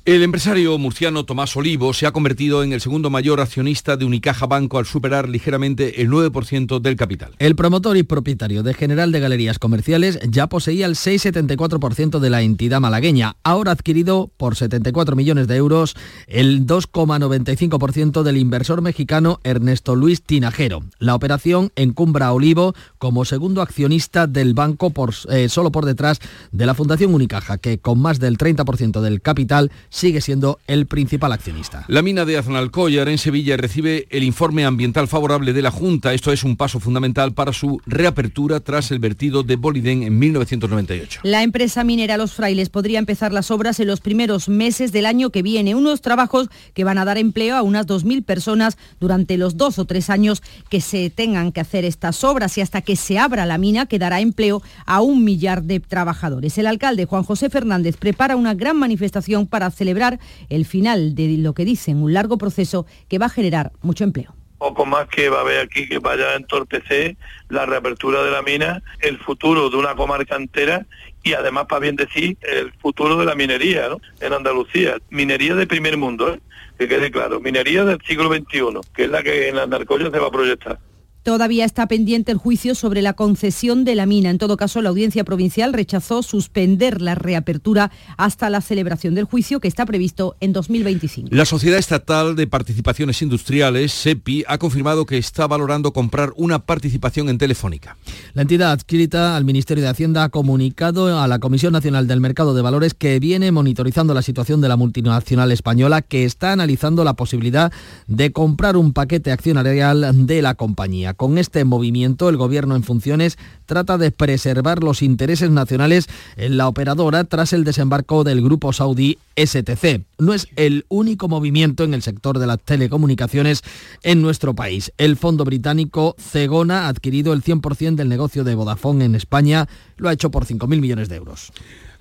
El 0.05 0.25
empresario 0.25 0.77
murciano 0.79 1.25
Tomás 1.25 1.57
Olivo 1.57 1.93
se 1.93 2.07
ha 2.09 2.11
convertido 2.11 2.65
en 2.65 2.73
el 2.73 2.81
segundo 2.81 3.09
mayor 3.09 3.41
accionista 3.41 3.97
de 3.97 4.05
Unicaja 4.05 4.47
Banco 4.47 4.79
al 4.79 4.85
superar 4.85 5.29
ligeramente 5.29 6.03
el 6.03 6.11
9% 6.11 6.81
del 6.81 6.97
capital. 6.97 7.37
El 7.39 7.55
promotor 7.55 7.97
y 7.97 8.03
propietario 8.03 8.65
de 8.65 8.75
General 8.75 9.13
de 9.13 9.21
Galerías 9.21 9.61
Comerciales 9.61 10.19
ya 10.29 10.49
poseía 10.49 10.87
el 10.87 10.97
6,74% 10.97 12.19
de 12.19 12.31
la 12.31 12.43
entidad 12.43 12.81
malagueña, 12.81 13.37
ahora 13.45 13.71
adquirido 13.71 14.29
por 14.37 14.57
74 14.57 15.15
millones 15.15 15.47
de 15.47 15.55
euros 15.55 15.95
el 16.27 16.67
2,95% 16.67 18.25
del 18.25 18.39
inversor 18.39 18.83
mexicano 18.83 19.39
Ernesto 19.45 19.95
Luis 19.95 20.23
Tinajero. 20.23 20.81
La 20.99 21.15
operación 21.15 21.71
encumbra 21.77 22.27
a 22.27 22.33
Olivo 22.33 22.75
como 22.99 23.25
segundo 23.25 23.63
accionista 23.63 24.27
del 24.27 24.55
banco 24.55 24.93
eh, 25.31 25.49
solo 25.49 25.71
por 25.71 25.85
detrás 25.85 26.19
de 26.51 26.67
la 26.67 26.75
Fundación 26.75 27.15
Unicaja, 27.15 27.57
que 27.59 27.79
con 27.79 28.01
más 28.01 28.19
del 28.19 28.37
30% 28.37 29.01
del 29.01 29.23
capital 29.23 29.71
sigue 29.93 30.23
siendo 30.23 30.59
el 30.67 30.87
principal 30.87 31.33
accionista. 31.33 31.85
La 31.87 32.01
mina 32.01 32.25
de 32.25 32.39
Aznalcóllar 32.39 33.11
en 33.11 33.19
Sevilla 33.19 33.59
recibe 33.59 34.07
el 34.09 34.25
informe 34.25 34.65
ambiental 34.65 35.07
favorable 35.07 35.53
de 35.53 35.61
la 35.61 35.71
Junta. 35.71 36.15
Esto 36.15 36.33
es 36.33 36.45
un 36.45 36.57
paso 36.57 36.81
fundamental 36.81 37.35
para 37.35 37.53
su 37.53 37.81
reapertura 37.85 38.61
tras 38.61 38.91
el 38.91 38.99
vertido 38.99 39.43
de 39.43 39.57
Boliden 39.57 40.03
en 40.03 40.19
1998. 40.19 41.21
La 41.25 41.43
empresa 41.43 41.85
minera 41.85 42.17
Los 42.17 42.33
Frailes 42.33 42.71
podría 42.71 42.99
empezar 42.99 43.33
las 43.35 43.51
obras 43.51 43.79
en 43.81 43.87
los 43.87 44.01
primeros 44.01 44.49
meses 44.49 44.93
del 44.93 45.05
año 45.05 45.29
que 45.29 45.43
viene, 45.43 45.75
unos 45.75 46.01
trabajos 46.01 46.49
que 46.73 46.85
van 46.85 46.97
a 46.97 47.05
dar 47.05 47.19
empleo 47.19 47.55
a 47.55 47.63
unas 47.63 47.87
2.000 47.87 48.25
personas 48.25 48.79
durante 48.99 49.37
los 49.37 49.59
dos 49.59 49.79
o 49.79 49.85
tres 49.85 50.09
años 50.09 50.43
que 50.71 50.81
se 50.81 51.11
tengan 51.11 51.53
que 51.53 51.61
hacer 51.61 51.85
estas 51.85 52.25
obras 52.25 52.57
y 52.57 52.63
hasta 52.63 52.81
que 52.81 52.97
se 52.97 53.19
abra 53.19 53.45
la 53.45 53.59
mina 53.59 53.85
que 53.85 53.99
dará 53.99 54.21
empleo 54.21 54.63
a 54.87 55.03
un 55.03 55.23
millar 55.23 55.63
de 55.65 55.81
trabajadores. 55.81 56.57
El 56.57 56.67
alcalde 56.67 57.05
Juan 57.05 57.25
José 57.25 57.51
Fernández 57.51 57.99
prepara 57.99 58.37
una 58.37 58.55
gran 58.55 58.79
manifestación 58.79 59.47
para 59.47 59.67
hacer 59.67 59.82
celebrar 59.83 60.21
el 60.49 60.65
final 60.65 61.17
de 61.17 61.37
lo 61.39 61.55
que 61.55 61.65
dicen 61.65 62.03
un 62.03 62.13
largo 62.13 62.39
proceso 62.39 62.87
que 63.09 63.19
va 63.19 63.27
a 63.27 63.31
generar 63.31 63.73
mucho 63.83 64.05
empleo 64.05 64.35
poco 64.63 64.87
más 64.87 65.09
que 65.09 65.29
va 65.29 65.39
a 65.39 65.41
haber 65.41 65.59
aquí 65.59 65.89
que 65.89 65.99
vaya 65.99 66.31
a 66.31 66.37
entorpecer 66.37 67.17
la 67.49 67.67
reapertura 67.67 68.23
de 68.23 68.31
la 68.31 68.43
mina, 68.43 68.81
el 69.01 69.19
futuro 69.19 69.71
de 69.71 69.77
una 69.77 69.97
comarca 69.97 70.37
entera 70.37 70.87
y 71.25 71.33
además, 71.33 71.67
para 71.69 71.81
bien 71.81 71.97
decir, 71.97 72.37
el 72.43 72.73
futuro 72.75 73.17
de 73.17 73.25
la 73.25 73.35
minería 73.35 73.89
en 74.21 74.33
Andalucía. 74.33 74.99
Minería 75.11 75.57
de 75.57 75.67
primer 75.67 75.97
mundo, 75.97 76.35
¿eh? 76.35 76.41
que 76.79 76.87
quede 76.87 77.11
claro, 77.11 77.41
minería 77.41 77.85
del 77.85 78.01
siglo 78.07 78.33
XXI, 78.33 78.81
que 78.95 79.05
es 79.05 79.11
la 79.11 79.25
que 79.25 79.49
en 79.49 79.57
las 79.57 79.69
narcoyas 79.69 80.13
se 80.13 80.21
va 80.21 80.29
a 80.29 80.31
proyectar. 80.31 80.79
Todavía 81.23 81.65
está 81.65 81.87
pendiente 81.87 82.33
el 82.33 82.39
juicio 82.39 82.75
sobre 82.75 83.01
la 83.01 83.13
concesión 83.13 83.85
de 83.85 83.95
la 83.95 84.07
mina. 84.07 84.29
En 84.31 84.39
todo 84.39 84.57
caso, 84.57 84.83
la 84.83 84.89
audiencia 84.89 85.23
provincial 85.23 85.73
rechazó 85.73 86.25
suspender 86.25 87.01
la 87.01 87.15
reapertura 87.15 87.93
hasta 88.17 88.51
la 88.51 88.61
celebración 88.61 89.15
del 89.15 89.25
juicio 89.25 89.61
que 89.61 89.69
está 89.69 89.87
previsto 89.87 90.37
en 90.41 90.53
2025. 90.53 91.29
La 91.31 91.45
Sociedad 91.45 91.79
Estatal 91.79 92.35
de 92.35 92.49
Participaciones 92.49 93.23
Industriales, 93.23 93.93
SEPI, 93.93 94.45
ha 94.49 94.59
confirmado 94.59 95.07
que 95.07 95.17
está 95.17 95.47
valorando 95.47 95.93
comprar 95.93 96.33
una 96.37 96.59
participación 96.59 97.29
en 97.29 97.39
Telefónica. 97.39 97.97
La 98.35 98.43
entidad 98.43 98.73
adscrita 98.73 99.37
al 99.37 99.45
Ministerio 99.45 99.85
de 99.85 99.91
Hacienda 99.91 100.25
ha 100.25 100.29
comunicado 100.29 101.21
a 101.21 101.29
la 101.29 101.39
Comisión 101.39 101.73
Nacional 101.73 102.09
del 102.09 102.21
Mercado 102.21 102.53
de 102.53 102.63
Valores 102.63 102.95
que 102.95 103.21
viene 103.21 103.53
monitorizando 103.53 104.13
la 104.13 104.23
situación 104.23 104.61
de 104.61 104.69
la 104.69 104.77
multinacional 104.77 105.53
española 105.53 106.03
que 106.03 106.25
está 106.25 106.51
analizando 106.51 107.05
la 107.05 107.15
posibilidad 107.15 107.73
de 108.09 108.33
comprar 108.33 108.77
un 108.77 108.93
paquete 108.93 109.31
accionarial 109.31 110.27
de 110.27 110.43
la 110.43 110.57
compañía. 110.57 111.12
Con 111.17 111.39
este 111.39 111.65
movimiento, 111.65 112.29
el 112.29 112.37
Gobierno 112.37 112.77
en 112.77 112.83
funciones 112.83 113.39
trata 113.67 113.99
de 113.99 114.11
preservar 114.11 114.83
los 114.83 115.03
intereses 115.03 115.51
nacionales 115.51 116.09
en 116.37 116.57
la 116.57 116.69
operadora 116.69 117.25
tras 117.25 117.53
el 117.53 117.65
desembarco 117.65 118.25
del 118.25 118.43
grupo 118.43 118.73
saudí 118.73 119.19
STC. 119.37 120.03
No 120.19 120.35
es 120.35 120.49
el 120.57 120.85
único 120.89 121.29
movimiento 121.29 121.85
en 121.85 121.95
el 121.95 122.03
sector 122.03 122.39
de 122.39 122.47
las 122.47 122.61
telecomunicaciones 122.61 123.63
en 124.03 124.23
nuestro 124.23 124.55
país. 124.55 124.93
El 124.99 125.17
fondo 125.17 125.45
británico 125.45 126.15
Cegona 126.19 126.87
ha 126.87 126.89
adquirido 126.89 127.33
el 127.33 127.43
100% 127.43 127.95
del 127.95 128.09
negocio 128.09 128.45
de 128.45 128.55
Vodafone 128.55 129.05
en 129.05 129.15
España, 129.15 129.69
lo 129.97 130.09
ha 130.09 130.13
hecho 130.13 130.31
por 130.31 130.45
5.000 130.45 130.81
millones 130.81 131.09
de 131.09 131.17
euros. 131.17 131.53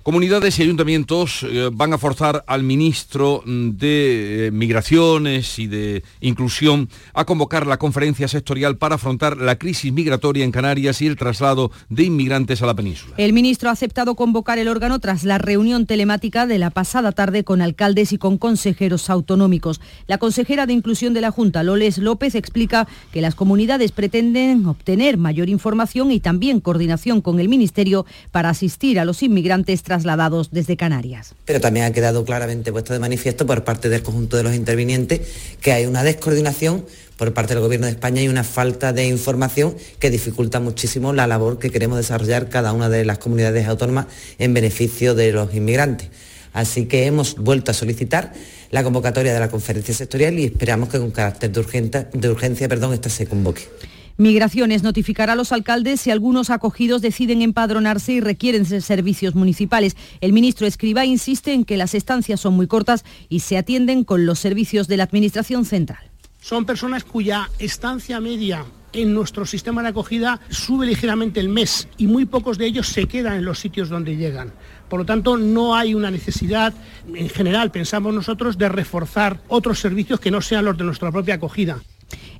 Comunidades 0.02 0.58
y 0.58 0.62
ayuntamientos 0.62 1.44
eh, 1.44 1.70
van 1.72 1.92
a 1.92 1.98
forzar 1.98 2.42
al 2.48 2.64
ministro 2.64 3.44
de 3.46 4.48
eh, 4.48 4.50
Migraciones 4.50 5.60
y 5.60 5.68
de 5.68 6.02
Inclusión 6.20 6.88
a 7.14 7.24
convocar 7.24 7.68
la 7.68 7.78
conferencia 7.78 8.26
sectorial 8.26 8.78
para 8.78 8.96
afrontar 8.96 9.36
la 9.36 9.58
crisis 9.58 9.92
migratoria 9.92 10.44
en 10.44 10.50
Canarias 10.50 11.00
y 11.02 11.06
el 11.06 11.16
traslado 11.16 11.70
de 11.88 12.02
inmigrantes 12.02 12.62
a 12.62 12.66
la 12.66 12.74
península. 12.74 13.14
El 13.16 13.32
ministro 13.32 13.68
ha 13.68 13.72
aceptado 13.72 14.16
convocar 14.16 14.58
el 14.58 14.66
órgano 14.66 14.98
tras 14.98 15.22
la 15.22 15.38
reunión 15.38 15.86
telemática 15.86 16.46
de 16.48 16.58
la 16.58 16.70
pasada 16.70 17.12
tarde 17.12 17.44
con 17.44 17.62
alcaldes 17.62 18.12
y 18.12 18.18
con 18.18 18.38
consejeros 18.38 19.08
autonómicos. 19.08 19.80
La 20.08 20.18
consejera 20.18 20.66
de 20.66 20.72
Inclusión 20.72 21.14
de 21.14 21.20
la 21.20 21.30
Junta, 21.30 21.62
Loles 21.62 21.98
López, 21.98 22.34
explica 22.34 22.88
que 23.12 23.20
las 23.20 23.36
comunidades 23.36 23.92
pretenden 23.92 24.66
obtener 24.66 25.16
mayor 25.16 25.48
información 25.48 26.10
y 26.10 26.18
también 26.18 26.58
coordinación 26.58 27.20
con 27.20 27.38
el 27.38 27.48
Ministerio 27.48 28.04
para 28.32 28.48
asistir 28.48 28.98
a 28.98 29.04
los 29.04 29.22
inmigrantes 29.22 29.84
trasladados 29.92 30.50
desde 30.50 30.78
Canarias. 30.78 31.34
Pero 31.44 31.60
también 31.60 31.84
ha 31.84 31.92
quedado 31.92 32.24
claramente 32.24 32.72
puesto 32.72 32.94
de 32.94 32.98
manifiesto 32.98 33.44
por 33.44 33.62
parte 33.62 33.90
del 33.90 34.02
conjunto 34.02 34.38
de 34.38 34.42
los 34.42 34.54
intervinientes 34.54 35.20
que 35.60 35.72
hay 35.72 35.84
una 35.84 36.02
descoordinación 36.02 36.86
por 37.18 37.34
parte 37.34 37.52
del 37.52 37.62
Gobierno 37.62 37.86
de 37.86 37.92
España 37.92 38.22
y 38.22 38.28
una 38.28 38.42
falta 38.42 38.94
de 38.94 39.06
información 39.06 39.76
que 39.98 40.08
dificulta 40.08 40.60
muchísimo 40.60 41.12
la 41.12 41.26
labor 41.26 41.58
que 41.58 41.68
queremos 41.68 41.98
desarrollar 41.98 42.48
cada 42.48 42.72
una 42.72 42.88
de 42.88 43.04
las 43.04 43.18
comunidades 43.18 43.68
autónomas 43.68 44.06
en 44.38 44.54
beneficio 44.54 45.14
de 45.14 45.30
los 45.30 45.54
inmigrantes. 45.54 46.08
Así 46.54 46.86
que 46.86 47.04
hemos 47.04 47.36
vuelto 47.36 47.70
a 47.70 47.74
solicitar 47.74 48.32
la 48.70 48.82
convocatoria 48.82 49.34
de 49.34 49.40
la 49.40 49.50
conferencia 49.50 49.92
sectorial 49.92 50.38
y 50.38 50.46
esperamos 50.46 50.88
que 50.88 50.98
con 50.98 51.10
carácter 51.10 51.52
de, 51.52 52.06
de 52.14 52.28
urgencia 52.30 52.66
perdón, 52.66 52.94
esta 52.94 53.10
se 53.10 53.26
convoque. 53.26 53.68
Migraciones 54.16 54.82
notificará 54.82 55.32
a 55.32 55.36
los 55.36 55.52
alcaldes 55.52 56.00
si 56.00 56.10
algunos 56.10 56.50
acogidos 56.50 57.02
deciden 57.02 57.42
empadronarse 57.42 58.12
y 58.12 58.20
requieren 58.20 58.64
servicios 58.64 59.34
municipales. 59.34 59.96
El 60.20 60.32
ministro 60.32 60.66
Escriba 60.66 61.04
insiste 61.04 61.52
en 61.52 61.64
que 61.64 61.76
las 61.76 61.94
estancias 61.94 62.40
son 62.40 62.54
muy 62.54 62.66
cortas 62.66 63.04
y 63.28 63.40
se 63.40 63.56
atienden 63.56 64.04
con 64.04 64.26
los 64.26 64.38
servicios 64.38 64.88
de 64.88 64.96
la 64.96 65.04
Administración 65.04 65.64
Central. 65.64 66.10
Son 66.40 66.64
personas 66.64 67.04
cuya 67.04 67.48
estancia 67.58 68.20
media 68.20 68.64
en 68.92 69.14
nuestro 69.14 69.46
sistema 69.46 69.82
de 69.82 69.88
acogida 69.88 70.40
sube 70.50 70.86
ligeramente 70.86 71.40
el 71.40 71.48
mes 71.48 71.88
y 71.96 72.06
muy 72.06 72.26
pocos 72.26 72.58
de 72.58 72.66
ellos 72.66 72.88
se 72.88 73.06
quedan 73.06 73.34
en 73.34 73.44
los 73.44 73.58
sitios 73.58 73.88
donde 73.88 74.16
llegan. 74.16 74.52
Por 74.88 75.00
lo 75.00 75.06
tanto, 75.06 75.36
no 75.38 75.74
hay 75.74 75.94
una 75.94 76.10
necesidad, 76.10 76.74
en 77.14 77.28
general, 77.30 77.70
pensamos 77.70 78.12
nosotros, 78.12 78.58
de 78.58 78.68
reforzar 78.68 79.40
otros 79.48 79.78
servicios 79.78 80.20
que 80.20 80.30
no 80.30 80.42
sean 80.42 80.66
los 80.66 80.76
de 80.76 80.84
nuestra 80.84 81.10
propia 81.10 81.36
acogida. 81.36 81.80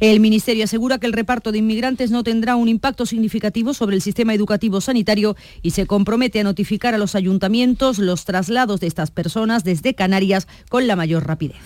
El 0.02 0.18
Ministerio 0.18 0.64
asegura 0.64 0.98
que 0.98 1.06
el 1.06 1.12
reparto 1.12 1.52
de 1.52 1.58
inmigrantes 1.58 2.10
no 2.10 2.24
tendrá 2.24 2.56
un 2.56 2.66
impacto 2.66 3.06
significativo 3.06 3.72
sobre 3.72 3.94
el 3.94 4.02
sistema 4.02 4.34
educativo 4.34 4.80
sanitario 4.80 5.36
y 5.62 5.70
se 5.70 5.86
compromete 5.86 6.40
a 6.40 6.42
notificar 6.42 6.92
a 6.92 6.98
los 6.98 7.14
ayuntamientos 7.14 8.00
los 8.00 8.24
traslados 8.24 8.80
de 8.80 8.88
estas 8.88 9.12
personas 9.12 9.62
desde 9.62 9.94
Canarias 9.94 10.48
con 10.68 10.88
la 10.88 10.96
mayor 10.96 11.24
rapidez. 11.24 11.60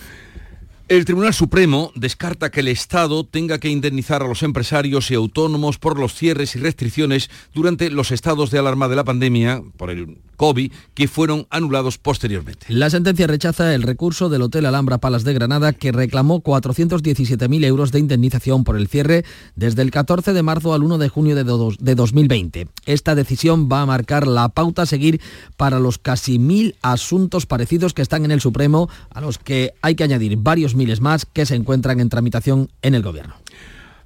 El 0.87 1.03
Tribunal 1.03 1.33
Supremo 1.33 1.91
descarta 1.95 2.51
que 2.51 2.59
el 2.59 2.67
Estado 2.67 3.25
tenga 3.25 3.57
que 3.57 3.69
indemnizar 3.69 4.21
a 4.21 4.27
los 4.27 4.43
empresarios 4.43 5.09
y 5.09 5.15
autónomos 5.15 5.79
por 5.79 5.99
los 5.99 6.13
cierres 6.13 6.55
y 6.55 6.59
restricciones 6.59 7.31
durante 7.55 7.89
los 7.89 8.11
estados 8.11 8.51
de 8.51 8.59
alarma 8.59 8.87
de 8.87 8.95
la 8.97 9.03
pandemia 9.03 9.63
por 9.77 9.89
el 9.89 10.19
COVID 10.37 10.71
que 10.93 11.07
fueron 11.07 11.47
anulados 11.49 11.97
posteriormente. 11.97 12.67
La 12.69 12.89
sentencia 12.89 13.27
rechaza 13.27 13.75
el 13.75 13.83
recurso 13.83 14.29
del 14.29 14.43
Hotel 14.43 14.65
Alhambra 14.65 14.99
Palas 14.99 15.23
de 15.23 15.33
Granada 15.33 15.73
que 15.73 15.91
reclamó 15.91 16.41
417.000 16.41 17.65
euros 17.65 17.91
de 17.91 17.99
indemnización 17.99 18.63
por 18.63 18.77
el 18.77 18.87
cierre 18.87 19.25
desde 19.55 19.81
el 19.81 19.91
14 19.91 20.33
de 20.33 20.43
marzo 20.43 20.73
al 20.73 20.83
1 20.83 20.97
de 20.97 21.09
junio 21.09 21.35
de, 21.35 21.43
de 21.43 21.95
2020. 21.95 22.67
Esta 22.85 23.15
decisión 23.15 23.67
va 23.69 23.81
a 23.81 23.85
marcar 23.85 24.27
la 24.27 24.49
pauta 24.49 24.83
a 24.83 24.85
seguir 24.85 25.19
para 25.57 25.79
los 25.79 25.97
casi 25.97 26.39
mil 26.39 26.75
asuntos 26.81 27.45
parecidos 27.45 27.93
que 27.93 28.01
están 28.01 28.23
en 28.23 28.31
el 28.31 28.41
Supremo, 28.41 28.89
a 29.09 29.21
los 29.21 29.37
que 29.37 29.73
hay 29.81 29.95
que 29.95 30.03
añadir 30.03 30.37
varios 30.37 30.75
miles 30.75 31.01
más 31.01 31.25
que 31.25 31.45
se 31.45 31.55
encuentran 31.55 31.99
en 31.99 32.09
tramitación 32.09 32.69
en 32.81 32.95
el 32.95 33.03
Gobierno. 33.03 33.35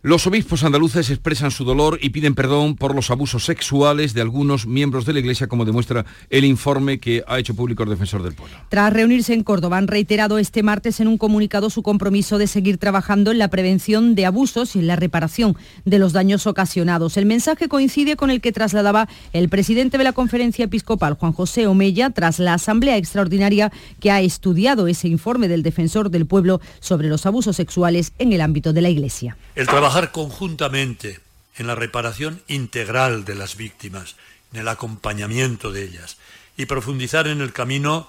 Los 0.03 0.25
obispos 0.25 0.63
andaluces 0.63 1.11
expresan 1.11 1.51
su 1.51 1.63
dolor 1.63 1.99
y 2.01 2.09
piden 2.09 2.33
perdón 2.33 2.75
por 2.75 2.95
los 2.95 3.11
abusos 3.11 3.45
sexuales 3.45 4.15
de 4.15 4.21
algunos 4.21 4.65
miembros 4.65 5.05
de 5.05 5.13
la 5.13 5.19
Iglesia, 5.19 5.45
como 5.45 5.63
demuestra 5.63 6.07
el 6.31 6.43
informe 6.43 6.99
que 6.99 7.23
ha 7.27 7.37
hecho 7.37 7.53
público 7.53 7.83
el 7.83 7.89
defensor 7.89 8.23
del 8.23 8.33
pueblo. 8.33 8.57
Tras 8.69 8.91
reunirse 8.91 9.35
en 9.35 9.43
Córdoba, 9.43 9.77
han 9.77 9.87
reiterado 9.87 10.39
este 10.39 10.63
martes 10.63 11.01
en 11.01 11.07
un 11.07 11.19
comunicado 11.19 11.69
su 11.69 11.83
compromiso 11.83 12.39
de 12.39 12.47
seguir 12.47 12.79
trabajando 12.79 13.29
en 13.29 13.37
la 13.37 13.49
prevención 13.49 14.15
de 14.15 14.25
abusos 14.25 14.75
y 14.75 14.79
en 14.79 14.87
la 14.87 14.95
reparación 14.95 15.55
de 15.85 15.99
los 15.99 16.13
daños 16.13 16.47
ocasionados. 16.47 17.15
El 17.17 17.27
mensaje 17.27 17.67
coincide 17.67 18.15
con 18.15 18.31
el 18.31 18.41
que 18.41 18.51
trasladaba 18.51 19.07
el 19.33 19.49
presidente 19.49 19.99
de 19.99 20.03
la 20.03 20.13
conferencia 20.13 20.65
episcopal, 20.65 21.13
Juan 21.13 21.33
José 21.33 21.67
Omella, 21.67 22.09
tras 22.09 22.39
la 22.39 22.55
asamblea 22.55 22.97
extraordinaria 22.97 23.71
que 23.99 24.09
ha 24.09 24.19
estudiado 24.21 24.87
ese 24.87 25.09
informe 25.09 25.47
del 25.47 25.61
defensor 25.61 26.09
del 26.09 26.25
pueblo 26.25 26.59
sobre 26.79 27.07
los 27.07 27.27
abusos 27.27 27.55
sexuales 27.55 28.13
en 28.17 28.33
el 28.33 28.41
ámbito 28.41 28.73
de 28.73 28.81
la 28.81 28.89
Iglesia. 28.89 29.37
El 29.53 29.67
trabajar 29.91 30.13
conjuntamente 30.13 31.19
en 31.57 31.67
la 31.67 31.75
reparación 31.75 32.41
integral 32.47 33.25
de 33.25 33.35
las 33.35 33.57
víctimas, 33.57 34.15
en 34.53 34.61
el 34.61 34.69
acompañamiento 34.69 35.73
de 35.73 35.83
ellas 35.83 36.15
y 36.55 36.65
profundizar 36.65 37.27
en 37.27 37.41
el 37.41 37.51
camino 37.51 38.07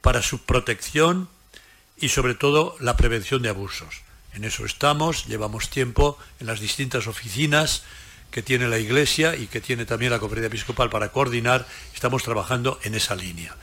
para 0.00 0.20
su 0.20 0.42
protección 0.42 1.28
y 1.96 2.08
sobre 2.08 2.34
todo 2.34 2.74
la 2.80 2.96
prevención 2.96 3.40
de 3.40 3.50
abusos. 3.50 4.02
En 4.34 4.42
eso 4.42 4.66
estamos, 4.66 5.26
llevamos 5.26 5.70
tiempo 5.70 6.18
en 6.40 6.48
las 6.48 6.58
distintas 6.58 7.06
oficinas 7.06 7.84
que 8.32 8.42
tiene 8.42 8.66
la 8.66 8.80
Iglesia 8.80 9.36
y 9.36 9.46
que 9.46 9.60
tiene 9.60 9.86
también 9.86 10.10
la 10.10 10.18
Conferencia 10.18 10.48
Episcopal 10.48 10.90
para 10.90 11.12
coordinar, 11.12 11.68
estamos 11.94 12.24
trabajando 12.24 12.80
en 12.82 12.96
esa 12.96 13.14
línea. 13.14 13.54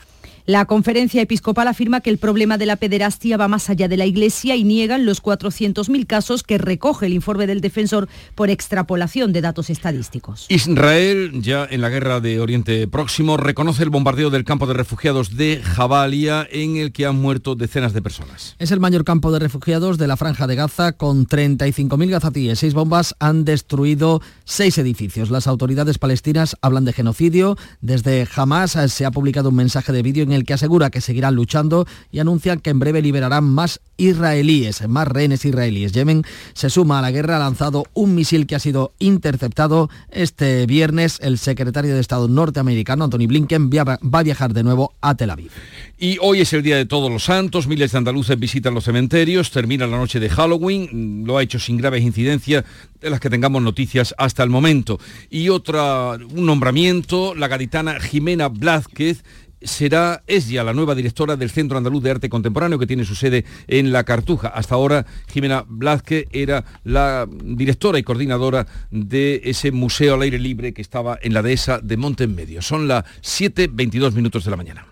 La 0.50 0.64
conferencia 0.64 1.22
episcopal 1.22 1.68
afirma 1.68 2.00
que 2.00 2.10
el 2.10 2.18
problema 2.18 2.58
de 2.58 2.66
la 2.66 2.74
pederastia 2.74 3.36
va 3.36 3.46
más 3.46 3.70
allá 3.70 3.86
de 3.86 3.96
la 3.96 4.04
Iglesia 4.04 4.56
y 4.56 4.64
niegan 4.64 5.06
los 5.06 5.22
400.000 5.22 6.08
casos 6.08 6.42
que 6.42 6.58
recoge 6.58 7.06
el 7.06 7.12
informe 7.12 7.46
del 7.46 7.60
defensor 7.60 8.08
por 8.34 8.50
extrapolación 8.50 9.32
de 9.32 9.42
datos 9.42 9.70
estadísticos. 9.70 10.46
Israel, 10.48 11.40
ya 11.40 11.68
en 11.70 11.80
la 11.80 11.88
guerra 11.88 12.18
de 12.18 12.40
Oriente 12.40 12.88
Próximo, 12.88 13.36
reconoce 13.36 13.84
el 13.84 13.90
bombardeo 13.90 14.30
del 14.30 14.42
campo 14.42 14.66
de 14.66 14.74
refugiados 14.74 15.36
de 15.36 15.62
Jabalia 15.62 16.48
en 16.50 16.78
el 16.78 16.90
que 16.90 17.06
han 17.06 17.14
muerto 17.14 17.54
decenas 17.54 17.92
de 17.92 18.02
personas. 18.02 18.56
Es 18.58 18.72
el 18.72 18.80
mayor 18.80 19.04
campo 19.04 19.30
de 19.30 19.38
refugiados 19.38 19.98
de 19.98 20.08
la 20.08 20.16
franja 20.16 20.48
de 20.48 20.56
Gaza 20.56 20.94
con 20.94 21.28
35.000 21.28 22.10
gazatíes. 22.10 22.58
Seis 22.58 22.74
bombas 22.74 23.14
han 23.20 23.44
destruido 23.44 24.20
seis 24.42 24.78
edificios. 24.78 25.30
Las 25.30 25.46
autoridades 25.46 25.98
palestinas 25.98 26.56
hablan 26.60 26.84
de 26.86 26.92
genocidio. 26.92 27.56
Desde 27.80 28.26
Hamas 28.34 28.76
se 28.88 29.04
ha 29.04 29.12
publicado 29.12 29.50
un 29.50 29.54
mensaje 29.54 29.92
de 29.92 30.02
vídeo 30.02 30.24
en 30.24 30.32
el 30.32 30.39
que 30.44 30.54
asegura 30.54 30.90
que 30.90 31.00
seguirán 31.00 31.34
luchando 31.34 31.86
y 32.10 32.18
anuncian 32.18 32.60
que 32.60 32.70
en 32.70 32.78
breve 32.78 33.02
liberarán 33.02 33.44
más 33.44 33.80
israelíes, 33.96 34.88
más 34.88 35.08
rehenes 35.08 35.44
israelíes. 35.44 35.92
Yemen 35.92 36.24
se 36.54 36.70
suma 36.70 36.98
a 36.98 37.02
la 37.02 37.10
guerra, 37.10 37.36
ha 37.36 37.40
lanzado 37.40 37.84
un 37.94 38.14
misil 38.14 38.46
que 38.46 38.54
ha 38.54 38.60
sido 38.60 38.92
interceptado 38.98 39.90
este 40.10 40.66
viernes. 40.66 41.18
El 41.20 41.38
secretario 41.38 41.94
de 41.94 42.00
Estado 42.00 42.28
norteamericano, 42.28 43.04
Anthony 43.04 43.26
Blinken, 43.26 43.70
va 43.70 43.98
a 44.18 44.22
viajar 44.22 44.54
de 44.54 44.62
nuevo 44.62 44.94
a 45.00 45.14
Tel 45.14 45.30
Aviv. 45.30 45.50
Y 45.98 46.16
hoy 46.20 46.40
es 46.40 46.52
el 46.54 46.62
Día 46.62 46.76
de 46.76 46.86
Todos 46.86 47.10
los 47.10 47.24
Santos, 47.24 47.66
miles 47.66 47.92
de 47.92 47.98
andaluces 47.98 48.38
visitan 48.38 48.74
los 48.74 48.84
cementerios, 48.84 49.50
termina 49.50 49.86
la 49.86 49.98
noche 49.98 50.18
de 50.18 50.30
Halloween, 50.30 51.24
lo 51.26 51.36
ha 51.36 51.42
hecho 51.42 51.58
sin 51.58 51.76
graves 51.76 52.02
incidencias 52.02 52.64
de 53.00 53.10
las 53.10 53.20
que 53.20 53.30
tengamos 53.30 53.62
noticias 53.62 54.14
hasta 54.18 54.42
el 54.42 54.50
momento. 54.50 54.98
Y 55.28 55.50
otra, 55.50 56.12
un 56.12 56.46
nombramiento, 56.46 57.34
la 57.34 57.48
gaditana 57.48 58.00
Jimena 58.00 58.48
Blázquez 58.48 59.22
será, 59.62 60.22
es 60.26 60.48
ya 60.48 60.64
la 60.64 60.72
nueva 60.72 60.94
directora 60.94 61.36
del 61.36 61.50
Centro 61.50 61.78
Andaluz 61.78 62.02
de 62.02 62.10
Arte 62.10 62.28
Contemporáneo 62.28 62.78
que 62.78 62.86
tiene 62.86 63.04
su 63.04 63.14
sede 63.14 63.44
en 63.66 63.92
La 63.92 64.04
Cartuja. 64.04 64.48
Hasta 64.48 64.74
ahora 64.74 65.06
Jimena 65.28 65.64
Blázquez 65.68 66.26
era 66.32 66.64
la 66.84 67.28
directora 67.30 67.98
y 67.98 68.02
coordinadora 68.02 68.66
de 68.90 69.40
ese 69.44 69.72
museo 69.72 70.14
al 70.14 70.22
aire 70.22 70.38
libre 70.38 70.72
que 70.72 70.82
estaba 70.82 71.18
en 71.22 71.34
la 71.34 71.42
dehesa 71.42 71.78
de 71.80 71.96
Monte 71.96 72.24
en 72.24 72.34
Medio. 72.34 72.62
Son 72.62 72.88
las 72.88 73.04
7.22 73.22 74.12
minutos 74.12 74.44
de 74.44 74.50
la 74.50 74.56
mañana. 74.56 74.86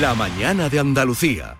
La 0.00 0.14
mañana 0.14 0.68
de 0.68 0.78
Andalucía. 0.78 1.59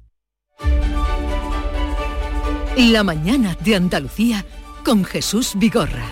La 2.77 3.03
mañana 3.03 3.57
de 3.63 3.75
Andalucía 3.75 4.45
con 4.85 5.03
Jesús 5.03 5.53
Vigorra. 5.55 6.05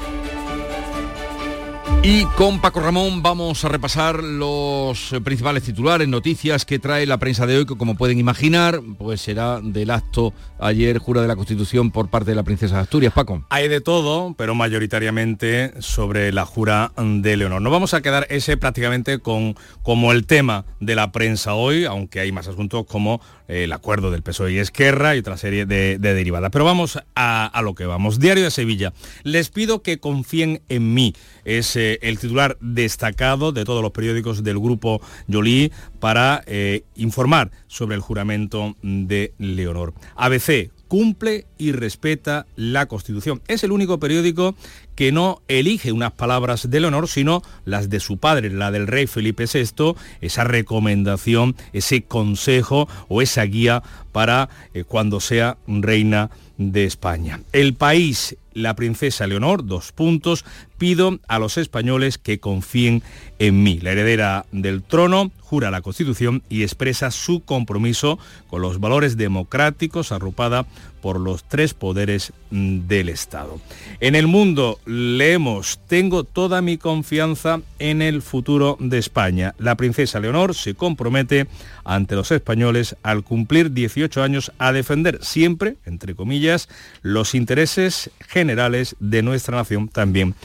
Y 2.01 2.23
con 2.37 2.61
Paco 2.61 2.79
Ramón 2.79 3.21
vamos 3.21 3.65
a 3.65 3.69
repasar 3.69 4.23
los 4.23 5.13
principales 5.23 5.63
titulares, 5.63 6.07
noticias 6.07 6.65
que 6.65 6.79
trae 6.79 7.05
la 7.05 7.17
prensa 7.17 7.45
de 7.45 7.57
hoy, 7.57 7.65
que 7.65 7.75
como 7.75 7.95
pueden 7.95 8.19
imaginar, 8.19 8.81
pues 8.97 9.19
será 9.19 9.59
del 9.61 9.91
acto 9.91 10.33
ayer, 10.59 10.97
jura 10.97 11.21
de 11.21 11.27
la 11.27 11.35
Constitución 11.35 11.91
por 11.91 12.09
parte 12.09 12.31
de 12.31 12.35
la 12.35 12.43
princesa 12.43 12.75
de 12.75 12.81
Asturias. 12.81 13.13
Paco. 13.13 13.43
Hay 13.49 13.67
de 13.67 13.81
todo, 13.81 14.33
pero 14.37 14.55
mayoritariamente 14.55 15.73
sobre 15.79 16.31
la 16.31 16.45
jura 16.45 16.93
de 16.97 17.35
Leonor. 17.35 17.61
No 17.61 17.69
vamos 17.69 17.93
a 17.93 18.01
quedar 18.01 18.27
ese 18.29 18.55
prácticamente 18.55 19.19
con, 19.19 19.55
como 19.83 20.13
el 20.13 20.25
tema 20.25 20.65
de 20.79 20.95
la 20.95 21.11
prensa 21.11 21.53
hoy, 21.53 21.83
aunque 21.83 22.21
hay 22.21 22.31
más 22.31 22.47
asuntos 22.47 22.85
como 22.85 23.19
el 23.49 23.73
acuerdo 23.73 24.12
del 24.12 24.21
PSOE 24.21 24.53
y 24.53 24.59
Esquerra 24.59 25.15
y 25.15 25.19
otra 25.19 25.35
serie 25.35 25.65
de, 25.65 25.97
derivadas. 25.97 26.51
Pero 26.51 26.65
vamos 26.65 26.99
a, 27.15 27.62
lo 27.63 27.75
que 27.75 27.85
vamos. 27.85 28.19
Diario 28.19 28.43
de 28.43 28.51
Sevilla. 28.51 28.93
Les 29.23 29.49
pido 29.49 29.81
que 29.81 29.99
confíen 29.99 30.62
en 30.69 30.93
mí. 30.93 31.15
Es 31.43 31.75
eh, 31.75 31.99
el 32.03 32.19
titular 32.19 32.57
destacado 32.62 33.51
de 33.51 33.65
todos 33.65 33.81
los 33.81 33.91
periódicos 33.91 34.43
del 34.43 34.59
grupo 34.59 35.01
Jolie 35.29 35.71
para 35.99 36.43
eh, 36.45 36.83
informar 36.95 37.51
sobre 37.67 37.95
el 37.95 38.01
juramento 38.01 38.75
de 38.83 39.33
Leonor. 39.39 39.93
ABC 40.15 40.69
cumple 40.89 41.45
y 41.58 41.71
respeta 41.71 42.47
la 42.58 42.88
Constitución. 42.88 43.41
Es 43.47 43.63
el 43.63 43.71
único 43.71 43.99
periódico 43.99 44.56
que 44.95 45.13
no 45.13 45.41
elige 45.47 45.93
unas 45.93 46.12
palabras 46.12 46.69
de 46.69 46.80
Leonor, 46.82 47.08
sino 47.08 47.41
las 47.63 47.89
de 47.89 48.02
su 48.02 48.17
padre, 48.17 48.49
la 48.49 48.71
del 48.71 48.88
rey 48.88 49.08
Felipe 49.08 49.45
VI, 49.45 49.93
esa 50.19 50.43
recomendación, 50.43 51.56
ese 51.71 52.02
consejo 52.02 52.89
o 53.08 53.21
esa 53.21 53.43
guía 53.43 53.82
para 54.12 54.49
eh, 54.73 54.84
cuando 54.84 55.21
sea 55.21 55.58
reina 55.67 56.32
de 56.58 56.84
España. 56.84 57.39
El 57.54 57.75
país, 57.75 58.36
la 58.59 58.75
princesa 58.75 59.27
Leonor, 59.27 59.65
dos 59.65 59.91
puntos, 59.91 60.45
pido 60.77 61.19
a 61.27 61.39
los 61.39 61.57
españoles 61.57 62.17
que 62.17 62.39
confíen 62.39 63.03
en 63.39 63.63
mí. 63.63 63.79
La 63.79 63.91
heredera 63.91 64.45
del 64.51 64.83
trono 64.83 65.31
jura 65.41 65.71
la 65.71 65.81
Constitución 65.81 66.43
y 66.47 66.61
expresa 66.61 67.09
su 67.09 67.41
compromiso 67.41 68.19
con 68.49 68.61
los 68.61 68.79
valores 68.79 69.17
democráticos 69.17 70.11
arropada 70.11 70.65
por 71.01 71.19
los 71.19 71.43
tres 71.43 71.73
poderes 71.73 72.33
mm, 72.51 72.88
del 72.88 73.09
Estado. 73.09 73.59
En 73.99 74.15
el 74.15 74.27
mundo 74.27 74.79
leemos, 74.85 75.79
tengo 75.88 76.23
toda 76.23 76.62
mi 76.62 76.77
confianza 76.77 77.62
en 77.79 78.01
el 78.01 78.21
futuro 78.21 78.77
de 78.79 78.97
España. 78.97 79.55
La 79.57 79.75
princesa 79.75 80.19
Leonor 80.19 80.55
se 80.55 80.75
compromete 80.75 81.47
ante 81.83 82.15
los 82.15 82.31
españoles 82.31 82.95
al 83.03 83.23
cumplir 83.23 83.73
18 83.73 84.21
años 84.21 84.51
a 84.57 84.71
defender 84.71 85.19
siempre, 85.21 85.77
entre 85.85 86.15
comillas, 86.15 86.69
los 87.01 87.35
intereses 87.35 88.12
generales 88.27 88.95
de 88.99 89.21
nuestra 89.21 89.57
nación 89.57 89.88
también 89.88 90.35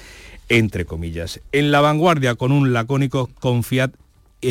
entre 0.49 0.85
comillas. 0.85 1.41
En 1.53 1.71
la 1.71 1.81
vanguardia, 1.81 2.35
con 2.35 2.53
un 2.53 2.73
lacónico 2.73 3.31
confiad 3.41 3.91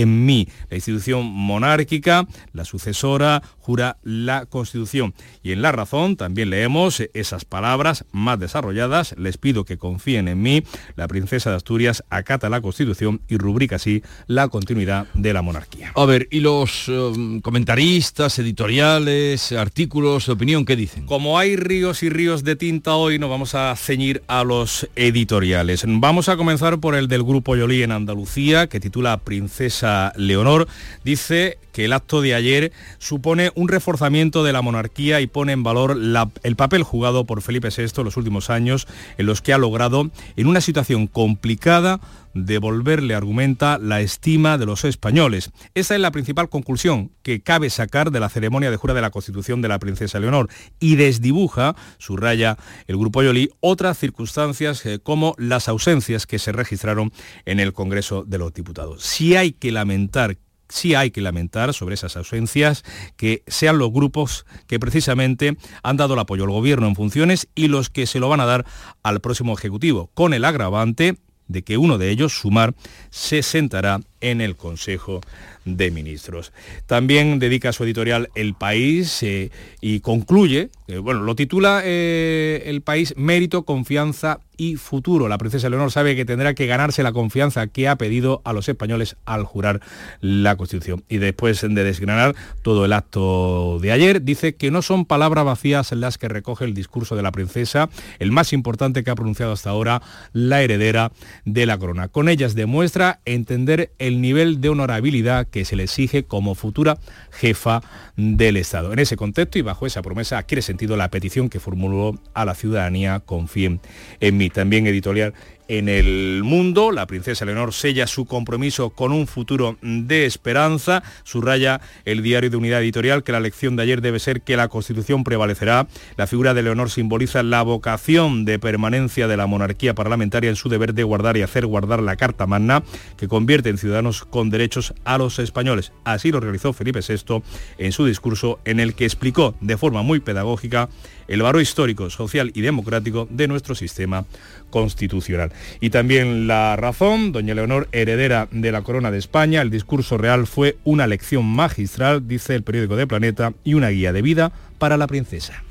en 0.01 0.25
mí. 0.25 0.47
La 0.69 0.77
institución 0.77 1.25
monárquica, 1.25 2.27
la 2.53 2.65
sucesora, 2.65 3.41
jura 3.59 3.97
la 4.03 4.45
Constitución. 4.45 5.13
Y 5.41 5.51
en 5.51 5.61
La 5.61 5.71
Razón 5.71 6.15
también 6.15 6.49
leemos 6.49 7.01
esas 7.13 7.45
palabras 7.45 8.05
más 8.11 8.39
desarrolladas. 8.39 9.15
Les 9.17 9.37
pido 9.37 9.65
que 9.65 9.77
confíen 9.77 10.27
en 10.27 10.41
mí. 10.41 10.63
La 10.95 11.07
princesa 11.07 11.49
de 11.49 11.55
Asturias 11.57 12.03
acata 12.09 12.49
la 12.49 12.61
Constitución 12.61 13.21
y 13.27 13.37
rubrica 13.37 13.77
así 13.77 14.03
la 14.27 14.47
continuidad 14.47 15.07
de 15.13 15.33
la 15.33 15.41
monarquía. 15.41 15.91
A 15.95 16.05
ver, 16.05 16.27
¿y 16.31 16.39
los 16.39 16.87
um, 16.89 17.41
comentaristas, 17.41 18.37
editoriales, 18.39 19.51
artículos 19.51 20.25
de 20.25 20.33
opinión 20.33 20.65
qué 20.65 20.75
dicen? 20.75 21.05
Como 21.05 21.39
hay 21.39 21.55
ríos 21.55 22.03
y 22.03 22.09
ríos 22.09 22.43
de 22.43 22.55
tinta 22.55 22.95
hoy, 22.95 23.19
nos 23.19 23.29
vamos 23.29 23.55
a 23.55 23.75
ceñir 23.75 24.23
a 24.27 24.43
los 24.43 24.89
editoriales. 24.95 25.83
Vamos 25.87 26.29
a 26.29 26.37
comenzar 26.37 26.79
por 26.79 26.95
el 26.95 27.07
del 27.07 27.23
Grupo 27.23 27.55
Yolí 27.55 27.83
en 27.83 27.91
Andalucía, 27.91 28.67
que 28.67 28.79
titula 28.79 29.17
Princesa 29.17 29.82
Leonor, 30.15 30.67
dice 31.03 31.57
que 31.71 31.85
el 31.85 31.93
acto 31.93 32.21
de 32.21 32.35
ayer 32.35 32.71
supone 32.99 33.51
un 33.55 33.67
reforzamiento 33.67 34.43
de 34.43 34.53
la 34.53 34.61
monarquía 34.61 35.21
y 35.21 35.27
pone 35.27 35.51
en 35.51 35.63
valor 35.63 35.97
el 36.43 36.55
papel 36.55 36.83
jugado 36.83 37.25
por 37.25 37.41
Felipe 37.41 37.69
VI 37.75 37.85
en 37.97 38.05
los 38.05 38.15
últimos 38.17 38.49
años 38.49 38.87
en 39.17 39.25
los 39.25 39.41
que 39.41 39.53
ha 39.53 39.57
logrado, 39.57 40.09
en 40.37 40.47
una 40.47 40.61
situación 40.61 41.07
complicada, 41.07 41.99
devolverle, 42.33 43.15
argumenta, 43.15 43.77
la 43.77 44.01
estima 44.01 44.57
de 44.57 44.65
los 44.65 44.83
españoles. 44.83 45.51
Esa 45.73 45.95
es 45.95 46.01
la 46.01 46.11
principal 46.11 46.49
conclusión 46.49 47.11
que 47.21 47.41
cabe 47.41 47.69
sacar 47.69 48.11
de 48.11 48.19
la 48.19 48.29
ceremonia 48.29 48.71
de 48.71 48.77
jura 48.77 48.93
de 48.93 49.01
la 49.01 49.11
Constitución 49.11 49.61
de 49.61 49.67
la 49.67 49.79
princesa 49.79 50.19
Leonor 50.19 50.49
y 50.79 50.95
desdibuja, 50.95 51.75
subraya 51.97 52.57
el 52.87 52.97
grupo 52.97 53.23
Yoli, 53.23 53.49
otras 53.59 53.97
circunstancias 53.97 54.85
eh, 54.85 54.99
como 55.01 55.35
las 55.37 55.67
ausencias 55.67 56.25
que 56.25 56.39
se 56.39 56.51
registraron 56.51 57.11
en 57.45 57.59
el 57.59 57.73
Congreso 57.73 58.23
de 58.23 58.37
los 58.37 58.53
Diputados. 58.53 59.03
Si 59.03 59.35
hay 59.35 59.53
que 59.53 59.71
lamentar 59.71 60.37
sí 60.69 60.95
hay 60.95 61.11
que 61.11 61.21
lamentar 61.21 61.73
sobre 61.73 61.93
esas 61.93 62.17
ausencias 62.17 62.83
que 63.15 63.43
sean 63.47 63.77
los 63.77 63.91
grupos 63.91 64.45
que 64.65 64.79
precisamente 64.79 65.55
han 65.83 65.97
dado 65.97 66.15
el 66.15 66.19
apoyo 66.19 66.45
al 66.45 66.49
gobierno 66.49 66.87
en 66.87 66.95
funciones 66.95 67.47
y 67.53 67.67
los 67.67 67.89
que 67.89 68.07
se 68.07 68.19
lo 68.19 68.27
van 68.27 68.39
a 68.39 68.45
dar 68.45 68.65
al 69.03 69.19
próximo 69.19 69.53
Ejecutivo, 69.53 70.09
con 70.15 70.33
el 70.33 70.45
agravante 70.45 71.17
de 71.47 71.63
que 71.63 71.77
uno 71.77 71.97
de 71.97 72.09
ellos, 72.09 72.33
Sumar, 72.33 72.73
se 73.09 73.43
sentará 73.43 73.99
en 74.23 74.41
el 74.41 74.55
Consejo 74.55 75.21
de 75.65 75.91
Ministros. 75.91 76.51
También 76.87 77.39
dedica 77.39 77.71
su 77.71 77.83
editorial 77.83 78.29
El 78.35 78.53
País 78.55 79.21
eh, 79.23 79.51
y 79.79 79.99
concluye, 79.99 80.69
eh, 80.87 80.97
bueno, 80.97 81.21
lo 81.21 81.35
titula 81.35 81.81
eh, 81.83 82.63
El 82.65 82.81
País 82.81 83.13
Mérito, 83.15 83.63
Confianza 83.63 84.39
y 84.57 84.75
Futuro. 84.75 85.27
La 85.27 85.37
princesa 85.37 85.69
Leonor 85.69 85.91
sabe 85.91 86.15
que 86.15 86.25
tendrá 86.25 86.53
que 86.53 86.67
ganarse 86.67 87.01
la 87.03 87.11
confianza 87.11 87.67
que 87.67 87.87
ha 87.87 87.97
pedido 87.97 88.41
a 88.45 88.53
los 88.53 88.69
españoles 88.69 89.15
al 89.25 89.45
jurar 89.45 89.81
la 90.21 90.55
Constitución. 90.57 91.03
Y 91.09 91.17
después 91.17 91.61
de 91.61 91.83
desgranar 91.83 92.35
todo 92.61 92.85
el 92.85 92.93
acto 92.93 93.79
de 93.81 93.91
ayer, 93.91 94.21
dice 94.23 94.55
que 94.55 94.71
no 94.71 94.81
son 94.81 95.05
palabras 95.05 95.45
vacías 95.45 95.91
las 95.93 96.17
que 96.17 96.27
recoge 96.27 96.65
el 96.65 96.73
discurso 96.73 97.15
de 97.15 97.23
la 97.23 97.31
princesa, 97.31 97.89
el 98.19 98.31
más 98.31 98.53
importante 98.53 99.03
que 99.03 99.09
ha 99.09 99.15
pronunciado 99.15 99.53
hasta 99.53 99.71
ahora 99.71 100.01
la 100.33 100.61
heredera 100.61 101.11
de 101.45 101.65
la 101.65 101.77
corona. 101.77 102.07
Con 102.07 102.29
ellas 102.29 102.53
demuestra 102.53 103.21
entender 103.25 103.91
el 103.97 104.12
nivel 104.21 104.61
de 104.61 104.69
honorabilidad 104.69 105.47
que 105.47 105.65
se 105.65 105.75
le 105.75 105.83
exige 105.83 106.23
como 106.23 106.55
futura 106.55 106.97
jefa 107.31 107.81
del 108.15 108.57
Estado. 108.57 108.93
En 108.93 108.99
ese 108.99 109.15
contexto 109.15 109.59
y 109.59 109.61
bajo 109.61 109.85
esa 109.85 110.01
promesa 110.01 110.37
adquiere 110.37 110.61
sentido 110.61 110.97
la 110.97 111.09
petición 111.09 111.49
que 111.49 111.59
formuló 111.59 112.19
a 112.33 112.45
la 112.45 112.55
ciudadanía 112.55 113.19
Confíen 113.19 113.79
en 114.19 114.37
mí. 114.37 114.49
También 114.49 114.87
editorial 114.87 115.33
en 115.77 115.89
el 115.89 116.41
mundo. 116.43 116.91
La 116.91 117.07
princesa 117.07 117.45
Leonor 117.45 117.73
sella 117.73 118.05
su 118.05 118.25
compromiso 118.25 118.91
con 118.91 119.11
un 119.11 119.25
futuro 119.25 119.77
de 119.81 120.25
esperanza. 120.25 121.01
Subraya 121.23 121.81
el 122.05 122.21
diario 122.21 122.51
de 122.51 122.57
unidad 122.57 122.81
editorial 122.81 123.23
que 123.23 123.31
la 123.31 123.39
lección 123.39 123.75
de 123.75 123.83
ayer 123.83 124.01
debe 124.01 124.19
ser 124.19 124.41
que 124.41 124.55
la 124.55 124.67
Constitución 124.67 125.23
prevalecerá. 125.23 125.87
La 126.15 126.27
figura 126.27 126.53
de 126.53 126.61
Leonor 126.61 126.91
simboliza 126.91 127.41
la 127.41 127.63
vocación 127.63 128.45
de 128.45 128.59
permanencia 128.59 129.27
de 129.27 129.37
la 129.37 129.47
monarquía 129.47 129.95
parlamentaria 129.95 130.51
en 130.51 130.55
su 130.55 130.69
deber 130.69 130.93
de 130.93 131.03
guardar 131.03 131.37
y 131.37 131.41
hacer 131.41 131.65
guardar 131.65 132.03
la 132.03 132.17
Carta 132.17 132.45
Magna 132.45 132.83
que 133.17 133.27
convierte 133.27 133.69
en 133.69 133.79
ciudadanos 133.79 134.25
con 134.25 134.51
derechos 134.51 134.93
a 135.05 135.17
los 135.17 135.39
españoles. 135.39 135.91
Así 136.03 136.31
lo 136.31 136.39
realizó 136.39 136.73
Felipe 136.73 136.99
VI 137.07 137.41
en 137.79 137.91
su 137.91 138.05
discurso 138.05 138.59
en 138.65 138.79
el 138.79 138.93
que 138.93 139.05
explicó 139.05 139.55
de 139.59 139.77
forma 139.77 140.03
muy 140.03 140.19
pedagógica 140.19 140.89
el 141.33 141.41
valor 141.41 141.61
histórico, 141.61 142.11
social 142.11 142.51
y 142.53 142.61
democrático 142.61 143.27
de 143.31 143.47
nuestro 143.47 143.73
sistema 143.73 144.25
constitucional. 144.69 145.51
Y 145.79 145.89
también 145.89 146.45
la 146.47 146.75
razón, 146.75 147.31
doña 147.31 147.55
Leonor, 147.55 147.87
heredera 147.91 148.47
de 148.51 148.71
la 148.71 148.83
corona 148.83 149.09
de 149.09 149.17
España, 149.17 149.61
el 149.61 149.71
discurso 149.71 150.17
real 150.17 150.45
fue 150.45 150.77
una 150.83 151.07
lección 151.07 151.45
magistral, 151.45 152.27
dice 152.27 152.53
el 152.53 152.63
periódico 152.63 152.95
de 152.95 153.07
Planeta, 153.07 153.53
y 153.63 153.73
una 153.73 153.89
guía 153.89 154.13
de 154.13 154.21
vida 154.21 154.51
para 154.77 154.95
la 154.95 155.07
princesa. 155.07 155.63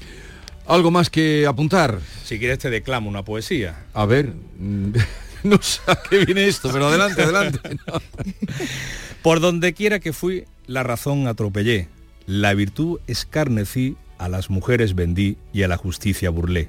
¿Algo 0.67 0.91
más 0.91 1.11
que 1.11 1.47
apuntar? 1.47 2.01
Si 2.25 2.41
quieres 2.41 2.59
te 2.59 2.69
declamo 2.69 3.09
una 3.09 3.25
poesía. 3.25 3.85
A 3.95 4.05
ver, 4.05 4.33
no 5.45 5.63
sé 5.63 5.81
a 5.87 5.97
qué 5.97 6.25
viene 6.25 6.49
esto, 6.49 6.71
pero 6.73 6.89
adelante, 6.89 7.23
adelante. 7.23 7.61
Por 9.23 9.39
donde 9.39 9.75
quiera 9.75 10.01
que 10.01 10.13
fui, 10.13 10.45
la 10.67 10.83
razón 10.83 11.29
atropellé, 11.29 11.87
la 12.27 12.53
virtud 12.55 12.99
escarnecí, 13.07 13.97
a 14.23 14.29
las 14.29 14.51
mujeres 14.51 14.95
vendí 14.95 15.37
y 15.53 15.63
a 15.63 15.69
la 15.69 15.77
justicia 15.77 16.31
burlé. 16.31 16.69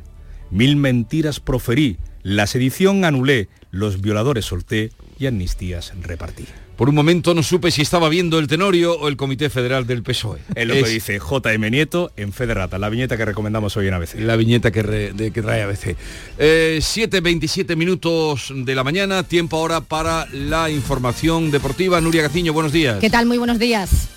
Mil 0.49 0.75
mentiras 0.75 1.39
proferí, 1.39 1.97
la 2.21 2.47
sedición 2.47 3.05
anulé, 3.05 3.47
los 3.71 4.01
violadores 4.01 4.45
solté 4.45 4.91
y 5.19 5.27
amnistías 5.27 5.93
repartí. 6.01 6.45
Por 6.75 6.89
un 6.89 6.95
momento 6.95 7.35
no 7.35 7.43
supe 7.43 7.69
si 7.69 7.83
estaba 7.83 8.09
viendo 8.09 8.39
el 8.39 8.47
Tenorio 8.47 8.97
o 8.97 9.07
el 9.07 9.15
Comité 9.15 9.51
Federal 9.51 9.85
del 9.85 10.01
PSOE. 10.01 10.39
Es 10.55 10.67
lo 10.67 10.73
que 10.73 10.89
dice 10.89 11.19
J.M. 11.19 11.69
Nieto 11.69 12.11
en 12.17 12.33
Federata, 12.33 12.79
la 12.79 12.89
viñeta 12.89 13.15
que 13.15 13.25
recomendamos 13.25 13.77
hoy 13.77 13.87
en 13.87 13.93
ABC. 13.93 14.15
La 14.15 14.35
viñeta 14.35 14.71
que, 14.71 15.31
que 15.33 15.41
trae 15.41 15.61
ABC. 15.61 15.95
7.27 16.39 17.69
eh, 17.69 17.75
minutos 17.75 18.51
de 18.55 18.73
la 18.73 18.83
mañana, 18.83 19.21
tiempo 19.21 19.57
ahora 19.57 19.81
para 19.81 20.25
la 20.31 20.71
información 20.71 21.51
deportiva. 21.51 22.01
Nuria 22.01 22.23
Gaciño, 22.23 22.53
buenos 22.53 22.71
días. 22.71 22.97
¿Qué 22.99 23.11
tal? 23.11 23.27
Muy 23.27 23.37
buenos 23.37 23.59
días 23.59 24.09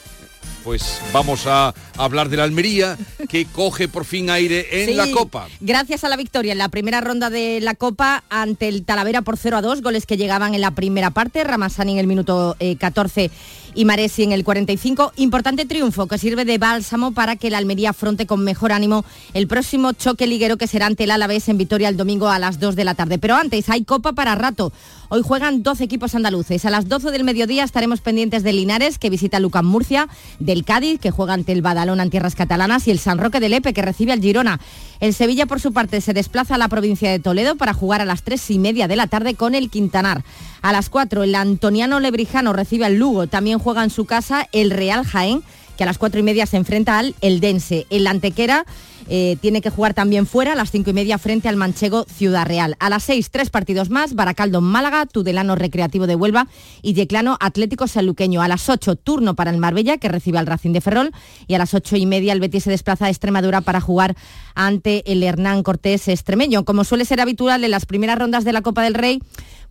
pues 0.66 1.00
vamos 1.12 1.46
a 1.46 1.72
hablar 1.96 2.28
de 2.28 2.36
la 2.36 2.42
Almería, 2.42 2.98
que 3.28 3.44
coge 3.52 3.86
por 3.86 4.04
fin 4.04 4.30
aire 4.30 4.82
en 4.82 4.96
la 4.96 5.08
Copa. 5.12 5.46
Gracias 5.60 6.02
a 6.02 6.08
la 6.08 6.16
victoria 6.16 6.50
en 6.50 6.58
la 6.58 6.68
primera 6.68 7.00
ronda 7.00 7.30
de 7.30 7.60
la 7.60 7.76
Copa 7.76 8.24
ante 8.30 8.66
el 8.66 8.84
Talavera 8.84 9.22
por 9.22 9.36
0 9.36 9.58
a 9.58 9.62
2, 9.62 9.80
goles 9.80 10.06
que 10.06 10.16
llegaban 10.16 10.54
en 10.56 10.60
la 10.60 10.72
primera 10.72 11.10
parte, 11.10 11.44
Ramasani 11.44 11.92
en 11.92 11.98
el 11.98 12.08
minuto 12.08 12.56
14 12.80 13.26
eh, 13.26 13.30
y 13.76 13.84
Maresi 13.84 14.24
en 14.24 14.32
el 14.32 14.42
45. 14.42 15.12
Importante 15.16 15.66
triunfo 15.66 16.08
que 16.08 16.18
sirve 16.18 16.44
de 16.44 16.58
bálsamo 16.58 17.12
para 17.12 17.36
que 17.36 17.48
la 17.48 17.58
Almería 17.58 17.90
afronte 17.90 18.26
con 18.26 18.42
mejor 18.42 18.72
ánimo 18.72 19.04
el 19.34 19.46
próximo 19.46 19.92
choque 19.92 20.26
liguero 20.26 20.56
que 20.56 20.66
será 20.66 20.86
ante 20.86 21.04
el 21.04 21.12
Alavés 21.12 21.48
en 21.48 21.58
Vitoria 21.58 21.88
el 21.88 21.96
domingo 21.96 22.28
a 22.28 22.40
las 22.40 22.58
2 22.58 22.74
de 22.74 22.84
la 22.84 22.94
tarde. 22.94 23.18
Pero 23.18 23.36
antes 23.36 23.68
hay 23.68 23.84
Copa 23.84 24.14
para 24.14 24.34
rato. 24.34 24.72
Hoy 25.08 25.22
juegan 25.22 25.62
12 25.62 25.84
equipos 25.84 26.16
andaluces. 26.16 26.64
A 26.64 26.70
las 26.70 26.88
12 26.88 27.12
del 27.12 27.22
mediodía 27.22 27.62
estaremos 27.62 28.00
pendientes 28.00 28.42
de 28.42 28.52
Linares, 28.52 28.98
que 28.98 29.08
visita 29.08 29.38
Lucas 29.38 29.62
Murcia, 29.62 30.08
del 30.40 30.64
Cádiz, 30.64 30.98
que 30.98 31.12
juega 31.12 31.34
ante 31.34 31.52
el 31.52 31.62
Badalona 31.62 32.02
en 32.02 32.10
tierras 32.10 32.34
catalanas, 32.34 32.88
y 32.88 32.90
el 32.90 32.98
San 32.98 33.18
Roque 33.18 33.38
de 33.38 33.48
Lepe, 33.48 33.72
que 33.72 33.82
recibe 33.82 34.12
al 34.12 34.20
Girona. 34.20 34.58
El 34.98 35.14
Sevilla, 35.14 35.46
por 35.46 35.60
su 35.60 35.72
parte, 35.72 36.00
se 36.00 36.12
desplaza 36.12 36.56
a 36.56 36.58
la 36.58 36.68
provincia 36.68 37.10
de 37.10 37.20
Toledo 37.20 37.56
para 37.56 37.72
jugar 37.72 38.00
a 38.00 38.04
las 38.04 38.24
3 38.24 38.50
y 38.50 38.58
media 38.58 38.88
de 38.88 38.96
la 38.96 39.06
tarde 39.06 39.34
con 39.34 39.54
el 39.54 39.70
Quintanar. 39.70 40.24
A 40.60 40.72
las 40.72 40.90
4, 40.90 41.22
el 41.22 41.34
Antoniano 41.36 42.00
Lebrijano 42.00 42.52
recibe 42.52 42.84
al 42.84 42.96
Lugo. 42.96 43.28
También 43.28 43.60
juega 43.60 43.84
en 43.84 43.90
su 43.90 44.06
casa 44.06 44.48
el 44.50 44.70
Real 44.70 45.04
Jaén, 45.04 45.44
que 45.76 45.84
a 45.84 45.86
las 45.86 45.98
4 45.98 46.18
y 46.18 46.22
media 46.24 46.46
se 46.46 46.56
enfrenta 46.56 46.98
al 46.98 47.14
Eldense. 47.20 47.86
El 47.90 48.06
Antequera 48.08 48.66
eh, 49.08 49.36
tiene 49.40 49.60
que 49.60 49.70
jugar 49.70 49.94
también 49.94 50.26
fuera 50.26 50.52
a 50.52 50.56
las 50.56 50.70
cinco 50.70 50.90
y 50.90 50.92
media 50.92 51.18
frente 51.18 51.48
al 51.48 51.56
Manchego 51.56 52.04
Ciudad 52.04 52.46
Real. 52.46 52.76
A 52.80 52.90
las 52.90 53.04
seis, 53.04 53.30
tres 53.30 53.50
partidos 53.50 53.90
más, 53.90 54.14
Baracaldo 54.14 54.60
Málaga, 54.60 55.06
Tudelano 55.06 55.54
Recreativo 55.54 56.06
de 56.06 56.16
Huelva 56.16 56.48
y 56.82 56.94
Yeclano 56.94 57.36
Atlético 57.40 57.86
Sanluqueño. 57.86 58.42
A 58.42 58.48
las 58.48 58.68
ocho, 58.68 58.96
turno 58.96 59.34
para 59.34 59.50
el 59.50 59.58
Marbella, 59.58 59.98
que 59.98 60.08
recibe 60.08 60.38
al 60.38 60.46
Racing 60.46 60.72
de 60.72 60.80
Ferrol. 60.80 61.12
Y 61.46 61.54
a 61.54 61.58
las 61.58 61.74
ocho 61.74 61.96
y 61.96 62.06
media, 62.06 62.32
el 62.32 62.40
Betis 62.40 62.64
se 62.64 62.70
desplaza 62.70 63.06
a 63.06 63.10
Extremadura 63.10 63.60
para 63.60 63.80
jugar 63.80 64.16
ante 64.54 65.10
el 65.10 65.22
Hernán 65.22 65.62
Cortés 65.62 66.08
extremeño. 66.08 66.64
Como 66.64 66.84
suele 66.84 67.04
ser 67.04 67.20
habitual 67.20 67.64
en 67.64 67.70
las 67.70 67.86
primeras 67.86 68.18
rondas 68.18 68.44
de 68.44 68.52
la 68.52 68.62
Copa 68.62 68.82
del 68.82 68.94
Rey, 68.94 69.20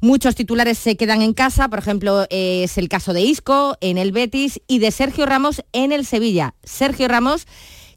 Muchos 0.01 0.35
titulares 0.35 0.77
se 0.77 0.97
quedan 0.97 1.21
en 1.21 1.33
casa, 1.33 1.69
por 1.69 1.79
ejemplo, 1.79 2.25
es 2.29 2.77
el 2.77 2.89
caso 2.89 3.13
de 3.13 3.21
Isco 3.21 3.77
en 3.81 3.97
el 3.97 4.11
Betis 4.11 4.61
y 4.67 4.79
de 4.79 4.91
Sergio 4.91 5.25
Ramos 5.25 5.63
en 5.71 5.91
el 5.91 6.05
Sevilla. 6.05 6.53
Sergio 6.63 7.07
Ramos 7.07 7.47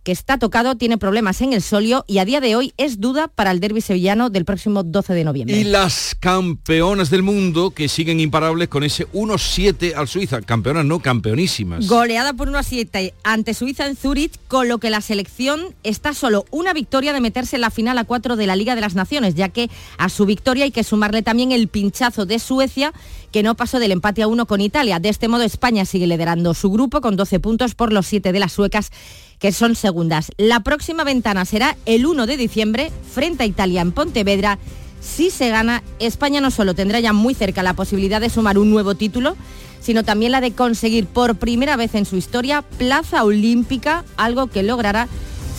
que 0.03 0.13
está 0.13 0.39
tocado, 0.39 0.77
tiene 0.77 0.99
problemas 0.99 1.41
en 1.41 1.53
el 1.53 1.63
solio 1.63 2.05
y 2.07 2.19
a 2.19 2.25
día 2.25 2.41
de 2.41 2.57
hoy 2.57 2.73
es 2.77 3.01
duda 3.01 3.29
para 3.29 3.51
el 3.51 3.61
derby 3.61 3.81
sevillano 3.81 4.31
del 4.31 4.45
próximo 4.45 4.83
12 4.83 5.15
de 5.15 5.25
noviembre. 5.25 5.57
Y 5.57 5.65
las 5.65 6.17
campeonas 6.19 7.11
del 7.11 7.23
mundo 7.23 7.71
que 7.71 7.89
siguen 7.89 8.21
imparables 8.21 8.69
con 8.69 8.85
ese 8.85 9.07
1-7 9.13 9.95
al 9.95 10.09
Suiza. 10.09 10.41
Campeonas 10.43 10.85
no, 10.85 11.01
campeonísimas. 11.01 11.87
Goleada 11.87 12.33
por 12.33 12.51
1-7 12.51 13.13
ante 13.25 13.55
Suiza 13.55 13.87
en 13.87 13.97
Zurich, 13.97 14.33
con 14.49 14.69
lo 14.69 14.79
que 14.79 14.91
la 14.91 15.01
selección 15.01 15.75
está 15.83 16.15
solo 16.15 16.45
una 16.51 16.73
victoria 16.73 17.13
de 17.13 17.21
meterse 17.21 17.57
en 17.57 17.63
la 17.63 17.71
final 17.71 17.99
a 17.99 18.05
4 18.05 18.37
de 18.37 18.47
la 18.47 18.57
Liga 18.57 18.75
de 18.75 18.81
las 18.81 18.95
Naciones, 18.95 19.35
ya 19.35 19.49
que 19.49 19.71
a 19.99 20.09
su 20.09 20.27
victoria 20.27 20.65
hay 20.65 20.71
que 20.71 20.85
sumarle 20.85 21.23
también 21.23 21.53
el 21.53 21.69
pinchazo 21.69 22.27
de 22.27 22.39
Suecia, 22.39 22.93
que 23.31 23.43
no 23.43 23.55
pasó 23.55 23.79
del 23.79 23.93
empate 23.93 24.23
a 24.23 24.29
1 24.29 24.47
con 24.47 24.61
Italia. 24.61 24.99
De 25.01 25.09
este 25.09 25.29
modo 25.29 25.43
España 25.43 25.85
sigue 25.85 26.07
liderando 26.07 26.55
su 26.55 26.71
grupo 26.71 27.01
con 27.01 27.17
12 27.17 27.41
puntos 27.41 27.75
por 27.75 27.93
los 27.93 28.07
7 28.07 28.33
de 28.33 28.41
las 28.41 28.53
suecas 28.53 28.91
que 29.38 29.53
son 29.53 29.74
segundas. 29.74 30.31
La 30.37 30.61
próxima 30.61 31.05
ventana 31.05 31.44
será 31.44 31.77
el 31.87 32.07
1 32.07 32.27
de 32.27 32.37
diciembre 32.37 32.92
frente 33.12 33.44
a 33.44 33.46
Italia 33.46 33.81
en 33.81 33.92
Pontevedra. 33.92 34.59
Si 35.01 35.31
se 35.31 35.48
gana, 35.48 35.83
España 35.98 36.40
no 36.40 36.51
solo 36.51 36.74
tendrá 36.74 37.01
ya 37.01 37.12
muy 37.12 37.35
cerca 37.35 37.62
la 37.62 37.74
posibilidad 37.74 38.20
de 38.20 38.31
sumar 38.31 38.59
un 38.59 38.70
nuevo 38.70 38.94
título, 38.94 39.37
sino 39.81 40.05
también 40.05 40.33
la 40.33 40.40
de 40.40 40.53
conseguir 40.53 41.07
por 41.07 41.37
primera 41.37 41.77
vez 41.77 41.94
en 41.94 42.05
su 42.05 42.16
historia 42.16 42.62
plaza 42.62 43.24
olímpica, 43.24 44.05
algo 44.16 44.48
que 44.48 44.62
logrará 44.62 45.09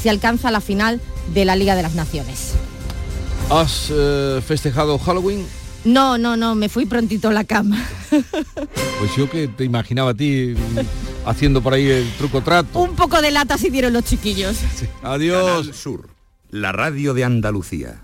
si 0.01 0.09
alcanza 0.09 0.51
la 0.51 0.61
final 0.61 1.01
de 1.33 1.45
la 1.45 1.55
Liga 1.55 1.75
de 1.75 1.83
las 1.83 1.95
Naciones. 1.95 2.53
¿Has 3.49 3.89
eh, 3.91 4.41
festejado 4.45 4.99
Halloween? 4.99 5.45
No, 5.85 6.17
no, 6.17 6.35
no, 6.35 6.55
me 6.55 6.69
fui 6.69 6.85
prontito 6.85 7.29
a 7.29 7.33
la 7.33 7.43
cama. 7.43 7.85
Pues 8.99 9.15
yo 9.15 9.29
que 9.29 9.47
te 9.47 9.63
imaginaba 9.63 10.11
a 10.11 10.13
ti 10.13 10.53
mm, 10.53 11.29
haciendo 11.29 11.61
por 11.61 11.73
ahí 11.73 11.87
el 11.87 12.11
truco 12.17 12.41
trato. 12.41 12.79
Un 12.79 12.97
poco 12.97 13.21
de 13.21 13.31
lata 13.31 13.57
si 13.57 13.69
dieron 13.69 13.93
los 13.93 14.03
chiquillos. 14.03 14.57
Adiós. 15.03 15.45
Canal 15.45 15.73
Sur, 15.73 16.09
la 16.49 16.73
radio 16.73 17.13
de 17.13 17.23
Andalucía. 17.23 18.01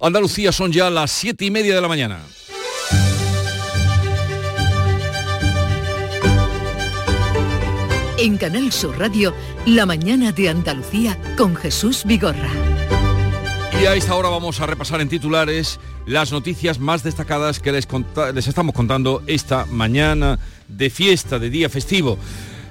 Andalucía 0.00 0.50
son 0.50 0.72
ya 0.72 0.90
las 0.90 1.12
siete 1.12 1.44
y 1.44 1.52
media 1.52 1.76
de 1.76 1.80
la 1.80 1.88
mañana. 1.88 2.20
En 8.18 8.38
Canal 8.38 8.72
Sur 8.72 8.98
Radio, 8.98 9.34
La 9.66 9.84
mañana 9.84 10.32
de 10.32 10.48
Andalucía 10.48 11.18
con 11.36 11.54
Jesús 11.54 12.02
Vigorra. 12.06 12.48
Y 13.78 13.84
a 13.84 13.94
esta 13.94 14.14
hora 14.14 14.30
vamos 14.30 14.58
a 14.60 14.66
repasar 14.66 15.02
en 15.02 15.10
titulares 15.10 15.78
las 16.06 16.32
noticias 16.32 16.78
más 16.78 17.02
destacadas 17.02 17.60
que 17.60 17.72
les, 17.72 17.86
les 18.34 18.48
estamos 18.48 18.74
contando 18.74 19.22
esta 19.26 19.66
mañana 19.66 20.38
de 20.66 20.88
fiesta, 20.88 21.38
de 21.38 21.50
día 21.50 21.68
festivo. 21.68 22.16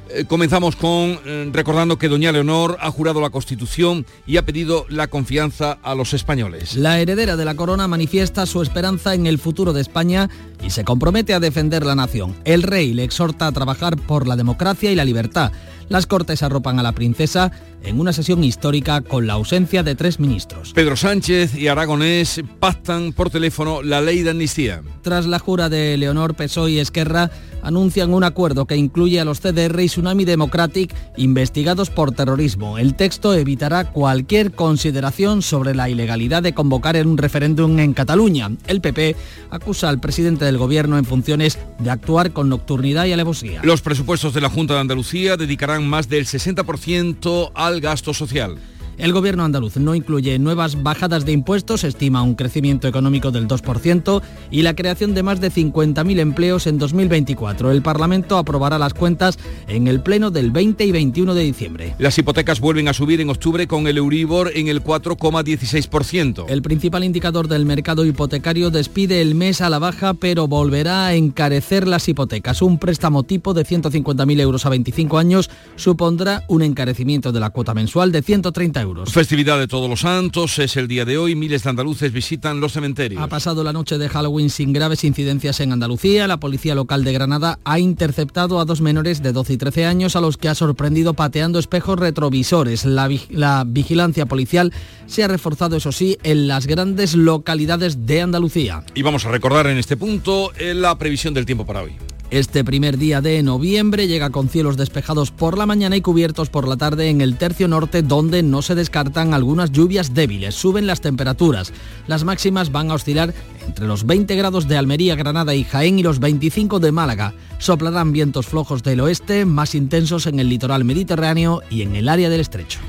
Eh, 0.10 0.26
comenzamos 0.26 0.76
con 0.76 1.20
eh, 1.26 1.50
recordando 1.52 1.98
que 1.98 2.10
doña 2.10 2.32
Leonor 2.32 2.78
ha 2.80 2.92
jurado 2.92 3.22
la 3.22 3.32
Constitución 3.32 4.06
y 4.28 4.38
ha 4.38 4.46
pedido 4.46 4.86
la 4.90 5.08
confianza 5.08 5.80
a 5.82 5.96
los 5.96 6.14
españoles. 6.14 6.76
La 6.76 7.00
heredera 7.00 7.36
de 7.36 7.46
la 7.46 7.56
corona 7.56 7.88
manifiesta 7.88 8.46
su 8.46 8.62
esperanza 8.62 9.16
en 9.16 9.26
el 9.26 9.40
futuro 9.40 9.74
de 9.74 9.82
España 9.82 10.30
y 10.64 10.70
se 10.70 10.84
compromete 10.84 11.34
a 11.34 11.40
defender 11.40 11.86
la 11.86 11.96
nación. 11.96 12.36
El 12.46 12.64
rey 12.64 12.94
le 12.94 13.04
exhorta 13.04 13.48
a 13.48 13.52
trabajar 13.52 13.98
por 13.98 14.28
la 14.28 14.36
democracia 14.36 14.92
y 14.92 14.96
la 14.96 15.06
libertad. 15.06 15.52
Las 15.90 16.08
Cortes 16.08 16.44
arropan 16.44 16.80
a 16.80 16.84
la 16.84 16.94
princesa 16.94 17.52
en 17.86 18.00
una 18.00 18.14
sesión 18.14 18.44
histórica 18.44 19.02
con 19.02 19.28
la 19.28 19.34
ausencia 19.34 19.84
de 19.84 19.96
tres 19.96 20.20
ministros. 20.20 20.74
Pedro 20.74 20.96
Sánchez 20.96 21.56
y 21.56 21.68
Aragonés 21.68 22.42
pactan 22.60 23.14
por 23.14 23.30
teléfono 23.30 23.82
la 23.84 24.02
ley 24.02 24.24
de 24.24 24.32
amnistía. 24.32 24.82
Tras 25.02 25.26
la 25.26 25.40
jura 25.40 25.70
de 25.70 25.98
Leonor 25.98 26.36
Pessoy 26.36 26.74
y 26.74 26.80
Esquerra, 26.80 27.32
anuncian 27.66 28.14
un 28.14 28.24
acuerdo 28.24 28.66
que 28.66 28.78
incluye 28.78 29.20
a 29.20 29.26
los 29.26 29.40
CDR 29.40 29.82
y 29.82 29.88
Tsunami 29.88 30.24
Democratic 30.24 30.94
investigados 31.18 31.90
por 31.90 32.12
terrorismo. 32.12 32.78
El 32.78 32.94
texto 32.96 33.34
evitará 33.34 33.92
cualquier 33.92 34.52
consideración 34.52 35.42
sobre 35.42 35.74
la 35.74 35.90
ilegalidad 35.90 36.44
de 36.44 36.54
convocar 36.54 36.96
en 36.96 37.08
un 37.08 37.18
referéndum 37.18 37.80
en 37.80 37.94
Cataluña. 37.94 38.52
El 38.68 38.82
PP 38.82 39.16
acusa 39.50 39.90
al 39.90 40.00
presidente 40.00 40.46
del 40.46 40.60
gobierno 40.60 40.98
en 40.98 41.06
funciones 41.06 41.58
de 41.80 41.90
actuar 41.90 42.32
con 42.32 42.50
nocturnidad 42.50 43.06
y 43.06 43.14
alevosía. 43.14 43.62
Los 43.64 43.82
presupuestos 43.82 44.34
de 44.34 44.42
la 44.42 44.50
Junta 44.50 44.76
de 44.76 44.82
Andalucía 44.82 45.36
dedicarán 45.36 45.88
más 45.88 46.08
del 46.08 46.26
60% 46.26 47.52
al 47.56 47.75
gasto 47.82 48.14
social. 48.14 48.58
El 48.98 49.12
gobierno 49.12 49.44
andaluz 49.44 49.76
no 49.78 49.94
incluye 49.94 50.40
nuevas 50.40 50.82
bajadas 50.82 51.26
de 51.26 51.34
impuestos, 51.34 51.84
estima 51.84 52.22
un 52.22 52.36
crecimiento 52.36 52.88
económico 52.88 53.32
del 53.32 53.48
2% 53.48 54.22
y 54.52 54.62
la 54.62 54.74
creación 54.76 55.14
de 55.14 55.24
más 55.24 55.42
de 55.42 55.52
50.000 55.52 56.20
empleos 56.20 56.66
en 56.66 56.78
2024. 56.78 57.72
El 57.72 57.82
Parlamento 57.82 58.38
aprobará 58.38 58.80
las 58.80 58.94
cuentas 58.94 59.38
en 59.68 59.88
el 59.88 60.02
pleno 60.02 60.32
del 60.32 60.52
20 60.52 60.86
y 60.86 60.92
21 60.92 61.34
de 61.34 61.44
diciembre. 61.44 61.96
Las 62.00 62.18
hipotecas 62.18 62.62
vuelven 62.62 62.88
a 62.88 62.94
subir 62.94 63.20
en 63.20 63.30
octubre 63.30 63.68
con 63.68 63.88
el 63.88 63.98
Euribor 63.98 64.52
en 64.56 64.70
el 64.70 64.82
4,16%. 64.82 66.46
El 66.48 66.62
principal 66.62 67.04
indicador 67.04 67.48
del 67.48 67.66
mercado 67.66 68.06
hipotecario 68.06 68.70
despide 68.70 69.22
el 69.22 69.36
mes 69.36 69.60
a 69.60 69.70
la 69.70 69.80
baja, 69.80 70.14
pero 70.14 70.48
volverá 70.48 71.08
a 71.08 71.16
encarecer 71.16 71.88
las 71.88 72.08
hipotecas. 72.08 72.62
Un 72.62 72.80
préstamo 72.80 73.24
tipo 73.24 73.54
de 73.54 73.66
150.000 73.66 74.40
euros 74.40 74.66
a 74.66 74.70
25 74.70 75.18
años 75.18 75.50
supondrá 75.76 76.44
un 76.48 76.62
encarecimiento 76.62 77.32
de 77.32 77.40
la 77.42 77.50
cuota 77.50 77.74
mensual 77.74 78.12
de 78.12 78.22
130 78.22 78.82
euros. 78.82 78.85
Festividad 79.12 79.58
de 79.60 79.68
Todos 79.68 79.90
los 79.90 80.02
Santos 80.02 80.60
es 80.60 80.76
el 80.78 80.88
día 80.88 81.06
de 81.06 81.18
hoy. 81.18 81.36
Miles 81.36 81.64
de 81.64 81.70
andaluces 81.70 82.12
visitan 82.12 82.60
los 82.60 82.74
cementerios. 82.74 83.22
Ha 83.22 83.28
pasado 83.28 83.64
la 83.64 83.74
noche 83.74 83.98
de 83.98 84.10
Halloween 84.10 84.50
sin 84.50 84.74
graves 84.74 85.04
incidencias 85.04 85.60
en 85.60 85.72
Andalucía. 85.72 86.28
La 86.28 86.40
policía 86.40 86.76
local 86.76 87.04
de 87.04 87.14
Granada 87.14 87.60
ha 87.64 87.80
interceptado 87.80 88.60
a 88.60 88.66
dos 88.66 88.82
menores 88.82 89.24
de 89.24 89.32
12 89.32 89.54
y 89.54 89.58
13 89.58 89.86
años 89.86 90.16
a 90.16 90.22
los 90.22 90.38
que 90.38 90.50
ha 90.50 90.56
sorprendido 90.56 91.14
pateando 91.14 91.60
espejos 91.60 91.98
retrovisores. 92.00 92.86
La, 92.86 93.08
vi- 93.08 93.22
la 93.30 93.64
vigilancia 93.66 94.26
policial 94.26 94.74
se 95.08 95.24
ha 95.24 95.28
reforzado, 95.28 95.76
eso 95.78 95.92
sí, 95.92 96.18
en 96.24 96.48
las 96.48 96.68
grandes 96.68 97.16
localidades 97.16 98.06
de 98.06 98.22
Andalucía. 98.22 98.84
Y 98.94 99.02
vamos 99.02 99.26
a 99.26 99.32
recordar 99.32 99.68
en 99.68 99.78
este 99.78 99.98
punto 99.98 100.52
eh, 100.58 100.74
la 100.74 100.98
previsión 100.98 101.34
del 101.34 101.46
tiempo 101.46 101.66
para 101.66 101.82
hoy. 101.84 101.94
Este 102.32 102.64
primer 102.64 102.98
día 102.98 103.22
de 103.22 103.44
noviembre 103.44 104.08
llega 104.08 104.32
con 104.32 104.50
cielos 104.50 104.78
despejados 104.78 105.30
por 105.30 105.60
la 105.60 105.68
mañana 105.68 105.96
y 105.96 106.02
cubiertos 106.02 106.50
por 106.50 106.68
la 106.68 106.76
tarde 106.76 107.10
en 107.10 107.22
el 107.22 107.38
tercio 107.38 107.68
norte 107.68 108.02
donde 108.02 108.42
no 108.42 108.64
se 108.64 108.74
descartan 108.74 109.36
algunas 109.36 109.72
lluvias 109.72 110.16
débiles. 110.16 110.56
Suben 110.56 110.88
las 110.88 111.02
temperaturas. 111.02 111.72
Las 112.08 112.24
máximas 112.24 112.72
van 112.72 112.90
a 112.90 112.96
oscilar 112.96 113.34
entre 113.68 113.86
los 113.86 114.08
20 114.08 114.36
grados 114.36 114.68
de 114.68 114.76
Almería, 114.76 115.16
Granada 115.16 115.54
y 115.54 115.64
Jaén 115.64 116.00
y 116.00 116.04
los 116.04 116.20
25 116.20 116.80
de 116.80 116.92
Málaga. 116.92 117.36
Soplarán 117.60 118.12
vientos 118.12 118.48
flojos 118.48 118.82
del 118.82 119.02
oeste, 119.02 119.46
más 119.46 119.76
intensos 119.76 120.26
en 120.26 120.40
el 120.40 120.50
litoral 120.50 120.84
mediterráneo 120.84 121.62
y 121.70 121.84
en 121.84 121.96
el 121.96 122.10
área 122.10 122.32
del 122.32 122.42
estrecho. 122.42 122.80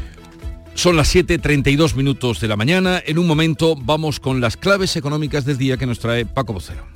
Son 0.74 0.96
las 0.96 1.14
7.32 1.14 1.94
minutos 1.94 2.40
de 2.40 2.48
la 2.48 2.56
mañana. 2.56 3.02
En 3.04 3.18
un 3.18 3.26
momento 3.26 3.76
vamos 3.76 4.18
con 4.18 4.40
las 4.40 4.56
claves 4.56 4.96
económicas 4.96 5.44
del 5.44 5.58
día 5.58 5.76
que 5.76 5.86
nos 5.86 5.98
trae 5.98 6.24
Paco 6.24 6.54
Vocero. 6.54 6.95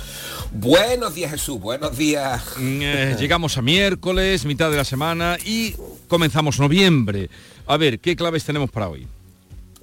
Buenos 0.53 1.15
días 1.15 1.31
Jesús, 1.31 1.61
buenos 1.61 1.97
días. 1.97 2.43
Eh, 2.59 3.15
llegamos 3.17 3.57
a 3.57 3.61
miércoles, 3.61 4.43
mitad 4.45 4.69
de 4.69 4.75
la 4.75 4.83
semana 4.83 5.37
y 5.45 5.75
comenzamos 6.09 6.59
noviembre. 6.59 7.29
A 7.67 7.77
ver, 7.77 7.99
¿qué 7.99 8.17
claves 8.17 8.43
tenemos 8.43 8.69
para 8.69 8.89
hoy? 8.89 9.07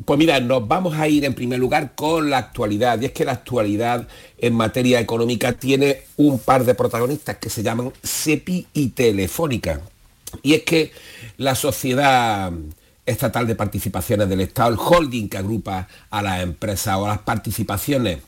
Pues 0.04 0.18
mira, 0.18 0.38
nos 0.40 0.68
vamos 0.68 0.94
a 0.94 1.08
ir 1.08 1.24
en 1.24 1.32
primer 1.32 1.58
lugar 1.58 1.94
con 1.94 2.28
la 2.28 2.38
actualidad. 2.38 3.00
Y 3.00 3.06
es 3.06 3.12
que 3.12 3.24
la 3.24 3.32
actualidad 3.32 4.06
en 4.36 4.54
materia 4.54 5.00
económica 5.00 5.54
tiene 5.54 6.02
un 6.18 6.38
par 6.38 6.64
de 6.64 6.74
protagonistas 6.74 7.38
que 7.38 7.48
se 7.48 7.62
llaman 7.62 7.92
SEPI 8.02 8.66
y 8.74 8.88
Telefónica. 8.90 9.80
Y 10.42 10.52
es 10.52 10.62
que 10.64 10.92
la 11.38 11.54
sociedad 11.54 12.52
estatal 13.06 13.46
de 13.46 13.54
participaciones 13.54 14.28
del 14.28 14.42
Estado, 14.42 14.70
el 14.70 14.78
holding 14.78 15.28
que 15.28 15.38
agrupa 15.38 15.88
a 16.10 16.22
las 16.22 16.42
empresas 16.42 16.96
o 16.96 17.08
las 17.08 17.20
participaciones 17.20 18.18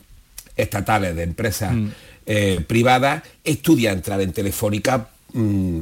estatales 0.57 1.14
de 1.14 1.22
empresas 1.22 1.74
eh, 2.26 2.64
privadas, 2.66 3.22
estudia 3.44 3.92
entrar 3.92 4.20
en 4.20 4.33
Telefónica 4.33 5.09
mm, 5.33 5.80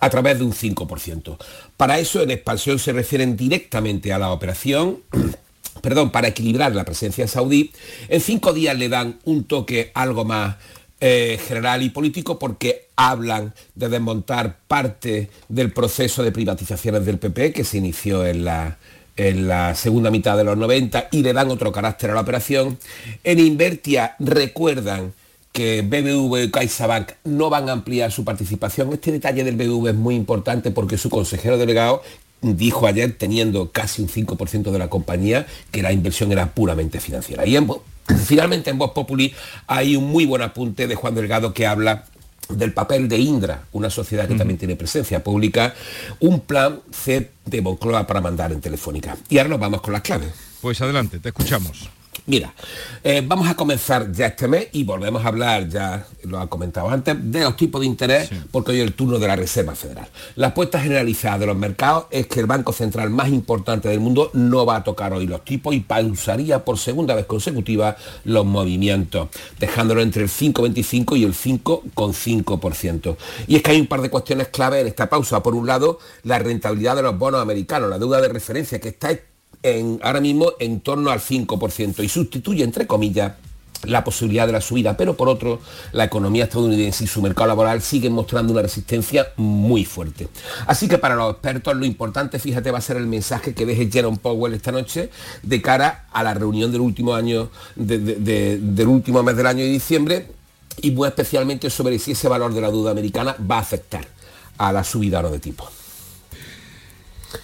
a 0.00 0.10
través 0.10 0.38
de 0.38 0.44
un 0.44 0.52
5%. 0.52 1.36
Para 1.76 1.98
eso 1.98 2.22
en 2.22 2.30
expansión 2.30 2.78
se 2.78 2.92
refieren 2.92 3.36
directamente 3.36 4.12
a 4.12 4.18
la 4.18 4.32
operación, 4.32 5.00
perdón, 5.82 6.10
para 6.10 6.28
equilibrar 6.28 6.74
la 6.74 6.84
presencia 6.84 7.26
saudí. 7.28 7.72
En 8.08 8.20
cinco 8.20 8.52
días 8.52 8.76
le 8.76 8.88
dan 8.88 9.18
un 9.24 9.44
toque 9.44 9.90
algo 9.94 10.24
más 10.24 10.56
eh, 11.00 11.38
general 11.48 11.82
y 11.82 11.90
político 11.90 12.38
porque 12.38 12.86
hablan 12.94 13.52
de 13.74 13.88
desmontar 13.88 14.58
parte 14.68 15.30
del 15.48 15.72
proceso 15.72 16.22
de 16.22 16.30
privatizaciones 16.30 17.04
del 17.04 17.18
PP 17.18 17.52
que 17.52 17.64
se 17.64 17.78
inició 17.78 18.24
en 18.24 18.44
la, 18.44 18.78
en 19.16 19.48
la 19.48 19.74
segunda 19.74 20.12
mitad 20.12 20.36
de 20.36 20.44
los 20.44 20.56
90 20.56 21.08
y 21.10 21.22
le 21.22 21.32
dan 21.32 21.50
otro 21.50 21.72
carácter 21.72 22.10
a 22.10 22.14
la 22.14 22.20
operación. 22.20 22.78
En 23.24 23.40
Invertia 23.40 24.14
recuerdan 24.20 25.12
que 25.52 25.82
BBV 25.82 26.44
y 26.44 26.50
CaixaBank 26.50 27.12
no 27.24 27.50
van 27.50 27.68
a 27.68 27.72
ampliar 27.72 28.10
su 28.10 28.24
participación. 28.24 28.92
Este 28.92 29.12
detalle 29.12 29.44
del 29.44 29.56
BBV 29.56 29.88
es 29.88 29.94
muy 29.94 30.14
importante 30.14 30.70
porque 30.70 30.96
su 30.98 31.10
consejero 31.10 31.58
delegado 31.58 32.02
dijo 32.40 32.86
ayer, 32.86 33.16
teniendo 33.16 33.70
casi 33.70 34.02
un 34.02 34.08
5% 34.08 34.70
de 34.70 34.78
la 34.78 34.88
compañía, 34.88 35.46
que 35.70 35.82
la 35.82 35.92
inversión 35.92 36.32
era 36.32 36.52
puramente 36.52 37.00
financiera. 37.00 37.46
Y 37.46 37.56
en, 37.56 37.68
finalmente 38.26 38.70
en 38.70 38.78
Voz 38.78 38.92
Populi 38.92 39.32
hay 39.66 39.94
un 39.94 40.04
muy 40.04 40.26
buen 40.26 40.42
apunte 40.42 40.86
de 40.86 40.94
Juan 40.94 41.14
Delgado 41.14 41.54
que 41.54 41.66
habla 41.66 42.06
del 42.48 42.72
papel 42.72 43.08
de 43.08 43.18
Indra, 43.18 43.64
una 43.72 43.90
sociedad 43.90 44.26
que 44.26 44.34
también 44.34 44.58
tiene 44.58 44.76
presencia 44.76 45.22
pública, 45.22 45.74
un 46.20 46.40
plan 46.40 46.80
C 46.90 47.30
de 47.46 47.62
Moncloa 47.62 48.06
para 48.06 48.20
mandar 48.20 48.52
en 48.52 48.60
Telefónica. 48.60 49.16
Y 49.28 49.38
ahora 49.38 49.50
nos 49.50 49.60
vamos 49.60 49.80
con 49.80 49.92
las 49.92 50.02
claves. 50.02 50.30
Pues 50.60 50.80
adelante, 50.80 51.18
te 51.18 51.28
escuchamos. 51.28 51.88
Mira, 52.24 52.54
eh, 53.02 53.20
vamos 53.26 53.48
a 53.48 53.56
comenzar 53.56 54.12
ya 54.12 54.26
este 54.26 54.46
mes 54.46 54.68
y 54.70 54.84
volvemos 54.84 55.24
a 55.24 55.28
hablar, 55.28 55.68
ya 55.68 56.06
lo 56.22 56.38
ha 56.38 56.48
comentado 56.48 56.88
antes, 56.88 57.16
de 57.20 57.40
los 57.40 57.56
tipos 57.56 57.80
de 57.80 57.88
interés, 57.88 58.30
porque 58.52 58.70
hoy 58.70 58.78
es 58.78 58.84
el 58.84 58.92
turno 58.92 59.18
de 59.18 59.26
la 59.26 59.34
Reserva 59.34 59.74
Federal. 59.74 60.06
La 60.36 60.48
apuesta 60.48 60.80
generalizada 60.80 61.38
de 61.38 61.46
los 61.46 61.56
mercados 61.56 62.06
es 62.12 62.28
que 62.28 62.38
el 62.38 62.46
Banco 62.46 62.72
Central 62.72 63.10
más 63.10 63.28
importante 63.28 63.88
del 63.88 63.98
mundo 63.98 64.30
no 64.34 64.64
va 64.64 64.76
a 64.76 64.84
tocar 64.84 65.12
hoy 65.12 65.26
los 65.26 65.44
tipos 65.44 65.74
y 65.74 65.80
pausaría 65.80 66.64
por 66.64 66.78
segunda 66.78 67.16
vez 67.16 67.26
consecutiva 67.26 67.96
los 68.24 68.46
movimientos, 68.46 69.28
dejándolo 69.58 70.00
entre 70.00 70.22
el 70.22 70.28
5,25 70.28 71.18
y 71.18 71.24
el 71.24 71.34
5,5%. 71.34 73.16
Y 73.48 73.56
es 73.56 73.62
que 73.64 73.72
hay 73.72 73.80
un 73.80 73.88
par 73.88 74.00
de 74.00 74.10
cuestiones 74.10 74.46
clave 74.48 74.80
en 74.80 74.86
esta 74.86 75.10
pausa. 75.10 75.42
Por 75.42 75.56
un 75.56 75.66
lado, 75.66 75.98
la 76.22 76.38
rentabilidad 76.38 76.94
de 76.94 77.02
los 77.02 77.18
bonos 77.18 77.42
americanos, 77.42 77.90
la 77.90 77.98
deuda 77.98 78.20
de 78.20 78.28
referencia 78.28 78.78
que 78.78 78.90
está 78.90 79.10
en, 79.62 80.00
ahora 80.02 80.20
mismo 80.20 80.52
en 80.58 80.80
torno 80.80 81.10
al 81.10 81.20
5% 81.20 82.02
y 82.02 82.08
sustituye, 82.08 82.64
entre 82.64 82.86
comillas, 82.86 83.32
la 83.84 84.04
posibilidad 84.04 84.46
de 84.46 84.52
la 84.52 84.60
subida, 84.60 84.96
pero 84.96 85.16
por 85.16 85.28
otro, 85.28 85.60
la 85.92 86.04
economía 86.04 86.44
estadounidense 86.44 87.04
y 87.04 87.06
su 87.06 87.20
mercado 87.20 87.48
laboral 87.48 87.82
siguen 87.82 88.12
mostrando 88.12 88.52
una 88.52 88.62
resistencia 88.62 89.28
muy 89.36 89.84
fuerte. 89.84 90.28
Así 90.66 90.88
que 90.88 90.98
para 90.98 91.14
los 91.14 91.32
expertos 91.32 91.76
lo 91.76 91.84
importante, 91.84 92.38
fíjate, 92.38 92.70
va 92.70 92.78
a 92.78 92.82
ser 92.82 92.96
el 92.96 93.06
mensaje 93.06 93.54
que 93.54 93.66
deje 93.66 93.90
Jerome 93.90 94.18
Powell 94.18 94.54
esta 94.54 94.72
noche 94.72 95.10
de 95.42 95.62
cara 95.62 96.06
a 96.12 96.22
la 96.22 96.34
reunión 96.34 96.70
del 96.70 96.80
último 96.80 97.14
año, 97.14 97.50
del 97.74 98.86
último 98.86 99.22
mes 99.22 99.36
del 99.36 99.46
año 99.46 99.64
de 99.64 99.70
diciembre, 99.70 100.28
y 100.80 100.90
muy 100.92 101.08
especialmente 101.08 101.68
sobre 101.68 101.98
si 101.98 102.12
ese 102.12 102.28
valor 102.28 102.54
de 102.54 102.60
la 102.60 102.70
duda 102.70 102.90
americana 102.90 103.36
va 103.50 103.56
a 103.56 103.60
afectar 103.60 104.06
a 104.58 104.72
la 104.72 104.84
subida 104.84 105.20
o 105.20 105.22
no 105.22 105.30
de 105.30 105.38
tipo. 105.38 105.68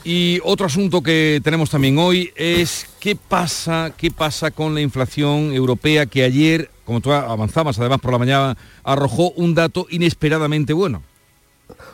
Y 0.05 0.41
otro 0.45 0.67
asunto 0.67 1.03
que 1.03 1.41
tenemos 1.43 1.71
también 1.71 1.99
hoy 1.99 2.33
es 2.37 2.87
qué 3.01 3.17
pasa, 3.17 3.93
qué 3.97 4.11
pasa 4.11 4.51
con 4.51 4.75
la 4.75 4.81
inflación 4.81 5.53
europea 5.53 6.07
que 6.07 6.25
ayer, 6.25 6.71
como 6.85 7.01
tú 7.01 7.13
avanzabas 7.13 7.79
además 7.79 8.01
por 8.01 8.13
la 8.13 8.19
mañana, 8.19 8.57
arrojó 8.85 9.31
un 9.33 9.55
dato 9.55 9.87
inesperadamente 9.91 10.73
bueno. 10.73 11.03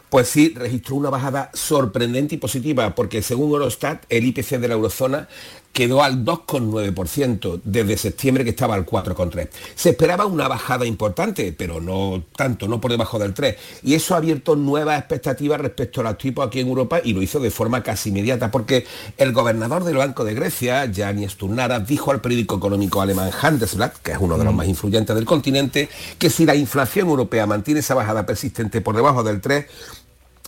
Pues 0.08 0.28
sí, 0.28 0.54
registró 0.54 0.94
una 0.94 1.10
bajada 1.10 1.50
sorprendente 1.54 2.36
y 2.36 2.38
positiva, 2.38 2.94
porque 2.94 3.22
según 3.22 3.50
Eurostat, 3.50 4.04
el 4.08 4.24
IPC 4.26 4.58
de 4.58 4.68
la 4.68 4.74
eurozona 4.74 5.28
quedó 5.74 6.04
al 6.04 6.24
2,9% 6.24 7.60
desde 7.64 7.98
septiembre 7.98 8.44
que 8.44 8.50
estaba 8.50 8.76
al 8.76 8.86
4,3%. 8.86 9.48
Se 9.74 9.90
esperaba 9.90 10.24
una 10.24 10.46
bajada 10.46 10.86
importante, 10.86 11.52
pero 11.52 11.80
no 11.80 12.22
tanto, 12.36 12.68
no 12.68 12.80
por 12.80 12.92
debajo 12.92 13.18
del 13.18 13.34
3%. 13.34 13.56
Y 13.82 13.94
eso 13.94 14.14
ha 14.14 14.18
abierto 14.18 14.54
nuevas 14.54 15.00
expectativas 15.00 15.60
respecto 15.60 16.00
a 16.00 16.04
los 16.04 16.16
tipos 16.16 16.46
aquí 16.46 16.60
en 16.60 16.68
Europa 16.68 17.00
y 17.02 17.12
lo 17.12 17.20
hizo 17.22 17.40
de 17.40 17.50
forma 17.50 17.82
casi 17.82 18.10
inmediata, 18.10 18.52
porque 18.52 18.86
el 19.18 19.32
gobernador 19.32 19.82
del 19.82 19.96
Banco 19.96 20.24
de 20.24 20.34
Grecia, 20.34 20.86
Gianni 20.86 21.28
Sturnaras, 21.28 21.86
dijo 21.86 22.12
al 22.12 22.20
periódico 22.20 22.56
económico 22.56 23.02
alemán 23.02 23.32
Handelsblatt, 23.42 23.96
que 23.96 24.12
es 24.12 24.18
uno 24.20 24.38
de 24.38 24.44
los 24.44 24.54
mm. 24.54 24.56
más 24.56 24.68
influyentes 24.68 25.16
del 25.16 25.24
continente, 25.24 25.88
que 26.18 26.30
si 26.30 26.46
la 26.46 26.54
inflación 26.54 27.08
europea 27.08 27.46
mantiene 27.46 27.80
esa 27.80 27.94
bajada 27.94 28.24
persistente 28.24 28.80
por 28.80 28.94
debajo 28.94 29.24
del 29.24 29.42
3%, 29.42 29.66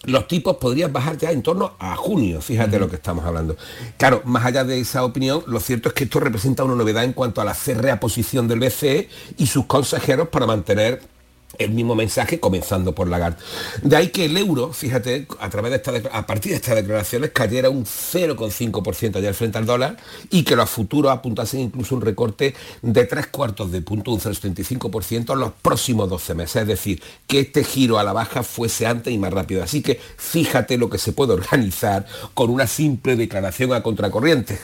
los 0.06 0.28
tipos 0.28 0.56
podrían 0.56 0.92
bajar 0.92 1.18
ya 1.18 1.30
en 1.30 1.42
torno 1.42 1.74
a 1.78 1.96
junio, 1.96 2.40
fíjate 2.40 2.78
lo 2.78 2.88
que 2.88 2.96
estamos 2.96 3.24
hablando. 3.24 3.56
Claro, 3.96 4.22
más 4.24 4.44
allá 4.44 4.64
de 4.64 4.80
esa 4.80 5.04
opinión, 5.04 5.42
lo 5.46 5.60
cierto 5.60 5.88
es 5.88 5.94
que 5.94 6.04
esto 6.04 6.20
representa 6.20 6.64
una 6.64 6.74
novedad 6.74 7.04
en 7.04 7.12
cuanto 7.12 7.40
a 7.40 7.44
la 7.44 7.54
férrea 7.54 8.00
posición 8.00 8.48
del 8.48 8.60
BCE 8.60 9.08
y 9.36 9.46
sus 9.46 9.66
consejeros 9.66 10.28
para 10.28 10.46
mantener 10.46 11.15
el 11.58 11.70
mismo 11.70 11.94
mensaje 11.94 12.40
comenzando 12.40 12.94
por 12.94 13.08
Lagarde. 13.08 13.38
De 13.82 13.96
ahí 13.96 14.08
que 14.08 14.26
el 14.26 14.36
euro, 14.36 14.72
fíjate, 14.72 15.26
a, 15.38 15.50
través 15.50 15.70
de 15.70 15.76
esta, 15.76 16.16
a 16.16 16.26
partir 16.26 16.52
de 16.52 16.56
estas 16.56 16.76
declaraciones 16.76 17.30
cayera 17.30 17.70
un 17.70 17.84
0,5% 17.84 19.16
ayer 19.16 19.34
frente 19.34 19.58
al 19.58 19.66
dólar 19.66 19.96
y 20.30 20.42
que 20.42 20.56
los 20.56 20.68
futuros 20.70 21.12
apuntasen 21.12 21.60
incluso 21.60 21.94
un 21.94 22.00
recorte 22.00 22.54
de 22.82 23.04
tres 23.04 23.28
cuartos 23.28 23.72
de 23.72 23.80
punto, 23.82 24.12
un 24.12 24.20
0,75% 24.20 25.32
en 25.32 25.38
los 25.38 25.52
próximos 25.52 26.08
12 26.08 26.34
meses. 26.34 26.62
Es 26.62 26.68
decir, 26.68 27.02
que 27.26 27.40
este 27.40 27.64
giro 27.64 27.98
a 27.98 28.04
la 28.04 28.12
baja 28.12 28.42
fuese 28.42 28.86
antes 28.86 29.12
y 29.12 29.18
más 29.18 29.32
rápido. 29.32 29.62
Así 29.62 29.82
que 29.82 30.00
fíjate 30.16 30.78
lo 30.78 30.90
que 30.90 30.98
se 30.98 31.12
puede 31.12 31.32
organizar 31.32 32.06
con 32.34 32.50
una 32.50 32.66
simple 32.66 33.16
declaración 33.16 33.72
a 33.72 33.82
contracorriente. 33.82 34.58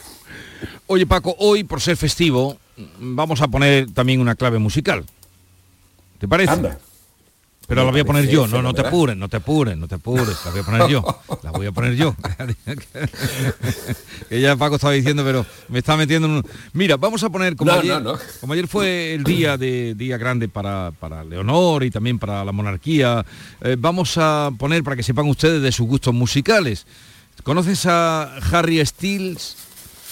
Oye 0.86 1.06
Paco, 1.06 1.34
hoy 1.38 1.64
por 1.64 1.80
ser 1.80 1.96
festivo 1.96 2.56
vamos 2.98 3.40
a 3.40 3.48
poner 3.48 3.90
también 3.92 4.20
una 4.20 4.34
clave 4.34 4.58
musical. 4.58 5.04
¿Te 6.22 6.28
parece? 6.28 6.52
Pero 7.66 7.84
la 7.84 7.90
voy 7.90 8.00
a 8.00 8.04
poner 8.04 8.28
yo, 8.28 8.46
no, 8.46 8.62
no 8.62 8.72
te 8.72 8.82
apures, 8.82 9.16
no 9.16 9.28
te 9.28 9.38
apures, 9.38 9.76
no 9.76 9.88
te 9.88 9.96
apures, 9.96 10.38
la 10.44 10.52
voy 10.52 10.60
a 10.60 10.62
poner 10.62 10.88
yo, 10.88 11.20
la 11.42 11.50
voy 11.50 11.66
a 11.66 11.72
poner 11.72 11.96
yo. 11.96 12.14
que 14.28 14.40
ya 14.40 14.54
Paco 14.54 14.76
estaba 14.76 14.92
diciendo, 14.92 15.24
pero 15.24 15.44
me 15.68 15.80
está 15.80 15.96
metiendo 15.96 16.28
en 16.28 16.34
un... 16.34 16.46
Mira, 16.74 16.96
vamos 16.96 17.24
a 17.24 17.30
poner, 17.30 17.56
como, 17.56 17.72
ayer, 17.72 18.00
como 18.40 18.52
ayer 18.52 18.68
fue 18.68 19.14
el 19.14 19.24
día 19.24 19.56
de 19.56 19.96
día 19.96 20.16
grande 20.16 20.48
para, 20.48 20.92
para 20.92 21.24
Leonor 21.24 21.82
y 21.82 21.90
también 21.90 22.20
para 22.20 22.44
la 22.44 22.52
monarquía, 22.52 23.26
eh, 23.62 23.74
vamos 23.76 24.16
a 24.16 24.52
poner 24.56 24.84
para 24.84 24.94
que 24.94 25.02
sepan 25.02 25.26
ustedes 25.26 25.60
de 25.60 25.72
sus 25.72 25.88
gustos 25.88 26.14
musicales. 26.14 26.86
¿Conoces 27.42 27.84
a 27.86 28.36
Harry 28.52 28.86
Styles? 28.86 29.56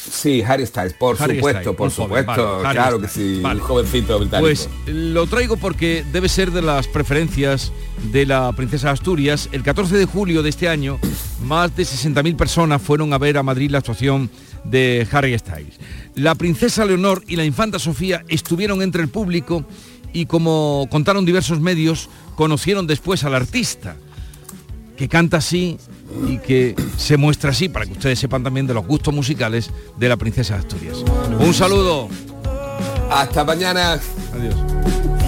Sí, 0.09 0.43
Harry 0.43 0.67
Styles, 0.67 0.95
por 0.95 1.17
supuesto, 1.17 1.77
por 1.77 1.91
supuesto, 1.91 2.61
claro 2.63 3.01
que 3.01 3.09
sí, 3.09 3.43
jovencito 3.61 4.19
británico. 4.19 4.47
Pues 4.47 4.69
lo 4.87 5.27
traigo 5.27 5.57
porque 5.57 6.05
debe 6.13 6.29
ser 6.29 6.53
de 6.53 6.63
las 6.63 6.89
preferencias 6.89 7.73
de 8.11 8.25
la 8.25 8.53
princesa 8.53 8.91
Asturias. 8.91 9.49
El 9.53 9.63
14 9.63 9.97
de 9.97 10.07
julio 10.07 10.43
de 10.43 10.49
este 10.49 10.69
año, 10.69 10.99
más 11.43 11.77
de 11.77 11.83
60.000 11.83 12.37
personas 12.37 12.81
fueron 12.81 13.13
a 13.13 13.19
ver 13.19 13.37
a 13.37 13.43
Madrid 13.43 13.71
la 13.71 13.79
actuación 13.79 14.31
de 14.65 15.07
Harry 15.13 15.39
Styles. 15.39 15.79
La 16.15 16.35
princesa 16.35 16.85
Leonor 16.85 17.23
y 17.27 17.37
la 17.37 17.45
infanta 17.45 17.79
Sofía 17.79 18.25
estuvieron 18.29 18.83
entre 18.83 19.03
el 19.03 19.09
público 19.09 19.65
y 20.13 20.27
como 20.27 20.89
contaron 20.91 21.25
diversos 21.25 21.61
medios, 21.61 22.09
conocieron 22.35 22.87
después 22.87 23.25
al 23.25 23.35
artista, 23.35 23.97
que 25.01 25.09
canta 25.09 25.39
así 25.39 25.79
y 26.29 26.37
que 26.37 26.77
se 26.99 27.17
muestra 27.17 27.53
así 27.53 27.71
para 27.71 27.87
que 27.87 27.93
ustedes 27.93 28.19
sepan 28.19 28.45
también 28.45 28.67
de 28.67 28.75
los 28.75 28.87
gustos 28.87 29.15
musicales 29.15 29.71
de 29.97 30.09
la 30.11 30.19
princesa 30.19 30.53
de 30.53 30.61
Asturias. 30.61 30.99
Un 31.39 31.55
saludo. 31.55 32.11
Hasta 33.11 33.43
mañana. 33.43 33.99
Adiós. 34.35 35.20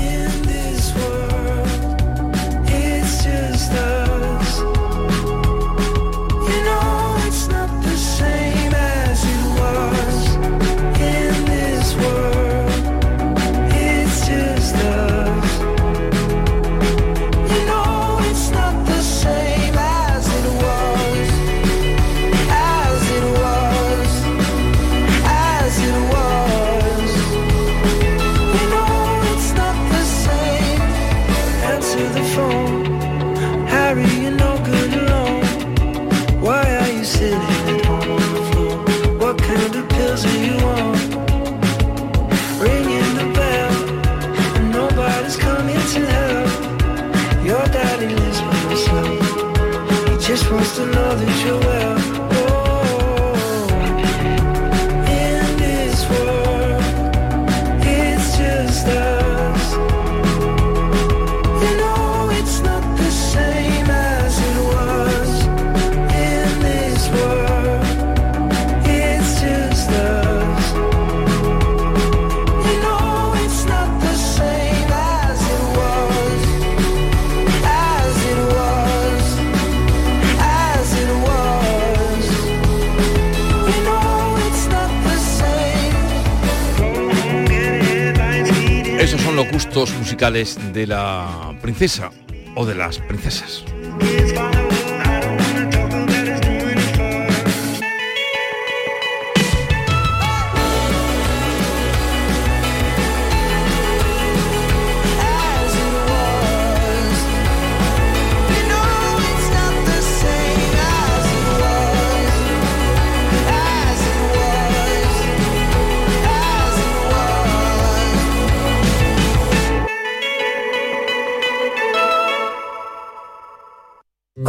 Musicales 89.75 90.59
de 90.73 90.87
la 90.87 91.57
princesa. 91.62 92.11
o 92.55 92.66
de 92.66 92.75
las 92.75 92.99
princesas. 92.99 93.64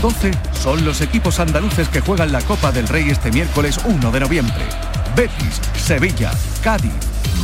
12 0.00 0.30
son 0.62 0.84
los 0.84 1.02
equipos 1.02 1.40
andaluces 1.40 1.88
que 1.88 2.00
juegan 2.00 2.32
la 2.32 2.40
Copa 2.40 2.72
del 2.72 2.88
Rey 2.88 3.10
este 3.10 3.30
miércoles 3.30 3.78
1 3.84 4.10
de 4.10 4.20
noviembre. 4.20 4.64
Betis, 5.14 5.60
Sevilla, 5.76 6.32
Cádiz, 6.62 6.92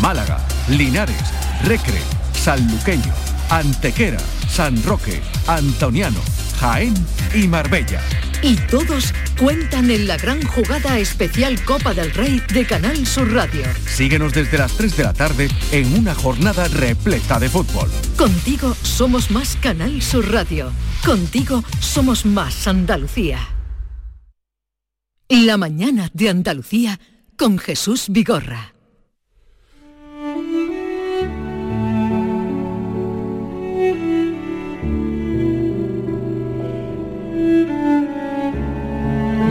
Málaga, 0.00 0.38
Linares, 0.68 1.20
Recre, 1.64 2.00
Sanluqueño, 2.32 3.12
Antequera, 3.50 4.18
San 4.48 4.82
Roque, 4.84 5.20
Antoniano, 5.46 6.20
Jaén 6.58 6.94
y 7.34 7.46
Marbella. 7.48 8.00
Y 8.42 8.56
todos 8.56 9.12
cuentan 9.38 9.90
en 9.90 10.06
la 10.06 10.16
gran 10.16 10.42
jugada 10.42 10.98
especial 10.98 11.62
Copa 11.64 11.94
del 11.94 12.12
Rey 12.12 12.42
de 12.52 12.66
Canal 12.66 13.06
Sur 13.06 13.32
Radio. 13.32 13.64
Síguenos 13.86 14.32
desde 14.32 14.58
las 14.58 14.76
3 14.76 14.96
de 14.96 15.02
la 15.02 15.12
tarde 15.12 15.48
en 15.72 15.98
una 15.98 16.14
jornada 16.14 16.68
repleta 16.68 17.38
de 17.38 17.48
fútbol. 17.48 17.90
Contigo 18.16 18.76
somos 18.82 19.30
más 19.30 19.56
Canal 19.56 20.02
Sur 20.02 20.30
Radio. 20.32 20.70
Contigo 21.04 21.64
somos 21.80 22.26
más 22.26 22.66
Andalucía. 22.66 23.40
La 25.28 25.56
mañana 25.56 26.10
de 26.12 26.28
Andalucía 26.28 27.00
con 27.36 27.58
Jesús 27.58 28.06
Vigorra. 28.08 28.75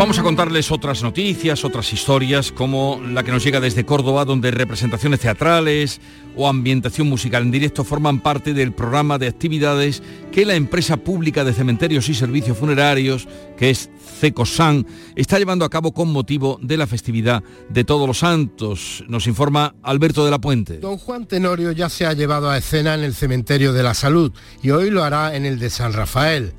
Vamos 0.05 0.19
a 0.19 0.21
contarles 0.21 0.71
otras 0.71 1.01
noticias, 1.01 1.65
otras 1.65 1.91
historias, 1.91 2.51
como 2.51 3.01
la 3.03 3.23
que 3.23 3.31
nos 3.31 3.43
llega 3.43 3.59
desde 3.59 3.87
Córdoba, 3.87 4.23
donde 4.23 4.51
representaciones 4.51 5.19
teatrales 5.19 5.99
o 6.35 6.47
ambientación 6.47 7.09
musical 7.09 7.41
en 7.41 7.49
directo 7.49 7.83
forman 7.83 8.19
parte 8.19 8.53
del 8.53 8.71
programa 8.71 9.17
de 9.17 9.27
actividades 9.27 10.03
que 10.31 10.45
la 10.45 10.53
empresa 10.53 10.97
pública 10.97 11.43
de 11.43 11.53
cementerios 11.53 12.07
y 12.07 12.13
servicios 12.13 12.55
funerarios, 12.55 13.27
que 13.57 13.71
es 13.71 13.89
CECOSAN, 14.19 14.85
está 15.15 15.39
llevando 15.39 15.65
a 15.65 15.71
cabo 15.71 15.91
con 15.91 16.11
motivo 16.11 16.59
de 16.61 16.77
la 16.77 16.85
festividad 16.85 17.41
de 17.69 17.83
Todos 17.83 18.05
los 18.07 18.19
Santos. 18.19 19.03
Nos 19.07 19.25
informa 19.25 19.73
Alberto 19.81 20.23
de 20.23 20.29
la 20.29 20.37
Puente. 20.37 20.77
Don 20.77 20.99
Juan 20.99 21.25
Tenorio 21.25 21.71
ya 21.71 21.89
se 21.89 22.05
ha 22.05 22.13
llevado 22.13 22.51
a 22.51 22.59
escena 22.59 22.93
en 22.93 23.03
el 23.03 23.15
Cementerio 23.15 23.73
de 23.73 23.81
la 23.81 23.95
Salud 23.95 24.31
y 24.61 24.69
hoy 24.69 24.91
lo 24.91 25.03
hará 25.03 25.35
en 25.35 25.47
el 25.47 25.57
de 25.57 25.71
San 25.71 25.93
Rafael. 25.93 26.53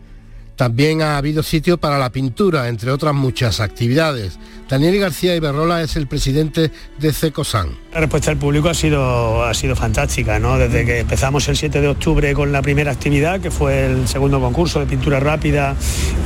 También 0.56 1.02
ha 1.02 1.18
habido 1.18 1.42
sitio 1.42 1.76
para 1.76 1.98
la 1.98 2.10
pintura, 2.10 2.68
entre 2.68 2.90
otras 2.90 3.14
muchas 3.14 3.60
actividades. 3.60 4.38
Daniel 4.68 4.98
García 4.98 5.36
Iberrola 5.36 5.82
es 5.82 5.96
el 5.96 6.06
presidente 6.06 6.72
de 6.98 7.12
CECOSAN. 7.12 7.76
La 7.92 8.00
respuesta 8.00 8.30
del 8.30 8.38
público 8.38 8.70
ha 8.70 8.74
sido, 8.74 9.44
ha 9.44 9.52
sido 9.52 9.76
fantástica, 9.76 10.38
¿no? 10.38 10.58
Desde 10.58 10.84
que 10.86 11.00
empezamos 11.00 11.46
el 11.48 11.56
7 11.56 11.80
de 11.80 11.88
octubre 11.88 12.32
con 12.34 12.52
la 12.52 12.62
primera 12.62 12.90
actividad, 12.90 13.40
que 13.40 13.50
fue 13.50 13.86
el 13.86 14.08
segundo 14.08 14.40
concurso 14.40 14.80
de 14.80 14.86
pintura 14.86 15.20
rápida 15.20 15.76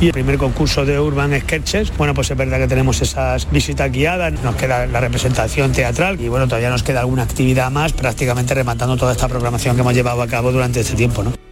y 0.01 0.07
el 0.07 0.13
primer 0.13 0.39
concurso 0.39 0.87
de 0.87 0.99
Urban 0.99 1.39
Sketches, 1.41 1.93
bueno, 1.99 2.15
pues 2.15 2.31
es 2.31 2.37
verdad 2.37 2.59
que 2.59 2.69
tenemos 2.69 3.03
esas 3.03 3.51
visitas 3.51 3.91
guiadas, 3.91 4.33
nos 4.43 4.55
queda 4.55 4.87
la 4.87 5.01
representación 5.01 5.73
teatral 5.73 6.21
y 6.21 6.29
bueno, 6.29 6.47
todavía 6.47 6.71
nos 6.71 6.85
queda 6.85 7.01
alguna 7.01 7.25
actividad 7.25 7.71
más, 7.71 7.93
prácticamente 7.93 8.55
rematando 8.55 8.97
toda 8.97 9.13
esta 9.13 9.29
programación 9.29 9.75
que 9.75 9.83
hemos 9.83 9.95
llevado 9.95 10.23
a 10.23 10.29
cabo 10.29 10.53
durante 10.53 10.81
este 10.81 10.95
tiempo, 10.95 11.25
¿no? 11.25 11.50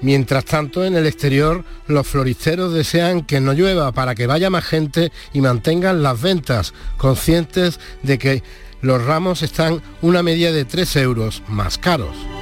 Mientras 0.00 0.44
tanto, 0.44 0.84
en 0.84 0.94
el 0.94 1.06
exterior, 1.06 1.64
los 1.88 2.06
floristeros 2.06 2.72
desean 2.72 3.22
que 3.22 3.40
no 3.40 3.52
llueva 3.52 3.90
para 3.92 4.14
que 4.14 4.26
vaya 4.26 4.48
más 4.48 4.64
gente 4.64 5.10
y 5.32 5.40
mantengan 5.40 6.02
las 6.02 6.20
ventas, 6.20 6.72
conscientes 6.96 7.80
de 8.02 8.18
que 8.18 8.42
los 8.80 9.04
ramos 9.04 9.42
están 9.42 9.82
una 10.02 10.22
media 10.22 10.52
de 10.52 10.64
3 10.64 10.96
euros 10.96 11.42
más 11.48 11.78
caros. 11.78 12.37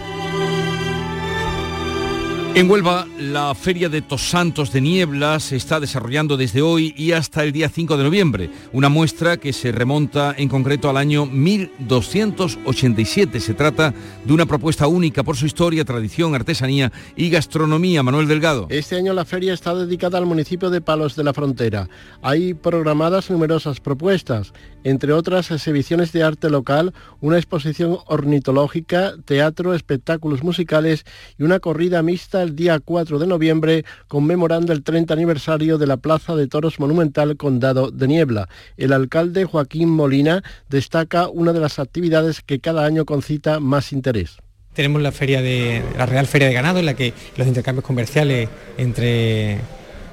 En 2.57 2.69
Huelva, 2.71 3.07
la 3.21 3.55
Feria 3.55 3.91
de 3.91 4.01
Tosantos 4.01 4.73
de 4.73 4.81
Niebla 4.81 5.39
se 5.41 5.57
está 5.57 5.79
desarrollando 5.79 6.39
desde 6.39 6.63
hoy 6.63 6.95
y 6.97 7.13
hasta 7.13 7.45
el 7.45 7.53
día 7.53 7.69
5 7.69 7.99
de 7.99 8.05
noviembre, 8.05 8.49
una 8.73 8.89
muestra 8.89 9.37
que 9.37 9.53
se 9.53 9.73
remonta 9.73 10.35
en 10.39 10.49
concreto 10.49 10.89
al 10.89 10.97
año 10.97 11.27
1287. 11.27 13.41
Se 13.41 13.53
trata 13.53 13.93
de 14.25 14.33
una 14.33 14.47
propuesta 14.47 14.87
única 14.87 15.23
por 15.23 15.37
su 15.37 15.45
historia, 15.45 15.85
tradición, 15.85 16.35
artesanía 16.35 16.91
y 17.15 17.29
gastronomía. 17.29 18.03
Manuel 18.03 18.27
Delgado. 18.27 18.69
Este 18.71 18.97
año 18.97 19.13
la 19.13 19.27
feria 19.27 19.53
está 19.53 19.75
dedicada 19.75 20.17
al 20.17 20.25
municipio 20.25 20.71
de 20.71 20.81
Palos 20.81 21.15
de 21.15 21.25
la 21.25 21.35
Frontera. 21.35 21.91
Hay 22.23 22.55
programadas 22.55 23.29
numerosas 23.29 23.81
propuestas, 23.81 24.55
entre 24.87 25.13
otras 25.13 25.51
exhibiciones 25.51 26.13
de 26.13 26.23
arte 26.23 26.49
local, 26.49 26.95
una 27.21 27.39
exposición 27.39 27.99
ornitológica, 28.07 29.15
teatro, 29.25 29.75
espectáculos 29.75 30.45
musicales 30.45 31.05
y 31.37 31.43
una 31.43 31.59
corrida 31.59 32.05
mixta 32.05 32.41
el 32.41 32.55
día 32.55 32.79
4 32.79 33.19
de 33.19 33.27
noviembre, 33.27 33.85
conmemorando 34.07 34.73
el 34.73 34.85
30 34.85 35.13
aniversario 35.13 35.77
de 35.79 35.89
la 35.89 35.97
Plaza 35.97 36.37
de 36.37 36.47
Toros 36.47 36.79
Monumental 36.79 37.37
Condado 37.37 37.91
de 37.91 38.07
Niebla. 38.07 38.49
El 38.77 38.93
alcalde 38.93 39.45
Joaquín 39.45 39.89
Molina 39.89 40.45
destaca 40.69 41.29
una 41.29 41.53
de 41.53 41.59
las 41.59 41.81
actividades 41.81 42.41
que 42.41 42.61
cada 42.61 42.87
año 42.87 43.05
concita 43.05 43.59
más 43.59 43.93
interés. 43.93 44.37
Tenemos 44.73 45.03
la 45.03 45.11
feria 45.11 45.43
de 45.43 45.83
la 45.99 46.07
Real 46.07 46.29
Feria 46.29 46.47
de 46.47 46.55
Ganado 46.55 46.79
en 46.79 46.87
la 46.87 46.95
que 46.95 47.13
los 47.37 47.49
intercambios 47.49 47.85
comerciales 47.85 48.49
entre 48.79 49.59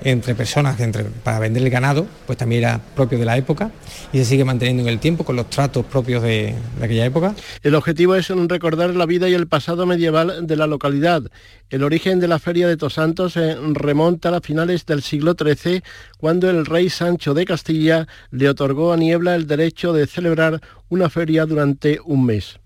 entre 0.03 0.35
personas 0.35 0.77
para 1.23 1.39
vender 1.39 1.63
el 1.63 1.69
ganado, 1.69 2.05
pues 2.25 2.37
también 2.37 2.63
era 2.63 2.79
propio 2.95 3.17
de 3.17 3.25
la 3.25 3.37
época 3.37 3.71
y 4.11 4.17
se 4.19 4.25
sigue 4.25 4.45
manteniendo 4.45 4.83
en 4.83 4.89
el 4.89 4.99
tiempo 4.99 5.23
con 5.23 5.35
los 5.35 5.49
tratos 5.49 5.85
propios 5.85 6.23
de, 6.23 6.55
aquella 6.81 7.05
época. 7.05 7.35
El 7.61 7.75
objetivo 7.75 8.15
es 8.15 8.29
recordar 8.29 8.95
la 8.95 9.05
vida 9.05 9.29
y 9.29 9.33
el 9.33 9.47
pasado 9.47 9.85
medieval 9.85 10.45
de 10.45 10.55
la 10.55 10.67
localidad. 10.67 11.23
El 11.69 11.83
origen 11.83 12.19
de 12.19 12.27
la 12.27 12.39
feria 12.39 12.67
de 12.67 12.77
Tosantos 12.77 13.35
remonta 13.71 14.35
a 14.35 14.41
finales 14.41 14.85
del 14.85 15.01
siglo 15.01 15.35
XIII, 15.37 15.81
cuando 16.17 16.49
el 16.49 16.65
rey 16.65 16.89
Sancho 16.89 17.33
de 17.33 17.45
Castilla 17.45 18.07
le 18.31 18.49
otorgó 18.49 18.93
a 18.93 18.97
Niebla 18.97 19.35
el 19.35 19.47
derecho 19.47 19.93
de 19.93 20.07
celebrar 20.07 20.61
una 20.89 21.09
feria 21.09 21.45
durante 21.45 21.99
un 22.05 22.25
mes. 22.25 22.59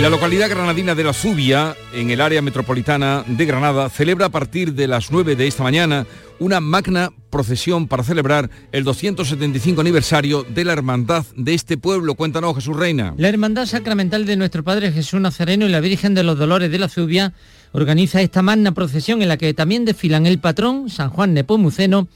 La 0.00 0.10
localidad 0.10 0.50
granadina 0.50 0.96
de 0.96 1.04
La 1.04 1.12
Zubia, 1.12 1.76
en 1.92 2.10
el 2.10 2.20
área 2.20 2.42
metropolitana 2.42 3.24
de 3.28 3.46
Granada, 3.46 3.88
celebra 3.88 4.26
a 4.26 4.28
partir 4.28 4.74
de 4.74 4.88
las 4.88 5.12
9 5.12 5.36
de 5.36 5.46
esta 5.46 5.62
mañana 5.62 6.04
una 6.40 6.60
magna 6.60 7.12
procesión 7.30 7.86
para 7.86 8.02
celebrar 8.02 8.50
el 8.72 8.82
275 8.82 9.80
aniversario 9.80 10.42
de 10.42 10.64
la 10.64 10.72
hermandad 10.72 11.24
de 11.36 11.54
este 11.54 11.78
pueblo. 11.78 12.16
Cuéntanos, 12.16 12.56
Jesús 12.56 12.76
Reina. 12.76 13.14
La 13.16 13.28
Hermandad 13.28 13.66
Sacramental 13.66 14.26
de 14.26 14.36
nuestro 14.36 14.64
Padre 14.64 14.90
Jesús 14.90 15.20
Nazareno 15.20 15.64
y 15.64 15.68
la 15.68 15.80
Virgen 15.80 16.14
de 16.14 16.24
los 16.24 16.38
Dolores 16.38 16.72
de 16.72 16.78
la 16.80 16.88
Zubia 16.88 17.32
organiza 17.70 18.20
esta 18.20 18.42
magna 18.42 18.72
procesión 18.72 19.22
en 19.22 19.28
la 19.28 19.36
que 19.36 19.54
también 19.54 19.84
desfilan 19.84 20.26
el 20.26 20.40
patrón, 20.40 20.90
San 20.90 21.10
Juan 21.10 21.34
Nepomuceno, 21.34 22.08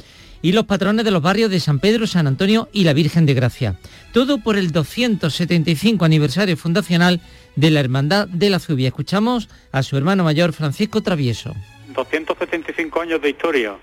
y 0.42 0.52
los 0.52 0.66
patrones 0.66 1.04
de 1.04 1.10
los 1.10 1.22
barrios 1.22 1.50
de 1.50 1.60
San 1.60 1.78
Pedro, 1.78 2.06
San 2.06 2.26
Antonio 2.26 2.68
y 2.72 2.84
la 2.84 2.92
Virgen 2.92 3.26
de 3.26 3.34
Gracia. 3.34 3.78
Todo 4.12 4.38
por 4.38 4.56
el 4.56 4.70
275 4.70 6.04
aniversario 6.04 6.56
fundacional 6.56 7.20
de 7.58 7.72
la 7.72 7.80
Hermandad 7.80 8.28
de 8.28 8.50
la 8.50 8.60
Zubia. 8.60 8.86
Escuchamos 8.86 9.48
a 9.72 9.82
su 9.82 9.96
hermano 9.96 10.22
mayor 10.22 10.52
Francisco 10.52 11.02
Travieso. 11.02 11.56
275 11.88 13.00
años 13.00 13.20
de 13.20 13.30
historia. 13.30 13.76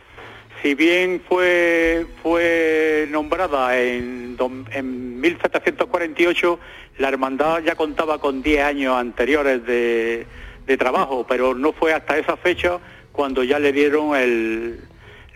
Si 0.64 0.76
bien 0.76 1.22
fue, 1.28 2.08
fue 2.24 3.06
nombrada 3.12 3.78
en, 3.78 4.38
en 4.72 5.20
1748, 5.20 6.60
la 7.00 7.10
hermandad 7.10 7.62
ya 7.64 7.76
contaba 7.76 8.18
con 8.20 8.42
10 8.42 8.64
años 8.64 8.96
anteriores 8.96 9.66
de, 9.66 10.26
de 10.66 10.78
trabajo, 10.78 11.26
pero 11.28 11.54
no 11.54 11.74
fue 11.74 11.94
hasta 11.94 12.18
esa 12.18 12.38
fecha 12.38 12.80
cuando 13.12 13.44
ya 13.44 13.60
le 13.60 13.74
dieron 13.74 14.16
el, 14.16 14.80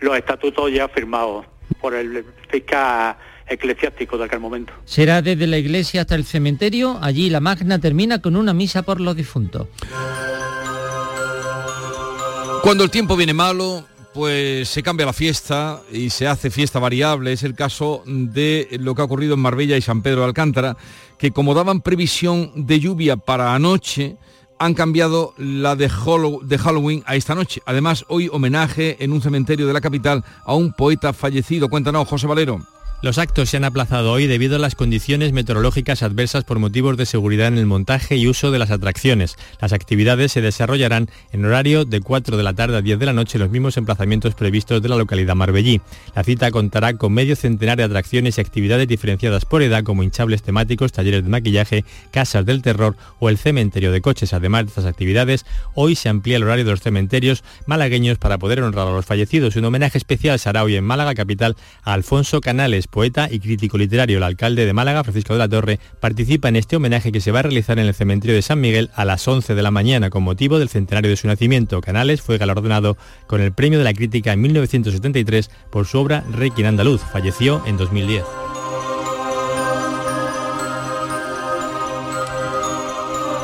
los 0.00 0.16
estatutos 0.16 0.72
ya 0.72 0.88
firmados 0.88 1.44
por 1.78 1.94
el 1.94 2.24
fiscal 2.50 3.16
eclesiástico 3.50 4.16
de 4.16 4.24
aquel 4.24 4.40
momento. 4.40 4.72
Será 4.84 5.20
desde 5.20 5.46
la 5.46 5.58
iglesia 5.58 6.02
hasta 6.02 6.14
el 6.14 6.24
cementerio, 6.24 6.98
allí 7.02 7.28
la 7.28 7.40
magna 7.40 7.78
termina 7.78 8.20
con 8.22 8.36
una 8.36 8.54
misa 8.54 8.82
por 8.82 9.00
los 9.00 9.16
difuntos. 9.16 9.66
Cuando 12.62 12.84
el 12.84 12.90
tiempo 12.90 13.16
viene 13.16 13.34
malo, 13.34 13.84
pues 14.12 14.68
se 14.68 14.82
cambia 14.82 15.06
la 15.06 15.12
fiesta 15.12 15.80
y 15.92 16.10
se 16.10 16.26
hace 16.26 16.50
fiesta 16.50 16.78
variable. 16.78 17.32
Es 17.32 17.42
el 17.42 17.54
caso 17.54 18.02
de 18.06 18.68
lo 18.80 18.94
que 18.94 19.02
ha 19.02 19.04
ocurrido 19.04 19.34
en 19.34 19.40
Marbella 19.40 19.76
y 19.76 19.82
San 19.82 20.02
Pedro 20.02 20.20
de 20.20 20.26
Alcántara, 20.26 20.76
que 21.18 21.30
como 21.30 21.54
daban 21.54 21.80
previsión 21.80 22.52
de 22.54 22.80
lluvia 22.80 23.16
para 23.16 23.54
anoche, 23.54 24.16
han 24.58 24.74
cambiado 24.74 25.32
la 25.38 25.74
de, 25.74 25.90
de 26.42 26.58
Halloween 26.58 27.02
a 27.06 27.16
esta 27.16 27.34
noche. 27.34 27.62
Además, 27.64 28.04
hoy 28.08 28.28
homenaje 28.30 29.02
en 29.02 29.12
un 29.12 29.22
cementerio 29.22 29.66
de 29.66 29.72
la 29.72 29.80
capital 29.80 30.22
a 30.44 30.54
un 30.54 30.72
poeta 30.74 31.14
fallecido. 31.14 31.70
Cuéntanos, 31.70 32.06
José 32.06 32.26
Valero. 32.26 32.60
Los 33.02 33.16
actos 33.16 33.48
se 33.48 33.56
han 33.56 33.64
aplazado 33.64 34.12
hoy 34.12 34.26
debido 34.26 34.56
a 34.56 34.58
las 34.58 34.74
condiciones 34.74 35.32
meteorológicas 35.32 36.02
adversas 36.02 36.44
por 36.44 36.58
motivos 36.58 36.98
de 36.98 37.06
seguridad 37.06 37.48
en 37.48 37.56
el 37.56 37.64
montaje 37.64 38.16
y 38.16 38.28
uso 38.28 38.50
de 38.50 38.58
las 38.58 38.70
atracciones. 38.70 39.36
Las 39.58 39.72
actividades 39.72 40.32
se 40.32 40.42
desarrollarán 40.42 41.08
en 41.32 41.46
horario 41.46 41.86
de 41.86 42.02
4 42.02 42.36
de 42.36 42.42
la 42.42 42.52
tarde 42.52 42.76
a 42.76 42.82
10 42.82 42.98
de 42.98 43.06
la 43.06 43.14
noche 43.14 43.38
en 43.38 43.44
los 43.44 43.50
mismos 43.50 43.78
emplazamientos 43.78 44.34
previstos 44.34 44.82
de 44.82 44.90
la 44.90 44.96
localidad 44.96 45.34
marbellí. 45.34 45.80
La 46.14 46.24
cita 46.24 46.50
contará 46.50 46.98
con 46.98 47.14
medio 47.14 47.36
centenar 47.36 47.78
de 47.78 47.84
atracciones 47.84 48.36
y 48.36 48.42
actividades 48.42 48.86
diferenciadas 48.86 49.46
por 49.46 49.62
edad 49.62 49.82
como 49.82 50.02
hinchables 50.02 50.42
temáticos, 50.42 50.92
talleres 50.92 51.24
de 51.24 51.30
maquillaje, 51.30 51.86
casas 52.10 52.44
del 52.44 52.60
terror 52.60 52.96
o 53.18 53.30
el 53.30 53.38
cementerio 53.38 53.92
de 53.92 54.02
coches. 54.02 54.34
Además 54.34 54.64
de 54.64 54.68
estas 54.68 54.84
actividades, 54.84 55.46
hoy 55.74 55.96
se 55.96 56.10
amplía 56.10 56.36
el 56.36 56.42
horario 56.42 56.66
de 56.66 56.72
los 56.72 56.82
cementerios 56.82 57.44
malagueños 57.64 58.18
para 58.18 58.36
poder 58.36 58.60
honrar 58.60 58.88
a 58.88 58.92
los 58.92 59.06
fallecidos. 59.06 59.56
Un 59.56 59.64
homenaje 59.64 59.96
especial 59.96 60.38
será 60.38 60.64
hoy 60.64 60.76
en 60.76 60.84
Málaga 60.84 61.14
capital 61.14 61.56
a 61.82 61.94
Alfonso 61.94 62.42
Canales, 62.42 62.88
poeta 62.90 63.28
y 63.30 63.40
crítico 63.40 63.78
literario. 63.78 64.18
El 64.18 64.24
alcalde 64.24 64.66
de 64.66 64.72
Málaga, 64.72 65.04
Francisco 65.04 65.32
de 65.32 65.38
la 65.38 65.48
Torre, 65.48 65.80
participa 66.00 66.48
en 66.48 66.56
este 66.56 66.76
homenaje 66.76 67.12
que 67.12 67.20
se 67.20 67.32
va 67.32 67.38
a 67.38 67.42
realizar 67.42 67.78
en 67.78 67.86
el 67.86 67.94
cementerio 67.94 68.34
de 68.34 68.42
San 68.42 68.60
Miguel 68.60 68.90
a 68.94 69.04
las 69.04 69.26
11 69.26 69.54
de 69.54 69.62
la 69.62 69.70
mañana 69.70 70.10
con 70.10 70.22
motivo 70.22 70.58
del 70.58 70.68
centenario 70.68 71.10
de 71.10 71.16
su 71.16 71.26
nacimiento. 71.26 71.80
Canales 71.80 72.20
fue 72.20 72.38
galardonado 72.38 72.96
con 73.26 73.40
el 73.40 73.52
Premio 73.52 73.78
de 73.78 73.84
la 73.84 73.94
Crítica 73.94 74.32
en 74.32 74.40
1973 74.42 75.50
por 75.70 75.86
su 75.86 75.98
obra 75.98 76.24
Requiem 76.32 76.68
Andaluz. 76.68 77.00
Falleció 77.12 77.62
en 77.66 77.76
2010. 77.76 78.24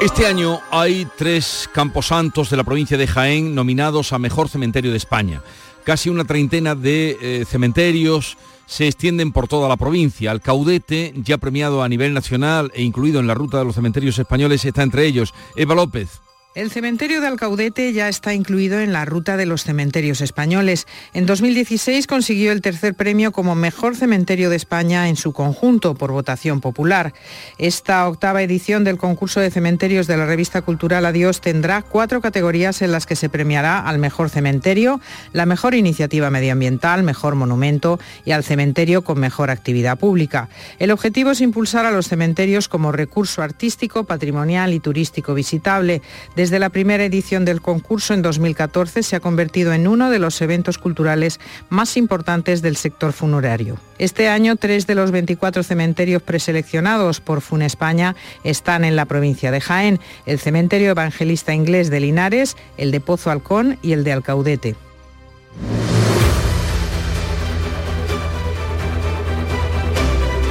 Este 0.03 0.27
año 0.27 0.61
hay 0.71 1.09
tres 1.17 1.71
camposantos 1.73 2.51
de 2.51 2.59
la 2.59 2.65
provincia 2.65 2.99
de 2.99 3.07
Jaén 3.07 3.55
nominados 3.55 4.13
a 4.13 4.19
Mejor 4.19 4.51
Cementerio 4.51 4.91
de 4.91 4.99
España. 4.99 5.43
Casi 5.85 6.11
una 6.11 6.25
treintena 6.25 6.75
de 6.75 7.17
eh, 7.21 7.45
cementerios 7.47 8.37
se 8.67 8.87
extienden 8.87 9.33
por 9.33 9.49
toda 9.49 9.69
la 9.69 9.77
provincia. 9.77 10.33
El 10.33 10.41
caudete, 10.41 11.15
ya 11.17 11.39
premiado 11.39 11.83
a 11.83 11.89
nivel 11.89 12.13
nacional 12.13 12.71
e 12.75 12.83
incluido 12.83 13.21
en 13.21 13.27
la 13.27 13.35
ruta 13.35 13.59
de 13.59 13.65
los 13.65 13.75
cementerios 13.75 14.19
españoles, 14.19 14.65
está 14.65 14.83
entre 14.83 15.07
ellos. 15.07 15.33
Eva 15.55 15.75
López. 15.75 16.21
El 16.57 16.71
cementerio 16.71 17.21
de 17.21 17.27
Alcaudete 17.27 17.93
ya 17.93 18.09
está 18.09 18.33
incluido 18.33 18.81
en 18.81 18.91
la 18.91 19.05
ruta 19.05 19.37
de 19.37 19.45
los 19.45 19.63
cementerios 19.63 20.23
españoles. 20.23 20.87
En 21.13 21.27
2016 21.27 22.07
consiguió 22.07 22.51
el 22.51 22.63
tercer 22.63 22.95
premio 22.95 23.31
como 23.31 23.55
mejor 23.55 23.95
cementerio 23.95 24.49
de 24.49 24.57
España 24.57 25.11
en 25.11 25.17
su 25.17 25.35
conjunto 25.35 25.97
por 25.97 26.13
votación 26.13 26.63
popular. 26.63 27.13
Esta 27.59 28.09
octava 28.09 28.41
edición 28.41 28.85
del 28.85 28.97
concurso 28.97 29.39
de 29.39 29.51
cementerios 29.51 30.07
de 30.07 30.17
la 30.17 30.25
revista 30.25 30.63
cultural 30.63 31.05
Adiós 31.05 31.43
tendrá 31.43 31.83
cuatro 31.83 32.23
categorías 32.23 32.81
en 32.81 32.91
las 32.91 33.05
que 33.05 33.17
se 33.17 33.29
premiará 33.29 33.79
al 33.81 33.99
mejor 33.99 34.31
cementerio, 34.31 34.99
la 35.35 35.45
mejor 35.45 35.75
iniciativa 35.75 36.31
medioambiental, 36.31 37.03
mejor 37.03 37.35
monumento 37.35 38.01
y 38.25 38.31
al 38.31 38.45
cementerio 38.45 39.05
con 39.05 39.21
mejor 39.21 39.51
actividad 39.51 39.99
pública. 39.99 40.49
El 40.79 40.91
objetivo 40.91 41.33
es 41.33 41.43
impulsar 41.43 41.85
a 41.85 41.91
los 41.91 42.09
cementerios 42.09 42.69
como 42.69 42.93
recurso 42.93 43.43
artístico, 43.43 44.05
patrimonial 44.05 44.73
y 44.73 44.81
turístico 44.81 45.35
visitable. 45.35 46.01
La 46.59 46.71
primera 46.71 47.05
edición 47.05 47.45
del 47.45 47.61
concurso 47.61 48.15
en 48.15 48.23
2014 48.23 49.03
se 49.03 49.17
ha 49.17 49.21
convertido 49.21 49.73
en 49.73 49.87
uno 49.89 50.11
de 50.11 50.19
los 50.19 50.41
eventos 50.41 50.79
culturales 50.79 51.41
más 51.69 51.97
importantes 51.97 52.63
del 52.63 52.77
sector 52.77 53.13
funerario. 53.13 53.77
Este 53.99 54.29
año, 54.29 54.57
tres 54.57 54.87
de 54.87 54.95
los 54.95 55.11
24 55.11 55.63
cementerios 55.63 56.23
preseleccionados 56.23 57.21
por 57.21 57.41
Funespaña 57.41 58.17
están 58.45 58.85
en 58.85 58.97
la 58.97 59.07
provincia 59.07 59.51
de 59.51 59.61
Jaén, 59.61 60.01
el 60.27 60.39
cementerio 60.39 60.91
evangelista 60.91 61.55
inglés 61.55 61.91
de 61.91 62.01
Linares, 62.01 62.57
el 62.77 62.91
de 62.91 63.01
Pozo 63.01 63.31
Halcón 63.31 63.79
y 63.83 63.93
el 63.93 64.05
de 64.05 64.13
Alcaudete. 64.13 64.86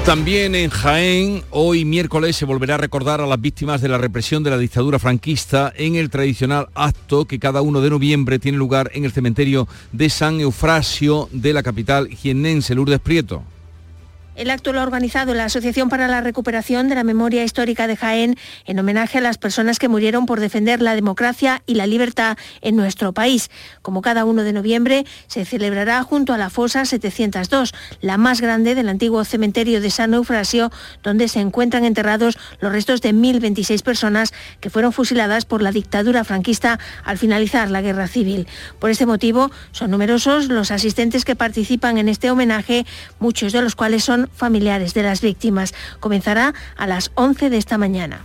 También 0.05 0.53
en 0.53 0.69
Jaén, 0.69 1.41
hoy 1.49 1.83
miércoles 1.83 2.35
se 2.35 2.45
volverá 2.45 2.75
a 2.75 2.77
recordar 2.77 3.21
a 3.21 3.25
las 3.25 3.41
víctimas 3.41 3.81
de 3.81 3.87
la 3.87 3.97
represión 3.97 4.43
de 4.43 4.51
la 4.51 4.59
dictadura 4.59 4.99
franquista 4.99 5.73
en 5.75 5.95
el 5.95 6.11
tradicional 6.11 6.67
acto 6.75 7.25
que 7.25 7.39
cada 7.39 7.63
1 7.63 7.81
de 7.81 7.89
noviembre 7.89 8.37
tiene 8.37 8.59
lugar 8.59 8.91
en 8.93 9.05
el 9.05 9.11
cementerio 9.11 9.67
de 9.93 10.11
San 10.11 10.39
Eufrasio 10.39 11.27
de 11.31 11.53
la 11.53 11.63
capital 11.63 12.07
jiennense, 12.07 12.75
Lourdes 12.75 12.99
Prieto. 12.99 13.43
El 14.35 14.49
acto 14.49 14.73
lo 14.73 14.81
ha 14.81 14.83
organizado 14.83 15.33
la 15.33 15.45
Asociación 15.45 15.87
para 15.87 16.09
la 16.09 16.19
Recuperación 16.19 16.89
de 16.89 16.95
la 16.95 17.05
Memoria 17.05 17.45
Histórica 17.45 17.87
de 17.87 17.95
Jaén 17.95 18.35
en 18.65 18.77
homenaje 18.77 19.19
a 19.19 19.21
las 19.21 19.37
personas 19.37 19.79
que 19.79 19.87
murieron 19.87 20.25
por 20.25 20.41
defender 20.41 20.81
la 20.81 20.93
democracia 20.93 21.61
y 21.65 21.75
la 21.75 21.87
libertad 21.87 22.37
en 22.61 22.75
nuestro 22.75 23.13
país. 23.13 23.49
Como 23.81 24.01
cada 24.01 24.25
1 24.25 24.43
de 24.43 24.51
noviembre, 24.51 25.05
se 25.27 25.45
celebrará 25.45 26.03
junto 26.03 26.33
a 26.33 26.37
la 26.37 26.49
fosa 26.49 26.83
702, 26.83 27.73
la 28.01 28.17
más 28.17 28.41
grande 28.41 28.75
del 28.75 28.89
antiguo 28.89 29.23
cementerio 29.23 29.79
de 29.79 29.89
San 29.89 30.13
Eufrasio, 30.13 30.69
donde 31.01 31.29
se 31.29 31.39
encuentran 31.39 31.85
enterrados 31.85 32.37
los 32.59 32.73
restos 32.73 33.01
de 33.01 33.13
1.026 33.13 33.83
personas 33.83 34.33
que 34.59 34.69
fueron 34.69 34.91
fusiladas 34.91 35.45
por 35.45 35.61
la 35.61 35.71
dictadura 35.71 36.25
franquista 36.25 36.77
al 37.05 37.17
finalizar 37.17 37.71
la 37.71 37.81
guerra 37.81 38.09
civil. 38.09 38.47
Por 38.79 38.89
este 38.89 39.05
motivo, 39.05 39.49
son 39.71 39.91
numerosos 39.91 40.49
los 40.49 40.71
asistentes 40.71 41.23
que 41.23 41.37
participan 41.37 41.97
en 41.97 42.09
este 42.09 42.29
homenaje, 42.31 42.85
muchos 43.19 43.53
de 43.53 43.61
los 43.61 43.75
cuales 43.77 44.03
son 44.03 44.24
familiares 44.33 44.93
de 44.93 45.03
las 45.03 45.21
víctimas. 45.21 45.73
Comenzará 45.99 46.53
a 46.77 46.87
las 46.87 47.11
11 47.15 47.49
de 47.49 47.57
esta 47.57 47.77
mañana. 47.77 48.21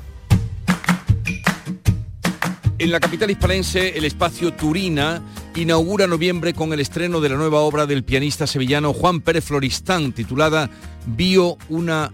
En 2.78 2.90
la 2.90 2.98
capital 2.98 3.30
hispalense, 3.30 3.98
el 3.98 4.06
espacio 4.06 4.54
Turina 4.54 5.22
inaugura 5.54 6.06
noviembre 6.06 6.54
con 6.54 6.72
el 6.72 6.80
estreno 6.80 7.20
de 7.20 7.28
la 7.28 7.36
nueva 7.36 7.60
obra 7.60 7.84
del 7.84 8.04
pianista 8.04 8.46
sevillano 8.46 8.94
Juan 8.94 9.20
Pérez 9.20 9.44
Floristán, 9.44 10.12
titulada 10.12 10.70
Bio 11.04 11.58
una 11.68 12.10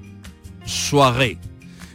soirée. 0.64 1.38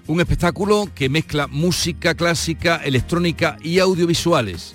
Un 0.08 0.22
espectáculo 0.22 0.90
que 0.96 1.10
mezcla 1.10 1.48
música 1.48 2.16
clásica, 2.16 2.78
electrónica 2.78 3.58
y 3.62 3.80
audiovisuales. 3.80 4.74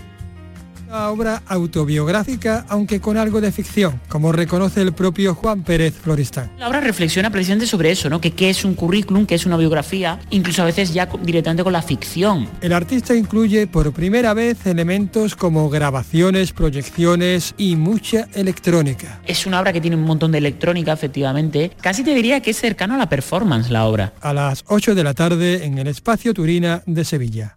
Una 0.88 1.10
obra 1.10 1.42
autobiográfica, 1.48 2.64
aunque 2.68 3.00
con 3.00 3.16
algo 3.16 3.40
de 3.40 3.50
ficción, 3.50 4.00
como 4.08 4.30
reconoce 4.30 4.82
el 4.82 4.92
propio 4.92 5.34
Juan 5.34 5.64
Pérez 5.64 5.94
Floristán. 5.94 6.52
La 6.58 6.68
obra 6.68 6.80
reflexiona 6.80 7.28
precisamente 7.30 7.66
sobre 7.66 7.90
eso, 7.90 8.08
¿no? 8.08 8.20
Que 8.20 8.30
qué 8.30 8.50
es 8.50 8.64
un 8.64 8.74
currículum, 8.74 9.26
qué 9.26 9.34
es 9.34 9.46
una 9.46 9.56
biografía, 9.56 10.20
incluso 10.30 10.62
a 10.62 10.64
veces 10.64 10.94
ya 10.94 11.08
directamente 11.22 11.64
con 11.64 11.72
la 11.72 11.82
ficción. 11.82 12.48
El 12.60 12.72
artista 12.72 13.16
incluye 13.16 13.66
por 13.66 13.92
primera 13.92 14.32
vez 14.32 14.64
elementos 14.64 15.34
como 15.34 15.68
grabaciones, 15.70 16.52
proyecciones 16.52 17.54
y 17.58 17.74
mucha 17.74 18.28
electrónica. 18.34 19.20
Es 19.26 19.44
una 19.44 19.60
obra 19.60 19.72
que 19.72 19.80
tiene 19.80 19.96
un 19.96 20.04
montón 20.04 20.30
de 20.30 20.38
electrónica, 20.38 20.92
efectivamente. 20.92 21.72
Casi 21.80 22.04
te 22.04 22.14
diría 22.14 22.40
que 22.40 22.50
es 22.50 22.60
cercano 22.60 22.94
a 22.94 22.98
la 22.98 23.08
performance 23.08 23.70
la 23.70 23.86
obra. 23.86 24.14
A 24.20 24.32
las 24.32 24.62
8 24.68 24.94
de 24.94 25.02
la 25.02 25.14
tarde 25.14 25.64
en 25.64 25.78
el 25.78 25.88
Espacio 25.88 26.32
Turina 26.32 26.84
de 26.86 27.04
Sevilla. 27.04 27.56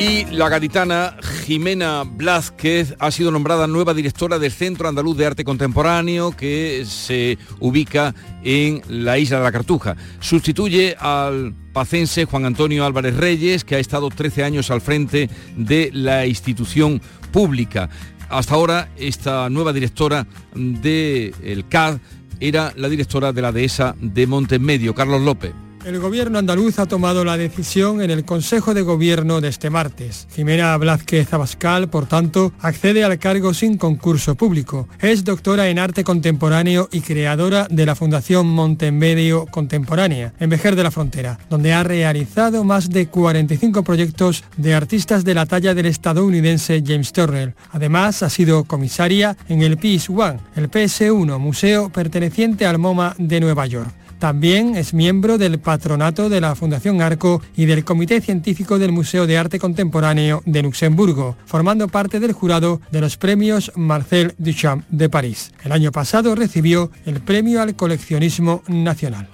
Y 0.00 0.24
la 0.30 0.48
gaditana 0.48 1.14
Jimena 1.44 2.04
Blázquez 2.04 2.94
ha 2.98 3.10
sido 3.10 3.30
nombrada 3.30 3.66
nueva 3.66 3.92
directora 3.92 4.38
del 4.38 4.50
Centro 4.50 4.88
Andaluz 4.88 5.18
de 5.18 5.26
Arte 5.26 5.44
Contemporáneo 5.44 6.34
que 6.34 6.84
se 6.86 7.36
ubica 7.58 8.14
en 8.42 8.80
la 8.88 9.18
isla 9.18 9.36
de 9.36 9.44
la 9.44 9.52
Cartuja. 9.52 9.98
Sustituye 10.18 10.96
al 10.98 11.52
pacense 11.74 12.24
Juan 12.24 12.46
Antonio 12.46 12.86
Álvarez 12.86 13.14
Reyes, 13.14 13.62
que 13.62 13.74
ha 13.74 13.78
estado 13.78 14.08
13 14.08 14.42
años 14.42 14.70
al 14.70 14.80
frente 14.80 15.28
de 15.58 15.90
la 15.92 16.24
institución 16.24 17.02
pública. 17.30 17.90
Hasta 18.30 18.54
ahora, 18.54 18.88
esta 18.96 19.50
nueva 19.50 19.74
directora 19.74 20.26
del 20.54 21.66
CAD 21.68 21.98
era 22.40 22.72
la 22.74 22.88
directora 22.88 23.34
de 23.34 23.42
la 23.42 23.52
dehesa 23.52 23.94
de 24.00 24.26
Montemedio, 24.26 24.94
Carlos 24.94 25.20
López. 25.20 25.52
El 25.82 25.98
gobierno 25.98 26.38
andaluz 26.38 26.78
ha 26.78 26.84
tomado 26.84 27.24
la 27.24 27.38
decisión 27.38 28.02
en 28.02 28.10
el 28.10 28.26
Consejo 28.26 28.74
de 28.74 28.82
Gobierno 28.82 29.40
de 29.40 29.48
este 29.48 29.70
martes. 29.70 30.28
Jimena 30.34 30.76
Blázquez 30.76 31.32
Abascal, 31.32 31.88
por 31.88 32.06
tanto, 32.06 32.52
accede 32.60 33.02
al 33.02 33.18
cargo 33.18 33.54
sin 33.54 33.78
concurso 33.78 34.34
público. 34.34 34.88
Es 35.00 35.24
doctora 35.24 35.68
en 35.68 35.78
arte 35.78 36.04
contemporáneo 36.04 36.90
y 36.92 37.00
creadora 37.00 37.66
de 37.70 37.86
la 37.86 37.94
Fundación 37.94 38.46
Montemedio 38.46 39.46
Contemporánea, 39.46 40.34
en 40.38 40.50
Vejer 40.50 40.76
de 40.76 40.82
la 40.82 40.90
Frontera, 40.90 41.38
donde 41.48 41.72
ha 41.72 41.82
realizado 41.82 42.62
más 42.62 42.90
de 42.90 43.08
45 43.08 43.82
proyectos 43.82 44.44
de 44.58 44.74
artistas 44.74 45.24
de 45.24 45.34
la 45.34 45.46
talla 45.46 45.72
del 45.72 45.86
estadounidense 45.86 46.84
James 46.86 47.10
Turrell. 47.12 47.54
Además, 47.70 48.22
ha 48.22 48.28
sido 48.28 48.64
comisaria 48.64 49.34
en 49.48 49.62
el 49.62 49.78
PIS 49.78 50.10
One, 50.10 50.40
el 50.56 50.70
PS1, 50.70 51.38
museo 51.38 51.88
perteneciente 51.88 52.66
al 52.66 52.76
MoMA 52.76 53.14
de 53.16 53.40
Nueva 53.40 53.64
York. 53.66 53.99
También 54.20 54.76
es 54.76 54.92
miembro 54.92 55.38
del 55.38 55.58
patronato 55.60 56.28
de 56.28 56.42
la 56.42 56.54
Fundación 56.54 57.00
Arco 57.00 57.40
y 57.56 57.64
del 57.64 57.86
Comité 57.86 58.20
Científico 58.20 58.78
del 58.78 58.92
Museo 58.92 59.26
de 59.26 59.38
Arte 59.38 59.58
Contemporáneo 59.58 60.42
de 60.44 60.62
Luxemburgo, 60.62 61.38
formando 61.46 61.88
parte 61.88 62.20
del 62.20 62.34
jurado 62.34 62.82
de 62.90 63.00
los 63.00 63.16
premios 63.16 63.72
Marcel 63.76 64.34
Duchamp 64.36 64.86
de 64.90 65.08
París. 65.08 65.52
El 65.64 65.72
año 65.72 65.90
pasado 65.90 66.34
recibió 66.34 66.90
el 67.06 67.22
Premio 67.22 67.62
al 67.62 67.74
Coleccionismo 67.76 68.62
Nacional. 68.68 69.26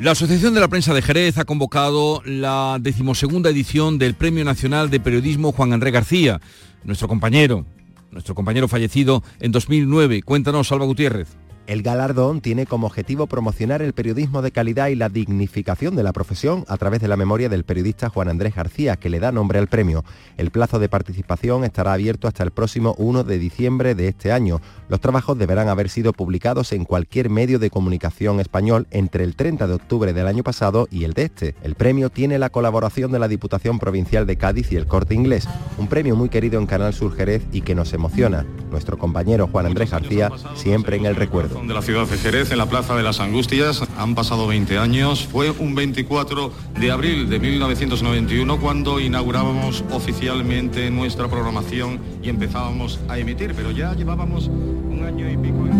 La 0.00 0.10
Asociación 0.10 0.54
de 0.54 0.60
la 0.60 0.68
Prensa 0.68 0.92
de 0.92 1.02
Jerez 1.02 1.38
ha 1.38 1.44
convocado 1.44 2.20
la 2.24 2.78
decimosegunda 2.80 3.50
edición 3.50 3.98
del 3.98 4.14
Premio 4.14 4.44
Nacional 4.44 4.90
de 4.90 4.98
Periodismo 4.98 5.52
Juan 5.52 5.72
Andrés 5.72 5.92
García, 5.92 6.40
nuestro 6.82 7.06
compañero, 7.06 7.64
nuestro 8.10 8.34
compañero 8.34 8.66
fallecido 8.66 9.22
en 9.38 9.52
2009. 9.52 10.22
Cuéntanos, 10.22 10.66
Salva 10.66 10.86
Gutiérrez. 10.86 11.28
El 11.70 11.82
galardón 11.82 12.40
tiene 12.40 12.66
como 12.66 12.88
objetivo 12.88 13.28
promocionar 13.28 13.80
el 13.80 13.92
periodismo 13.92 14.42
de 14.42 14.50
calidad 14.50 14.88
y 14.88 14.96
la 14.96 15.08
dignificación 15.08 15.94
de 15.94 16.02
la 16.02 16.12
profesión 16.12 16.64
a 16.66 16.76
través 16.76 17.00
de 17.00 17.06
la 17.06 17.16
memoria 17.16 17.48
del 17.48 17.62
periodista 17.62 18.08
Juan 18.08 18.28
Andrés 18.28 18.56
García, 18.56 18.96
que 18.96 19.08
le 19.08 19.20
da 19.20 19.30
nombre 19.30 19.60
al 19.60 19.68
premio. 19.68 20.04
El 20.36 20.50
plazo 20.50 20.80
de 20.80 20.88
participación 20.88 21.62
estará 21.62 21.92
abierto 21.92 22.26
hasta 22.26 22.42
el 22.42 22.50
próximo 22.50 22.96
1 22.98 23.22
de 23.22 23.38
diciembre 23.38 23.94
de 23.94 24.08
este 24.08 24.32
año. 24.32 24.60
Los 24.88 24.98
trabajos 24.98 25.38
deberán 25.38 25.68
haber 25.68 25.90
sido 25.90 26.12
publicados 26.12 26.72
en 26.72 26.84
cualquier 26.84 27.30
medio 27.30 27.60
de 27.60 27.70
comunicación 27.70 28.40
español 28.40 28.88
entre 28.90 29.22
el 29.22 29.36
30 29.36 29.68
de 29.68 29.74
octubre 29.74 30.12
del 30.12 30.26
año 30.26 30.42
pasado 30.42 30.88
y 30.90 31.04
el 31.04 31.12
de 31.12 31.22
este. 31.22 31.54
El 31.62 31.76
premio 31.76 32.10
tiene 32.10 32.40
la 32.40 32.50
colaboración 32.50 33.12
de 33.12 33.20
la 33.20 33.28
Diputación 33.28 33.78
Provincial 33.78 34.26
de 34.26 34.36
Cádiz 34.36 34.72
y 34.72 34.76
el 34.76 34.88
Corte 34.88 35.14
Inglés, 35.14 35.48
un 35.78 35.86
premio 35.86 36.16
muy 36.16 36.30
querido 36.30 36.58
en 36.58 36.66
Canal 36.66 36.94
Sur 36.94 37.14
Jerez 37.14 37.46
y 37.52 37.60
que 37.60 37.76
nos 37.76 37.92
emociona. 37.92 38.44
Nuestro 38.72 38.98
compañero 38.98 39.46
Juan 39.46 39.66
Andrés 39.66 39.92
García 39.92 40.32
siempre 40.56 40.96
en 40.96 41.06
el 41.06 41.14
recuerdo 41.14 41.59
de 41.66 41.74
la 41.74 41.82
ciudad 41.82 42.06
de 42.06 42.16
Jerez, 42.16 42.50
en 42.52 42.58
la 42.58 42.66
Plaza 42.66 42.96
de 42.96 43.02
las 43.02 43.20
Angustias. 43.20 43.82
Han 43.96 44.14
pasado 44.14 44.46
20 44.46 44.78
años. 44.78 45.26
Fue 45.26 45.50
un 45.50 45.74
24 45.74 46.52
de 46.78 46.90
abril 46.90 47.28
de 47.28 47.38
1991 47.38 48.60
cuando 48.60 49.00
inaugurábamos 49.00 49.84
oficialmente 49.90 50.90
nuestra 50.90 51.28
programación 51.28 52.00
y 52.22 52.28
empezábamos 52.28 53.00
a 53.08 53.18
emitir, 53.18 53.54
pero 53.54 53.70
ya 53.70 53.94
llevábamos 53.94 54.48
un 54.48 55.04
año 55.04 55.30
y 55.30 55.36
pico. 55.36 55.79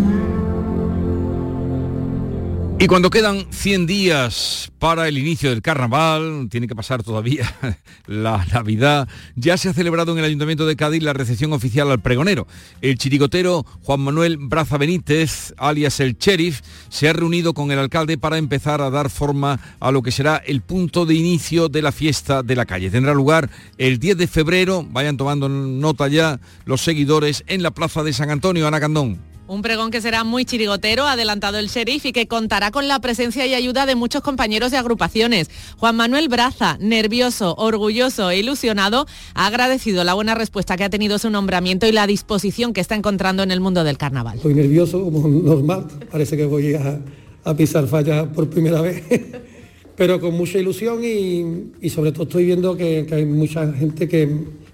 Y 2.81 2.87
cuando 2.87 3.11
quedan 3.11 3.45
100 3.51 3.85
días 3.85 4.71
para 4.79 5.07
el 5.07 5.19
inicio 5.19 5.51
del 5.51 5.61
carnaval, 5.61 6.47
tiene 6.49 6.67
que 6.67 6.75
pasar 6.75 7.03
todavía 7.03 7.47
la 8.07 8.43
Navidad, 8.51 9.07
ya 9.35 9.55
se 9.55 9.69
ha 9.69 9.73
celebrado 9.73 10.13
en 10.13 10.17
el 10.17 10.25
Ayuntamiento 10.25 10.65
de 10.65 10.75
Cádiz 10.75 11.03
la 11.03 11.13
recepción 11.13 11.53
oficial 11.53 11.91
al 11.91 12.01
pregonero. 12.01 12.47
El 12.81 12.97
chirigotero 12.97 13.67
Juan 13.83 13.99
Manuel 13.99 14.37
Braza 14.37 14.79
Benítez, 14.79 15.53
alias 15.57 15.99
el 15.99 16.17
Sheriff, 16.17 16.61
se 16.89 17.07
ha 17.07 17.13
reunido 17.13 17.53
con 17.53 17.71
el 17.71 17.77
alcalde 17.77 18.17
para 18.17 18.39
empezar 18.39 18.81
a 18.81 18.89
dar 18.89 19.11
forma 19.11 19.59
a 19.79 19.91
lo 19.91 20.01
que 20.01 20.09
será 20.09 20.37
el 20.37 20.61
punto 20.61 21.05
de 21.05 21.13
inicio 21.13 21.69
de 21.69 21.83
la 21.83 21.91
fiesta 21.91 22.41
de 22.41 22.55
la 22.55 22.65
calle. 22.65 22.89
Tendrá 22.89 23.13
lugar 23.13 23.51
el 23.77 23.99
10 23.99 24.17
de 24.17 24.25
febrero, 24.25 24.83
vayan 24.89 25.17
tomando 25.17 25.47
nota 25.47 26.07
ya 26.07 26.39
los 26.65 26.81
seguidores, 26.81 27.43
en 27.45 27.61
la 27.61 27.69
Plaza 27.69 28.01
de 28.01 28.11
San 28.11 28.31
Antonio, 28.31 28.67
Ana 28.67 28.79
Candón. 28.79 29.30
Un 29.51 29.61
pregón 29.61 29.91
que 29.91 29.99
será 29.99 30.23
muy 30.23 30.45
chirigotero, 30.45 31.05
adelantado 31.05 31.57
el 31.57 31.67
sheriff, 31.67 32.05
y 32.05 32.13
que 32.13 32.25
contará 32.25 32.71
con 32.71 32.87
la 32.87 33.01
presencia 33.01 33.45
y 33.45 33.53
ayuda 33.53 33.85
de 33.85 33.95
muchos 33.95 34.21
compañeros 34.21 34.71
de 34.71 34.77
agrupaciones. 34.77 35.49
Juan 35.75 35.97
Manuel 35.97 36.29
Braza, 36.29 36.77
nervioso, 36.79 37.55
orgulloso 37.57 38.29
e 38.29 38.39
ilusionado, 38.39 39.07
ha 39.33 39.47
agradecido 39.47 40.05
la 40.05 40.13
buena 40.13 40.35
respuesta 40.35 40.77
que 40.77 40.85
ha 40.85 40.89
tenido 40.89 41.19
su 41.19 41.29
nombramiento 41.29 41.85
y 41.85 41.91
la 41.91 42.07
disposición 42.07 42.71
que 42.71 42.79
está 42.79 42.95
encontrando 42.95 43.43
en 43.43 43.51
el 43.51 43.59
mundo 43.59 43.83
del 43.83 43.97
carnaval. 43.97 44.37
Estoy 44.37 44.53
nervioso, 44.53 45.03
como 45.03 45.27
normal, 45.27 45.85
parece 46.09 46.37
que 46.37 46.45
voy 46.45 46.73
a, 46.73 47.53
pisar 47.53 47.87
falla 47.87 48.31
por 48.31 48.49
primera 48.49 48.79
vez, 48.79 49.03
pero 49.97 50.21
con 50.21 50.33
mucha 50.33 50.59
ilusión 50.59 51.03
y, 51.03 51.89
sobre 51.89 52.13
todo 52.13 52.23
estoy 52.23 52.45
viendo 52.45 52.77
que, 52.77 53.05
hay 53.11 53.25
mucha 53.25 53.69
gente 53.73 54.07
que, 54.07 54.29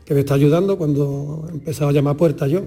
que 0.06 0.14
me 0.14 0.20
está 0.20 0.36
ayudando 0.36 0.78
cuando 0.78 1.48
he 1.50 1.54
empezado 1.54 1.90
a 1.90 1.94
llamar 1.94 2.16
puertas 2.16 2.52
yo 2.52 2.62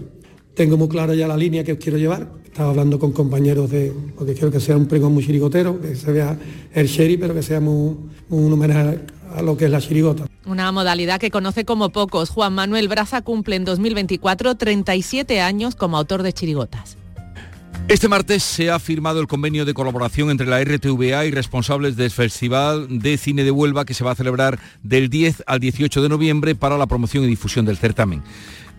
tengo 0.54 0.76
muy 0.76 0.88
clara 0.88 1.14
ya 1.14 1.28
la 1.28 1.36
línea 1.36 1.64
que 1.64 1.76
quiero 1.78 1.98
llevar. 1.98 2.32
Estaba 2.44 2.70
hablando 2.70 2.98
con 2.98 3.12
compañeros 3.12 3.70
de, 3.70 3.92
porque 4.16 4.34
quiero 4.34 4.50
que 4.50 4.60
sea 4.60 4.76
un 4.76 4.86
pregón 4.86 5.14
muy 5.14 5.24
chirigotero, 5.24 5.80
que 5.80 5.94
se 5.94 6.12
vea 6.12 6.36
el 6.72 6.86
sherry, 6.86 7.16
pero 7.16 7.32
que 7.32 7.42
sea 7.42 7.60
muy, 7.60 7.96
un 8.28 8.52
homenaje 8.52 9.00
a 9.34 9.42
lo 9.42 9.56
que 9.56 9.66
es 9.66 9.70
la 9.70 9.80
chirigota. 9.80 10.26
Una 10.46 10.72
modalidad 10.72 11.20
que 11.20 11.30
conoce 11.30 11.64
como 11.64 11.90
pocos. 11.90 12.30
Juan 12.30 12.54
Manuel 12.54 12.88
Braza 12.88 13.22
cumple 13.22 13.56
en 13.56 13.64
2024 13.64 14.56
37 14.56 15.40
años 15.40 15.76
como 15.76 15.96
autor 15.96 16.22
de 16.22 16.32
chirigotas. 16.32 16.96
Este 17.88 18.06
martes 18.06 18.44
se 18.44 18.70
ha 18.70 18.78
firmado 18.78 19.20
el 19.20 19.26
convenio 19.26 19.64
de 19.64 19.74
colaboración 19.74 20.30
entre 20.30 20.46
la 20.46 20.62
RTVA 20.62 21.26
y 21.26 21.32
responsables 21.32 21.96
del 21.96 22.12
Festival 22.12 23.00
de 23.00 23.16
Cine 23.16 23.42
de 23.42 23.50
Huelva 23.50 23.84
que 23.84 23.94
se 23.94 24.04
va 24.04 24.12
a 24.12 24.14
celebrar 24.14 24.60
del 24.84 25.10
10 25.10 25.42
al 25.46 25.58
18 25.58 26.00
de 26.00 26.08
noviembre 26.08 26.54
para 26.54 26.78
la 26.78 26.86
promoción 26.86 27.24
y 27.24 27.26
difusión 27.26 27.64
del 27.64 27.78
certamen. 27.78 28.22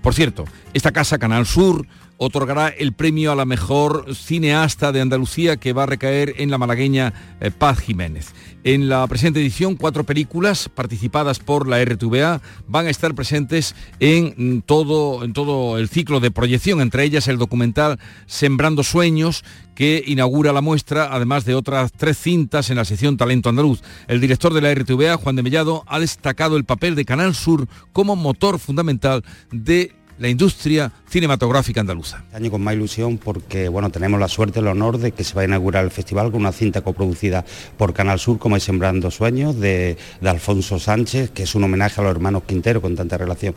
Por 0.02 0.14
cierto, 0.14 0.46
esta 0.74 0.92
casa 0.92 1.20
Canal 1.20 1.46
Sur 1.46 1.86
otorgará 2.24 2.68
el 2.70 2.94
premio 2.94 3.32
a 3.32 3.36
la 3.36 3.46
mejor 3.46 4.16
cineasta 4.16 4.92
de 4.92 5.02
Andalucía 5.02 5.58
que 5.58 5.74
va 5.74 5.84
a 5.84 5.88
recaer 5.88 6.36
en 6.38 6.52
la 6.52 6.60
malagueña 6.60 7.14
eh, 7.40 7.50
Paz 7.50 7.80
Jiménez. 7.80 8.34
En 8.64 8.90
la 8.90 9.08
presente 9.08 9.42
edición, 9.42 9.76
cuatro 9.76 10.04
películas 10.04 10.70
participadas 10.70 11.40
por 11.40 11.68
la 11.68 11.84
RTVA 11.84 12.40
van 12.68 12.86
a 12.86 12.92
estar 12.92 13.16
presentes 13.16 13.76
en 14.00 14.62
todo, 14.62 15.24
en 15.24 15.34
todo 15.34 15.80
el 15.80 15.90
ciclo 15.90 16.20
de 16.20 16.30
proyección, 16.30 16.80
entre 16.82 17.04
ellas 17.04 17.28
el 17.28 17.40
documental 17.40 18.00
Sembrando 18.28 18.84
Sueños, 18.84 19.44
que 19.82 20.04
inaugura 20.06 20.54
la 20.54 20.62
muestra, 20.62 21.10
además 21.12 21.44
de 21.44 21.56
otras 21.56 21.92
tres 21.92 22.16
cintas 22.16 22.70
en 22.70 22.76
la 22.76 22.86
sección 22.86 23.18
Talento 23.18 23.50
Andaluz. 23.50 23.82
El 24.08 24.22
director 24.22 24.54
de 24.54 24.62
la 24.62 24.72
RTVA, 24.72 25.18
Juan 25.18 25.36
de 25.36 25.42
Mellado, 25.42 25.84
ha 25.88 26.00
destacado 26.00 26.56
el 26.56 26.66
papel 26.66 26.94
de 26.94 27.04
Canal 27.04 27.34
Sur 27.34 27.68
como 27.92 28.16
motor 28.16 28.60
fundamental 28.60 29.24
de 29.52 29.92
la 30.22 30.30
industria 30.30 30.92
cinematográfica 31.10 31.82
andaluza. 31.82 32.22
Este 32.26 32.38
año 32.38 32.52
con 32.52 32.62
más 32.62 32.76
ilusión 32.76 33.18
porque 33.18 33.68
bueno, 33.70 33.90
tenemos 33.90 34.20
la 34.20 34.28
suerte, 34.28 34.60
el 34.60 34.68
honor 34.68 35.00
de 35.00 35.14
que 35.14 35.24
se 35.24 35.34
va 35.34 35.42
a 35.42 35.46
inaugurar 35.46 35.84
el 35.84 35.90
festival 35.90 36.32
con 36.32 36.42
una 36.42 36.52
cinta 36.52 36.82
coproducida 36.82 37.44
por 37.76 37.94
Canal 37.94 38.20
Sur 38.20 38.38
como 38.38 38.56
es 38.56 38.64
Sembrando 38.64 39.10
Sueños 39.10 39.60
de, 39.60 39.98
Alfonso 40.24 40.78
Sánchez, 40.78 41.32
que 41.32 41.44
es 41.44 41.56
un 41.56 41.64
homenaje 41.64 42.00
a 42.00 42.04
los 42.04 42.12
hermanos 42.12 42.44
Quintero 42.44 42.82
con 42.82 42.96
tanta 42.96 43.18
relación 43.18 43.56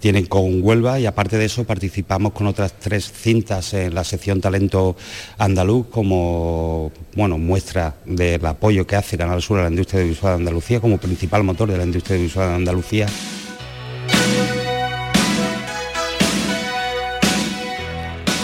tienen 0.00 0.26
con 0.26 0.62
Huelva 0.62 1.00
y 1.00 1.06
aparte 1.06 1.38
de 1.38 1.46
eso 1.46 1.64
participamos 1.64 2.32
con 2.32 2.46
otras 2.46 2.74
tres 2.78 3.10
cintas 3.10 3.72
en 3.72 3.94
la 3.94 4.04
sección 4.04 4.42
Talento 4.42 4.94
Andaluz 5.38 5.86
como 5.86 6.92
bueno, 7.16 7.38
muestra 7.38 7.94
del 8.04 8.44
apoyo 8.44 8.86
que 8.86 8.96
hace 8.96 9.16
Canal 9.16 9.40
Sur 9.40 9.60
a 9.60 9.62
la 9.62 9.70
industria 9.70 10.02
visual 10.02 10.34
de 10.34 10.40
Andalucía 10.40 10.78
como 10.78 10.98
principal 10.98 11.42
motor 11.42 11.70
de 11.70 11.78
la 11.78 11.84
industria 11.84 12.18
visual 12.18 12.50
de 12.50 12.54
Andalucía. 12.56 13.06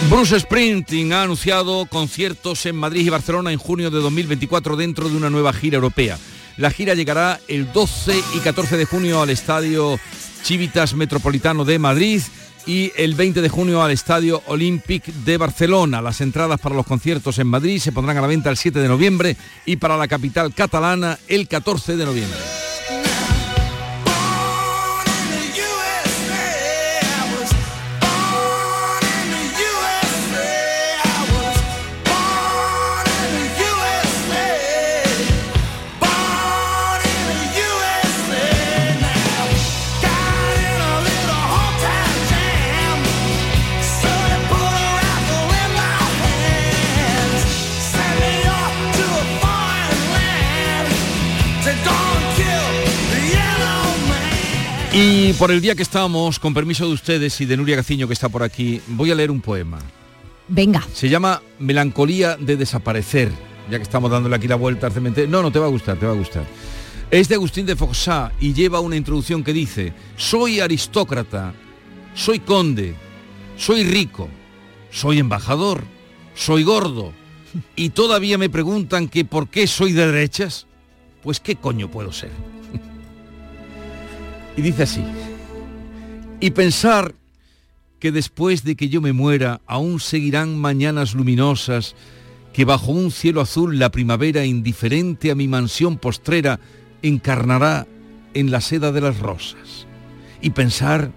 Bruce 0.09 0.39
Sprinting 0.39 1.13
ha 1.13 1.21
anunciado 1.21 1.85
conciertos 1.85 2.65
en 2.65 2.75
Madrid 2.75 3.05
y 3.05 3.09
Barcelona 3.09 3.51
en 3.51 3.59
junio 3.59 3.91
de 3.91 3.99
2024 3.99 4.75
dentro 4.75 5.07
de 5.07 5.15
una 5.15 5.29
nueva 5.29 5.53
gira 5.53 5.75
europea. 5.75 6.17
La 6.57 6.71
gira 6.71 6.95
llegará 6.95 7.39
el 7.47 7.71
12 7.71 8.19
y 8.35 8.39
14 8.39 8.75
de 8.75 8.85
junio 8.85 9.21
al 9.21 9.29
Estadio 9.29 9.99
Chivitas 10.41 10.95
Metropolitano 10.95 11.63
de 11.63 11.77
Madrid 11.77 12.23
y 12.65 12.91
el 12.97 13.13
20 13.13 13.43
de 13.43 13.49
junio 13.49 13.83
al 13.83 13.91
Estadio 13.91 14.41
Olympic 14.47 15.05
de 15.05 15.37
Barcelona. 15.37 16.01
Las 16.01 16.21
entradas 16.21 16.59
para 16.59 16.75
los 16.75 16.87
conciertos 16.87 17.37
en 17.37 17.47
Madrid 17.47 17.79
se 17.79 17.91
pondrán 17.91 18.17
a 18.17 18.21
la 18.21 18.27
venta 18.27 18.49
el 18.49 18.57
7 18.57 18.79
de 18.79 18.87
noviembre 18.87 19.37
y 19.67 19.75
para 19.75 19.95
la 19.95 20.07
capital 20.07 20.55
catalana 20.55 21.19
el 21.27 21.47
14 21.47 21.95
de 21.95 22.05
noviembre. 22.05 22.39
Y 55.01 55.31
por 55.31 55.49
el 55.49 55.61
día 55.61 55.75
que 55.75 55.81
estamos, 55.81 56.39
con 56.39 56.53
permiso 56.53 56.85
de 56.85 56.91
ustedes 56.91 57.39
y 57.39 57.45
de 57.45 57.55
Nuria 57.55 57.77
Gaciño 57.77 58.05
que 58.05 58.13
está 58.13 58.27
por 58.27 58.43
aquí, 58.43 58.81
voy 58.87 59.11
a 59.11 59.15
leer 59.15 59.31
un 59.31 59.39
poema. 59.39 59.79
Venga. 60.49 60.85
Se 60.93 61.07
llama 61.07 61.41
Melancolía 61.57 62.35
de 62.35 62.57
desaparecer, 62.57 63.31
ya 63.71 63.77
que 63.77 63.83
estamos 63.83 64.11
dándole 64.11 64.35
aquí 64.35 64.49
la 64.49 64.55
vuelta 64.57 64.87
al 64.87 64.91
cementerio. 64.91 65.29
No, 65.29 65.41
no, 65.41 65.53
te 65.53 65.59
va 65.59 65.67
a 65.67 65.69
gustar, 65.69 65.97
te 65.97 66.05
va 66.05 66.11
a 66.11 66.15
gustar. 66.15 66.43
Es 67.09 67.29
de 67.29 67.35
Agustín 67.35 67.65
de 67.65 67.77
Foxá 67.77 68.33
y 68.41 68.51
lleva 68.51 68.81
una 68.81 68.97
introducción 68.97 69.41
que 69.41 69.53
dice, 69.53 69.93
soy 70.17 70.59
aristócrata, 70.59 71.53
soy 72.13 72.41
conde, 72.41 72.93
soy 73.55 73.85
rico, 73.85 74.27
soy 74.91 75.19
embajador, 75.19 75.85
soy 76.35 76.63
gordo 76.63 77.13
y 77.77 77.91
todavía 77.91 78.37
me 78.37 78.49
preguntan 78.49 79.07
que 79.07 79.23
por 79.23 79.47
qué 79.47 79.65
soy 79.65 79.93
de 79.93 80.07
derechas. 80.07 80.67
Pues 81.23 81.39
qué 81.39 81.55
coño 81.55 81.89
puedo 81.89 82.11
ser. 82.11 82.58
Y 84.59 84.61
dice 84.61 84.83
así, 84.83 85.01
y 86.41 86.51
pensar 86.51 87.15
que 87.97 88.11
después 88.11 88.65
de 88.65 88.75
que 88.75 88.89
yo 88.89 88.99
me 88.99 89.13
muera 89.13 89.61
aún 89.65 90.01
seguirán 90.01 90.59
mañanas 90.59 91.13
luminosas, 91.13 91.95
que 92.51 92.65
bajo 92.65 92.91
un 92.91 93.09
cielo 93.09 93.39
azul 93.39 93.79
la 93.79 93.89
primavera 93.89 94.43
indiferente 94.43 95.31
a 95.31 95.35
mi 95.35 95.47
mansión 95.47 95.97
postrera 95.97 96.59
encarnará 97.01 97.87
en 98.33 98.51
la 98.51 98.59
seda 98.59 98.91
de 98.91 98.99
las 98.99 99.19
rosas. 99.19 99.87
Y 100.41 100.49
pensar 100.49 101.13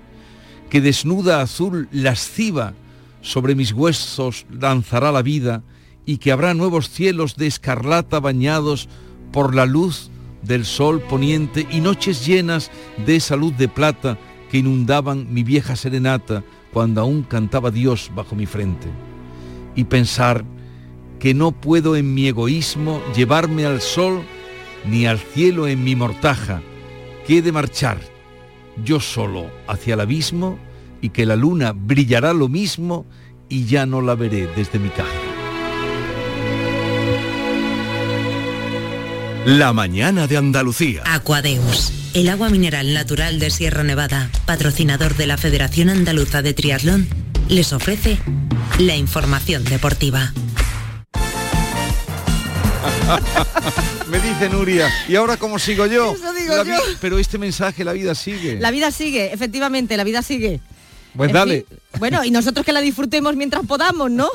que 0.70 0.80
desnuda 0.80 1.42
azul 1.42 1.88
lasciva 1.90 2.74
sobre 3.22 3.56
mis 3.56 3.72
huesos 3.72 4.46
lanzará 4.52 5.10
la 5.10 5.22
vida 5.22 5.64
y 6.06 6.18
que 6.18 6.30
habrá 6.30 6.54
nuevos 6.54 6.90
cielos 6.90 7.34
de 7.34 7.48
escarlata 7.48 8.20
bañados 8.20 8.88
por 9.32 9.52
la 9.52 9.66
luz 9.66 10.11
del 10.42 10.64
sol 10.64 11.00
poniente 11.00 11.66
y 11.70 11.80
noches 11.80 12.26
llenas 12.26 12.70
de 13.06 13.16
esa 13.16 13.36
luz 13.36 13.56
de 13.56 13.68
plata 13.68 14.18
que 14.50 14.58
inundaban 14.58 15.32
mi 15.32 15.42
vieja 15.42 15.76
serenata 15.76 16.44
cuando 16.72 17.00
aún 17.00 17.22
cantaba 17.22 17.70
Dios 17.70 18.10
bajo 18.14 18.34
mi 18.34 18.46
frente. 18.46 18.88
Y 19.74 19.84
pensar 19.84 20.44
que 21.18 21.34
no 21.34 21.52
puedo 21.52 21.96
en 21.96 22.14
mi 22.14 22.26
egoísmo 22.26 23.00
llevarme 23.14 23.64
al 23.64 23.80
sol 23.80 24.22
ni 24.84 25.06
al 25.06 25.18
cielo 25.18 25.68
en 25.68 25.84
mi 25.84 25.94
mortaja, 25.94 26.60
que 27.26 27.38
he 27.38 27.42
de 27.42 27.52
marchar 27.52 27.98
yo 28.84 29.00
solo 29.00 29.50
hacia 29.68 29.94
el 29.94 30.00
abismo 30.00 30.58
y 31.00 31.10
que 31.10 31.26
la 31.26 31.36
luna 31.36 31.72
brillará 31.72 32.32
lo 32.32 32.48
mismo 32.48 33.06
y 33.48 33.66
ya 33.66 33.86
no 33.86 34.00
la 34.00 34.14
veré 34.14 34.48
desde 34.56 34.78
mi 34.78 34.88
caja. 34.88 35.21
La 39.44 39.72
mañana 39.72 40.28
de 40.28 40.36
Andalucía. 40.36 41.02
Aquadeus, 41.04 41.92
el 42.14 42.28
agua 42.28 42.48
mineral 42.48 42.94
natural 42.94 43.40
de 43.40 43.50
Sierra 43.50 43.82
Nevada, 43.82 44.30
patrocinador 44.46 45.16
de 45.16 45.26
la 45.26 45.36
Federación 45.36 45.88
Andaluza 45.88 46.42
de 46.42 46.54
Triatlón, 46.54 47.08
les 47.48 47.72
ofrece 47.72 48.18
la 48.78 48.94
información 48.94 49.64
deportiva. 49.64 50.32
Me 54.08 54.20
dice 54.20 54.48
Nuria, 54.48 54.88
¿y 55.08 55.16
ahora 55.16 55.36
cómo 55.36 55.58
sigo 55.58 55.86
yo? 55.86 56.12
Eso 56.12 56.32
digo 56.34 56.62
yo. 56.62 56.76
Pero 57.00 57.18
este 57.18 57.36
mensaje, 57.36 57.82
la 57.82 57.94
vida 57.94 58.14
sigue. 58.14 58.60
La 58.60 58.70
vida 58.70 58.92
sigue, 58.92 59.32
efectivamente, 59.32 59.96
la 59.96 60.04
vida 60.04 60.22
sigue. 60.22 60.60
Pues 61.16 61.28
En 61.28 61.34
dale, 61.34 61.66
fin, 61.68 61.78
bueno, 61.98 62.24
y 62.24 62.30
nosotros 62.30 62.64
que 62.64 62.72
la 62.72 62.80
disfrutemos 62.80 63.36
mientras 63.36 63.66
podamos, 63.66 64.10
¿no? 64.10 64.28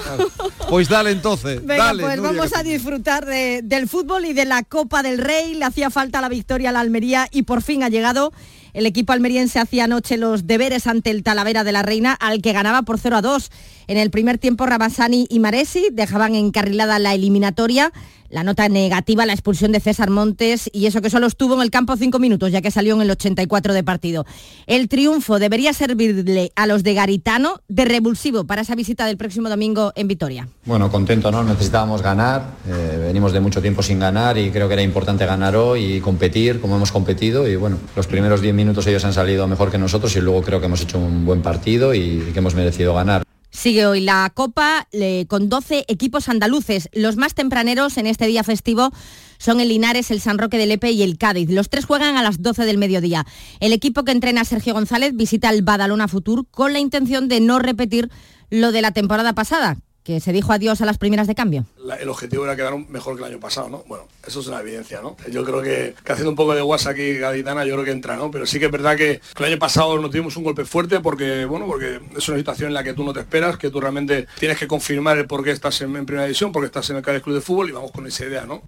pues 0.69 0.88
dale 0.89 1.11
entonces. 1.11 1.59
Venga, 1.65 1.86
dale, 1.86 2.03
pues 2.03 2.21
vamos 2.21 2.55
a 2.55 2.63
disfrutar 2.63 3.25
de- 3.25 3.61
del 3.63 3.88
fútbol 3.89 4.25
y 4.25 4.34
de 4.34 4.45
la 4.45 4.63
Copa 4.63 5.01
del 5.03 5.17
Rey. 5.17 5.55
Le 5.55 5.65
hacía 5.65 5.89
falta 5.89 6.21
la 6.21 6.30
victoria 6.30 6.69
a 6.69 6.73
la 6.73 6.80
Almería 6.82 7.28
y 7.32 7.43
por 7.43 7.61
fin 7.63 7.84
ha 7.84 7.89
llegado. 7.89 8.32
El 8.73 8.86
equipo 8.86 9.11
almeriense 9.13 9.59
hacía 9.59 9.86
anoche 9.86 10.17
los 10.17 10.45
deberes 10.45 10.86
ante 10.86 11.09
el 11.09 11.23
Talavera 11.23 11.63
de 11.63 11.71
la 11.71 11.82
Reina, 11.82 12.13
al 12.13 12.41
que 12.43 12.53
ganaba 12.53 12.84
por 12.84 12.99
0 12.99 13.17
a 13.17 13.21
2. 13.21 13.49
En 13.88 13.98
el 13.98 14.12
primer 14.12 14.38
tiempo, 14.38 14.66
Rabasani 14.66 15.28
y 15.30 15.40
Maresi 15.40 15.88
dejaban 15.94 16.36
encarrilada 16.36 17.00
la 17.00 17.14
eliminatoria. 17.14 17.94
La 18.30 18.44
nota 18.44 18.68
negativa, 18.68 19.26
la 19.26 19.32
expulsión 19.32 19.72
de 19.72 19.80
César 19.80 20.10
Montes 20.10 20.70
y 20.74 20.86
eso 20.86 21.02
que 21.02 21.10
solo 21.10 21.28
estuvo 21.28 21.56
en 21.56 21.62
el 21.62 21.72
campo 21.72 21.96
cinco 21.96 22.20
minutos, 22.20 22.52
ya 22.52 22.62
que 22.62 22.72
salió 22.72 22.94
en 22.96 23.02
el 23.02 23.12
84 23.12 23.74
de 23.74 23.84
partido. 23.86 24.26
El 24.66 24.90
triunfo 24.90 25.40
debería 25.40 25.72
servirle 25.72 26.52
a 26.58 26.68
los 26.68 26.84
de 26.84 26.94
Garitano 26.94 27.62
de 27.70 27.86
revulsivo 27.86 28.44
para 28.44 28.64
esa 28.64 28.76
visita 28.76 29.06
del 29.06 29.16
próximo 29.16 29.48
domingo 29.48 29.94
en 29.96 30.10
Vitoria. 30.10 30.50
Bueno, 30.66 30.92
contento, 30.92 31.32
¿no? 31.32 31.42
Necesitábamos 31.42 32.02
ganar, 32.02 32.58
eh, 32.68 33.00
venimos 33.02 33.32
de 33.32 33.40
mucho 33.40 33.62
tiempo 33.62 33.82
sin 33.82 34.00
ganar 34.00 34.38
y 34.38 34.50
creo 34.52 34.68
que 34.68 34.74
era 34.74 34.84
importante 34.84 35.26
ganar 35.26 35.56
hoy 35.56 35.94
y 35.94 36.02
competir 36.02 36.60
como 36.60 36.76
hemos 36.76 36.92
competido 36.92 37.48
y 37.48 37.56
bueno, 37.56 37.78
los 37.96 38.08
primeros 38.08 38.42
10 38.42 38.54
minutos 38.54 38.86
ellos 38.88 39.06
han 39.06 39.14
salido 39.14 39.48
mejor 39.48 39.72
que 39.72 39.78
nosotros 39.78 40.14
y 40.18 40.20
luego 40.20 40.42
creo 40.42 40.60
que 40.60 40.66
hemos 40.66 40.82
hecho 40.82 41.00
un 41.00 41.26
buen 41.26 41.42
partido 41.42 41.94
y 41.94 42.30
que 42.34 42.40
hemos 42.40 42.56
merecido 42.56 42.94
ganar. 42.94 43.26
Sigue 43.58 43.88
hoy 43.88 44.01
la 44.01 44.32
Copa 44.36 44.88
con 45.28 45.49
12 45.49 45.86
equipos 45.88 46.30
andaluces. 46.30 46.89
Los 46.93 47.18
más 47.18 47.34
tempraneros 47.34 47.97
en 47.97 48.05
este 48.05 48.28
día 48.28 48.43
festivo 48.43 48.91
son 49.39 49.60
el 49.60 49.70
Linares, 49.70 50.12
el 50.12 50.22
San 50.22 50.38
Roque 50.38 50.60
de 50.60 50.68
Lepe 50.68 50.91
y 50.91 51.01
el 51.01 51.18
Cádiz. 51.18 51.49
Los 51.49 51.68
tres 51.68 51.86
juegan 51.86 52.18
a 52.18 52.22
las 52.22 52.43
12 52.43 52.66
del 52.66 52.78
mediodía. 52.78 53.26
El 53.60 53.74
equipo 53.74 54.03
que 54.03 54.12
entrena 54.12 54.45
Sergio 54.45 54.76
González 54.76 55.16
visita 55.16 55.49
el 55.49 55.64
Badalona 55.64 56.08
Futur 56.08 56.45
con 56.51 56.72
la 56.72 56.78
intención 56.78 57.28
de 57.28 57.39
no 57.39 57.58
repetir 57.58 58.12
lo 58.51 58.72
de 58.72 58.84
la 58.84 58.91
temporada 58.91 59.34
pasada, 59.34 59.78
que 60.03 60.20
se 60.20 60.34
dijo 60.34 60.53
adiós 60.53 60.82
a 60.82 60.86
las 60.86 60.99
primeras 60.99 61.26
de 61.26 61.34
cambio. 61.34 61.66
El 61.96 62.10
objetivo 62.10 62.44
era 62.44 62.56
quedar 62.56 62.78
mejor 62.90 63.16
que 63.16 63.24
el 63.24 63.32
año 63.32 63.40
pasado, 63.40 63.70
¿no? 63.70 63.84
Bueno, 63.88 64.08
eso 64.26 64.40
es 64.40 64.48
una 64.48 64.60
evidencia, 64.60 65.02
¿no? 65.02 65.16
Yo 65.32 65.44
creo 65.44 65.62
que, 65.62 65.96
haciendo 66.06 66.30
un 66.30 66.36
poco 66.36 66.54
de 66.54 66.62
guasa 66.62 66.92
aquí 66.92 67.14
gaditana, 67.14 67.66
yo 67.66 67.74
creo 67.74 67.86
que 67.86 67.92
entra, 67.92 68.16
¿no? 68.16 68.32
Pero 68.32 68.46
sí 68.46 68.60
que 68.60 68.66
es 68.66 68.72
verdad 68.72 68.96
que, 68.96 69.22
el 69.38 69.46
año 69.46 69.60
pasado 69.60 69.98
nos 70.00 70.12
tuvimos 70.12 70.36
un 70.38 70.44
golpe 70.44 70.66
fuerte 70.66 71.00
porque, 71.00 71.46
bueno, 71.46 71.66
porque 71.68 72.00
es 72.18 72.28
una 72.28 72.38
situación 72.38 72.70
en 72.70 72.74
la 72.74 72.84
que 72.84 72.94
tú 72.94 73.04
no 73.04 73.14
te 73.14 73.22
esperas, 73.22 73.58
que 73.58 73.70
tú 73.70 73.80
realmente 73.80 74.28
tienes 74.40 74.58
que 74.58 74.68
confirmar 74.68 75.18
el 75.18 75.28
por 75.28 75.44
qué 75.44 75.52
estás 75.52 75.82
en, 75.82 76.06
primera 76.06 76.26
división, 76.26 76.52
porque 76.52 76.68
estás 76.68 76.90
en 76.90 76.98
el 76.98 77.02
Cádiz 77.02 77.22
Club 77.22 77.36
de 77.36 77.42
Fútbol 77.42 77.70
y 77.70 77.72
vamos 77.72 77.92
con 77.92 78.06
esa 78.08 78.26
idea, 78.26 78.46
¿no? 78.46 78.62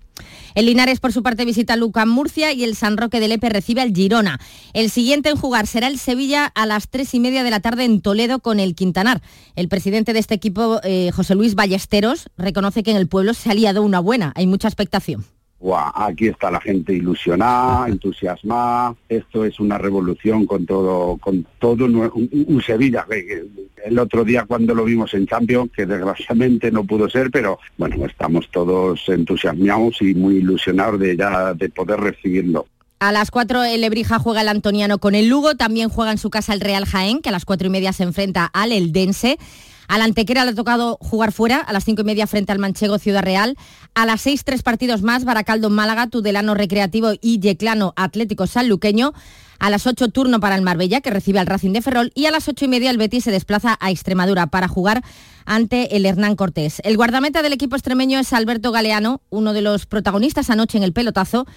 El 0.55 0.65
Linares, 0.65 0.99
por 0.99 1.13
su 1.13 1.23
parte, 1.23 1.45
visita 1.45 1.75
Luca 1.75 2.05
Murcia 2.05 2.51
y 2.51 2.63
el 2.63 2.75
San 2.75 2.97
Roque 2.97 3.19
de 3.19 3.27
Lepe 3.27 3.49
recibe 3.49 3.81
al 3.81 3.93
Girona. 3.93 4.39
El 4.73 4.89
siguiente 4.89 5.29
en 5.29 5.37
jugar 5.37 5.67
será 5.67 5.87
el 5.87 5.99
Sevilla 5.99 6.45
a 6.45 6.65
las 6.65 6.89
tres 6.89 7.13
y 7.13 7.19
media 7.19 7.43
de 7.43 7.51
la 7.51 7.59
tarde 7.59 7.85
en 7.85 8.01
Toledo 8.01 8.39
con 8.39 8.59
el 8.59 8.75
Quintanar. 8.75 9.21
El 9.55 9.67
presidente 9.67 10.13
de 10.13 10.19
este 10.19 10.35
equipo, 10.35 10.79
eh, 10.83 11.11
José 11.13 11.35
Luis 11.35 11.55
Ballesteros, 11.55 12.29
reconoce 12.37 12.83
que 12.83 12.91
en 12.91 12.97
el 12.97 13.07
pueblo 13.09 13.33
se 13.33 13.51
ha 13.51 13.53
liado 13.53 13.83
una 13.83 13.99
buena. 13.99 14.31
Hay 14.35 14.47
mucha 14.47 14.67
expectación. 14.67 15.25
Buah, 15.59 15.91
aquí 15.93 16.27
está 16.27 16.49
la 16.49 16.61
gente 16.61 16.93
ilusionada, 16.93 17.87
entusiasmada. 17.89 18.95
Esto 19.09 19.43
es 19.43 19.59
una 19.59 19.77
revolución 19.77 20.45
con 20.45 20.65
todo, 20.65 21.17
con 21.17 21.45
todo 21.59 21.85
un, 21.85 22.11
un 22.47 22.61
Sevilla. 22.61 23.05
El 23.83 23.99
otro 23.99 24.23
día 24.23 24.45
cuando 24.45 24.73
lo 24.73 24.85
vimos 24.85 25.13
en 25.13 25.27
Champions, 25.27 25.71
que 25.75 25.85
desgraciadamente 25.85 26.71
no 26.71 26.85
pudo 26.85 27.09
ser, 27.09 27.29
pero 27.29 27.59
bueno, 27.77 28.05
estamos 28.05 28.49
todos 28.51 29.01
entusiasmados 29.09 30.01
y 30.01 30.15
muy 30.15 30.37
ilusionados 30.37 30.99
de 30.99 31.17
ya 31.17 31.53
de 31.53 31.69
poder 31.69 31.99
recibirlo. 31.99 32.65
A 32.99 33.13
las 33.13 33.31
4 33.31 33.63
el 33.63 33.81
Lebrija 33.81 34.19
juega 34.19 34.41
el 34.41 34.49
Antoniano 34.49 34.97
con 34.97 35.15
el 35.15 35.29
Lugo, 35.29 35.55
también 35.55 35.87
juega 35.87 36.11
en 36.11 36.17
su 36.17 36.29
casa 36.29 36.53
el 36.53 36.59
Real 36.59 36.85
Jaén, 36.85 37.21
que 37.21 37.29
a 37.29 37.31
las 37.31 37.45
4 37.45 37.67
y 37.67 37.69
media 37.69 37.93
se 37.93 38.03
enfrenta 38.03 38.45
al 38.45 38.73
Eldense. 38.73 39.37
Al 39.89 40.03
Antequera 40.03 40.45
le 40.45 40.51
ha 40.51 40.55
tocado 40.55 40.99
jugar 41.01 41.31
fuera, 41.31 41.57
a 41.57 41.73
las 41.73 41.83
5 41.83 42.03
y 42.03 42.05
media 42.05 42.27
frente 42.27 42.51
al 42.51 42.59
Manchego 42.59 42.99
Ciudad 42.99 43.23
Real. 43.23 43.57
A 43.95 44.05
las 44.05 44.21
6 44.21 44.43
tres 44.43 44.61
partidos 44.61 45.01
más, 45.01 45.25
Baracaldo 45.25 45.71
Málaga, 45.71 46.05
Tudelano 46.05 46.53
Recreativo 46.53 47.13
y 47.19 47.39
Yeclano 47.39 47.93
Atlético 47.95 48.45
Sanluqueño. 48.45 49.13
A 49.57 49.71
las 49.71 49.87
8 49.87 50.09
turno 50.09 50.39
para 50.39 50.55
el 50.55 50.61
Marbella, 50.61 51.01
que 51.01 51.09
recibe 51.09 51.39
al 51.39 51.47
Racing 51.47 51.73
de 51.73 51.81
Ferrol. 51.81 52.11
Y 52.13 52.27
a 52.27 52.31
las 52.31 52.47
8 52.47 52.65
y 52.65 52.67
media 52.67 52.91
el 52.91 52.99
Betis 52.99 53.23
se 53.23 53.31
desplaza 53.31 53.79
a 53.81 53.89
Extremadura 53.89 54.45
para 54.45 54.67
jugar 54.67 55.03
ante 55.45 55.95
el 55.95 56.05
Hernán 56.05 56.35
Cortés. 56.35 56.83
El 56.85 56.95
guardameta 56.95 57.41
del 57.41 57.53
equipo 57.53 57.75
extremeño 57.75 58.19
es 58.19 58.31
Alberto 58.31 58.71
Galeano, 58.71 59.21
uno 59.31 59.53
de 59.53 59.63
los 59.63 59.87
protagonistas 59.87 60.51
anoche 60.51 60.77
en 60.77 60.83
el 60.83 60.93
pelotazo 60.93 61.47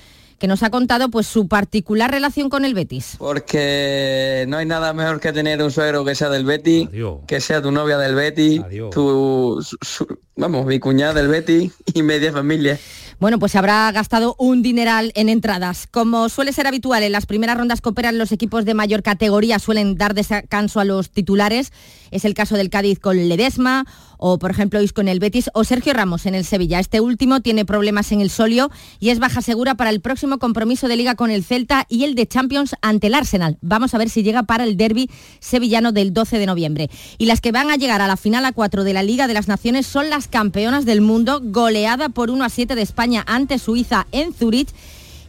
que 0.43 0.49
nos 0.49 0.65
ha 0.65 0.71
contado 0.71 1.09
pues 1.09 1.29
su 1.29 1.47
particular 1.47 2.11
relación 2.11 2.51
con 2.51 2.65
el 2.65 2.75
Betis. 2.75 3.15
Porque 3.17 4.45
no 4.49 4.57
hay 4.57 4.67
nada 4.67 4.93
mejor 4.93 5.21
que 5.21 5.33
tener 5.33 5.63
un 5.63 5.71
suegro 5.71 6.05
que 6.05 6.17
sea 6.17 6.29
del 6.31 6.45
Betty, 6.45 6.89
que 7.29 7.41
sea 7.41 7.63
tu 7.63 7.71
novia 7.71 7.97
del 7.97 8.17
Betty, 8.17 8.61
tu, 8.91 9.61
su- 9.63 9.79
su- 9.81 10.19
vamos, 10.35 10.67
mi 10.67 10.81
cuñada 10.81 11.15
del 11.15 11.29
Betty 11.29 11.71
y 11.95 12.03
media 12.03 12.33
familia. 12.33 12.77
Bueno, 13.21 13.39
pues 13.39 13.53
se 13.53 13.59
habrá 13.59 13.89
gastado 13.93 14.35
un 14.37 14.63
dineral 14.63 15.13
en 15.15 15.29
entradas. 15.29 15.87
Como 15.89 16.29
suele 16.29 16.53
ser 16.53 16.67
habitual, 16.67 17.05
en 17.05 17.13
las 17.13 17.27
primeras 17.27 17.57
rondas 17.57 17.81
que 17.81 17.91
operan 17.91 18.19
los 18.19 18.33
equipos 18.33 18.65
de 18.65 18.75
mayor 18.75 19.05
categoría 19.05 19.61
suelen 19.61 19.97
dar 19.97 20.13
descanso 20.15 20.81
a 20.81 20.85
los 20.85 21.11
titulares. 21.11 21.73
Es 22.13 22.25
el 22.25 22.35
caso 22.35 22.57
del 22.57 22.71
Cádiz 22.71 23.01
con 23.01 23.17
Ledesma 23.17 23.87
o, 24.19 24.39
por 24.39 24.53
ejemplo, 24.53 24.81
Isco 24.81 25.01
en 25.01 25.09
el 25.09 25.19
Betis 25.19 25.51
o 25.53 25.65
Sergio 25.65 25.93
Ramos 25.95 26.27
en 26.27 26.37
el 26.37 26.45
Sevilla. 26.45 26.79
Este 26.79 27.01
último 27.01 27.41
tiene 27.41 27.65
problemas 27.65 28.13
en 28.13 28.21
el 28.21 28.31
solio 28.31 28.71
y 29.01 29.11
es 29.11 29.19
baja 29.19 29.43
segura 29.43 29.75
para 29.75 29.91
el 29.91 30.01
próximo 30.01 30.39
compromiso 30.39 30.87
de 30.87 30.97
liga 30.97 31.17
con 31.17 31.33
el 31.33 31.43
Celta 31.43 31.87
y 31.89 32.05
el 32.05 32.15
de 32.15 32.29
Champions 32.29 32.77
ante 32.83 33.09
el 33.09 33.15
Arsenal. 33.15 33.59
Vamos 33.63 33.95
a 33.95 33.99
ver 33.99 34.11
si 34.11 34.23
llega 34.23 34.45
para 34.45 34.63
el 34.63 34.77
derby 34.77 35.11
sevillano 35.41 35.91
del 35.91 36.13
12 36.13 36.39
de 36.39 36.47
noviembre. 36.47 36.91
Y 37.19 37.27
las 37.27 37.41
que 37.41 37.51
van 37.51 37.71
a 37.71 37.77
llegar 37.77 38.01
a 38.01 38.07
la 38.07 38.17
final 38.17 38.45
a 38.45 38.53
4 38.53 38.85
de 38.85 38.93
la 38.93 39.03
Liga 39.03 39.27
de 39.27 39.35
las 39.35 39.49
Naciones 39.49 39.87
son 39.87 40.09
las 40.09 40.29
campeonas 40.29 40.85
del 40.85 41.01
mundo, 41.01 41.41
goleada 41.43 42.09
por 42.11 42.31
1 42.31 42.45
a 42.45 42.49
7 42.49 42.77
de 42.77 42.83
España 42.83 43.25
ante 43.27 43.59
Suiza 43.59 44.07
en 44.13 44.33
Zurich. 44.33 44.69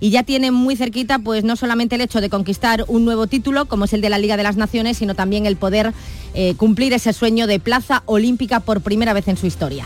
Y 0.04 0.10
ya 0.10 0.24
tiene 0.24 0.52
muy 0.52 0.76
cerquita 0.76 1.18
pues 1.18 1.46
no 1.46 1.56
solamente 1.56 1.96
el 1.96 2.02
hecho 2.02 2.20
de 2.20 2.30
conquistar 2.30 2.84
un 2.90 3.06
nuevo 3.06 3.28
título 3.28 3.68
como 3.68 3.86
es 3.86 3.94
el 3.94 4.02
de 4.02 4.10
la 4.10 4.18
Liga 4.18 4.36
de 4.36 4.44
las 4.44 4.58
Naciones, 4.58 4.98
sino 4.98 5.16
también 5.16 5.46
el 5.46 5.56
poder 5.56 5.94
eh, 6.34 6.56
cumplir 6.58 6.92
ese 6.92 7.14
sueño 7.14 7.48
de 7.48 7.62
plaza 7.62 8.04
olímpica 8.06 8.60
por 8.60 8.82
primera 8.82 9.14
vez 9.14 9.30
en 9.30 9.38
su 9.38 9.48
historia. 9.48 9.86